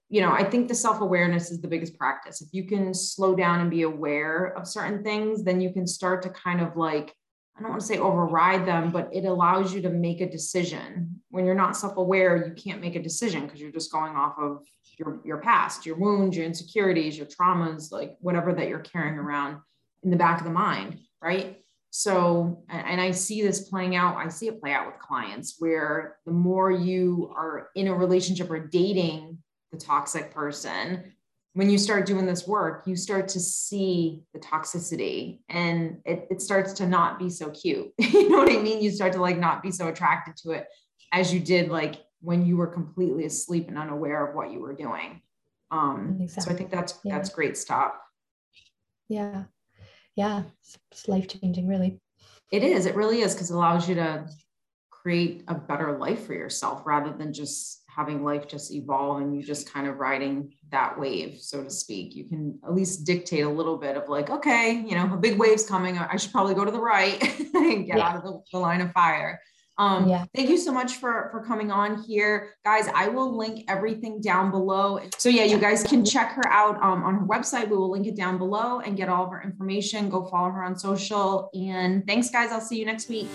you 0.10 0.22
know, 0.22 0.32
I 0.32 0.44
think 0.44 0.68
the 0.68 0.76
self 0.76 1.02
awareness 1.02 1.52
is 1.52 1.62
the 1.62 1.68
biggest 1.68 1.98
practice. 1.98 2.42
If 2.42 2.50
you 2.52 2.66
can 2.66 2.94
slow 2.94 3.36
down 3.36 3.62
and 3.62 3.70
be 3.70 3.84
aware 3.84 4.54
of 4.58 4.68
certain 4.68 5.04
things, 5.04 5.44
then 5.44 5.62
you 5.62 5.72
can 5.72 5.88
start 5.88 6.24
to 6.24 6.30
kind 6.30 6.62
of 6.62 6.76
like, 6.76 7.14
I 7.58 7.62
don't 7.62 7.72
want 7.72 7.82
to 7.82 7.88
say 7.88 8.00
override 8.00 8.66
them, 8.66 8.92
but 8.92 9.10
it 9.14 9.26
allows 9.26 9.74
you 9.74 9.82
to 9.82 9.90
make 9.90 10.22
a 10.22 10.30
decision. 10.30 11.22
When 11.30 11.46
you're 11.46 11.56
not 11.56 11.78
self 11.78 11.98
aware, 11.98 12.48
you 12.48 12.54
can't 12.54 12.82
make 12.82 12.96
a 12.96 13.04
decision 13.04 13.46
because 13.46 13.62
you're 13.62 13.72
just 13.72 13.92
going 13.92 14.16
off 14.16 14.36
of 14.40 14.66
your, 14.98 15.22
your 15.24 15.38
past, 15.38 15.86
your 15.86 15.96
wounds, 15.96 16.36
your 16.36 16.46
insecurities, 16.46 17.18
your 17.18 17.28
traumas, 17.28 17.92
like 17.92 18.18
whatever 18.20 18.54
that 18.54 18.68
you're 18.68 18.80
carrying 18.80 19.18
around 19.18 19.60
in 20.04 20.10
the 20.10 20.18
back 20.18 20.40
of 20.40 20.46
the 20.46 20.52
mind, 20.52 21.00
right? 21.22 21.62
So, 21.92 22.64
and 22.70 23.02
I 23.02 23.12
see 23.12 23.42
this 23.42 23.68
playing 23.68 23.96
out, 23.96 24.18
I 24.18 24.28
see 24.30 24.48
it 24.48 24.62
play 24.62 24.74
out 24.74 24.86
with 24.86 25.00
clients 25.00 25.56
where 25.60 26.18
the 26.26 26.32
more 26.32 26.72
you 26.72 27.34
are 27.36 27.70
in 27.76 27.88
a 27.88 27.96
relationship 27.96 28.50
or 28.50 28.60
dating 28.60 29.40
the 29.72 29.78
toxic 29.78 30.32
person, 30.32 31.14
when 31.54 31.70
you 31.70 31.78
start 31.78 32.06
doing 32.06 32.26
this 32.26 32.48
work, 32.48 32.84
you 32.86 32.96
start 32.96 33.28
to 33.30 33.40
see 33.40 34.22
the 34.34 34.40
toxicity 34.40 35.40
and 35.50 35.98
it, 36.06 36.28
it 36.30 36.42
starts 36.42 36.74
to 36.74 36.88
not 36.88 37.18
be 37.18 37.30
so 37.30 37.50
cute. 37.50 37.92
you 37.98 38.30
know 38.30 38.38
what 38.38 38.52
I 38.52 38.62
mean? 38.62 38.82
You 38.82 38.92
start 38.92 39.14
to 39.14 39.22
like 39.22 39.38
not 39.38 39.64
be 39.64 39.72
so 39.72 39.88
attracted 39.88 40.38
to 40.44 40.52
it 40.52 40.68
as 41.12 41.34
you 41.34 41.40
did 41.40 41.70
like 41.70 41.96
when 42.22 42.46
you 42.46 42.58
were 42.58 42.68
completely 42.68 43.26
asleep 43.26 43.68
and 43.68 43.78
unaware 43.78 44.28
of 44.28 44.36
what 44.36 44.52
you 44.52 44.60
were 44.60 44.74
doing. 44.74 45.22
Um, 45.72 46.20
exactly. 46.22 46.44
So 46.44 46.52
I 46.52 46.58
think 46.58 46.72
that's 46.72 47.00
yeah. 47.04 47.16
that's 47.16 47.30
great 47.30 47.58
stuff. 47.58 47.94
Yeah, 49.08 49.46
yeah, 50.20 50.44
it's, 50.62 50.78
it's 50.92 51.08
life 51.08 51.30
changing, 51.30 51.66
really. 51.66 51.98
It 52.52 52.62
is. 52.62 52.86
It 52.86 52.96
really 52.96 53.22
is 53.22 53.34
because 53.34 53.52
it 53.52 53.54
allows 53.54 53.88
you 53.88 53.96
to 53.96 54.28
create 54.90 55.46
a 55.48 55.56
better 55.56 55.98
life 55.98 56.26
for 56.26 56.34
yourself 56.34 56.82
rather 56.86 57.14
than 57.14 57.32
just 57.32 57.84
having 57.88 58.22
life 58.22 58.46
just 58.46 58.74
evolve 58.74 59.22
and 59.22 59.34
you 59.34 59.42
just 59.42 59.72
kind 59.72 59.88
of 59.88 59.98
riding 59.98 60.54
that 60.72 61.00
wave, 61.00 61.38
so 61.40 61.64
to 61.64 61.70
speak. 61.70 62.18
You 62.18 62.26
can 62.26 62.60
at 62.66 62.74
least 62.76 63.06
dictate 63.06 63.46
a 63.46 63.50
little 63.50 63.78
bit 63.78 63.96
of 63.96 64.10
like, 64.10 64.30
okay, 64.30 64.84
you 64.86 64.94
know, 64.94 65.10
a 65.14 65.18
big 65.18 65.40
wave's 65.40 65.66
coming. 65.66 65.98
I 65.98 66.18
should 66.18 66.34
probably 66.34 66.54
go 66.54 66.66
to 66.66 66.72
the 66.72 66.82
right 66.82 67.22
and 67.54 67.86
get 67.86 67.98
yeah. 67.98 68.10
out 68.10 68.18
of 68.18 68.24
the, 68.24 68.42
the, 68.52 68.60
line 68.60 68.82
of 68.82 68.92
fire. 68.92 69.40
Um, 69.80 70.10
yeah. 70.10 70.26
Thank 70.36 70.50
you 70.50 70.58
so 70.58 70.74
much 70.74 70.98
for, 70.98 71.30
for 71.32 71.42
coming 71.44 71.72
on 71.72 72.04
here. 72.04 72.54
Guys, 72.66 72.90
I 72.94 73.08
will 73.08 73.36
link 73.36 73.64
everything 73.70 74.20
down 74.20 74.52
below. 74.52 75.00
So 75.18 75.30
yeah, 75.30 75.46
you 75.46 75.58
guys 75.58 75.84
can 75.84 76.04
check 76.04 76.34
her 76.34 76.48
out 76.50 76.76
um, 76.84 77.04
on 77.04 77.16
her 77.16 77.26
website. 77.26 77.70
We 77.70 77.78
will 77.78 77.90
link 77.90 78.06
it 78.06 78.18
down 78.18 78.38
below 78.38 78.82
and 78.82 78.98
get 78.98 79.08
all 79.08 79.26
of 79.26 79.32
her 79.32 79.42
information. 79.42 80.10
Go 80.10 80.26
follow 80.26 80.52
her 80.52 80.64
on 80.64 80.78
social. 80.78 81.50
And 81.54 82.06
thanks, 82.06 82.30
guys. 82.30 82.52
I'll 82.52 82.60
see 82.60 82.78
you 82.78 82.86
next 82.86 83.08
week. 83.08 83.30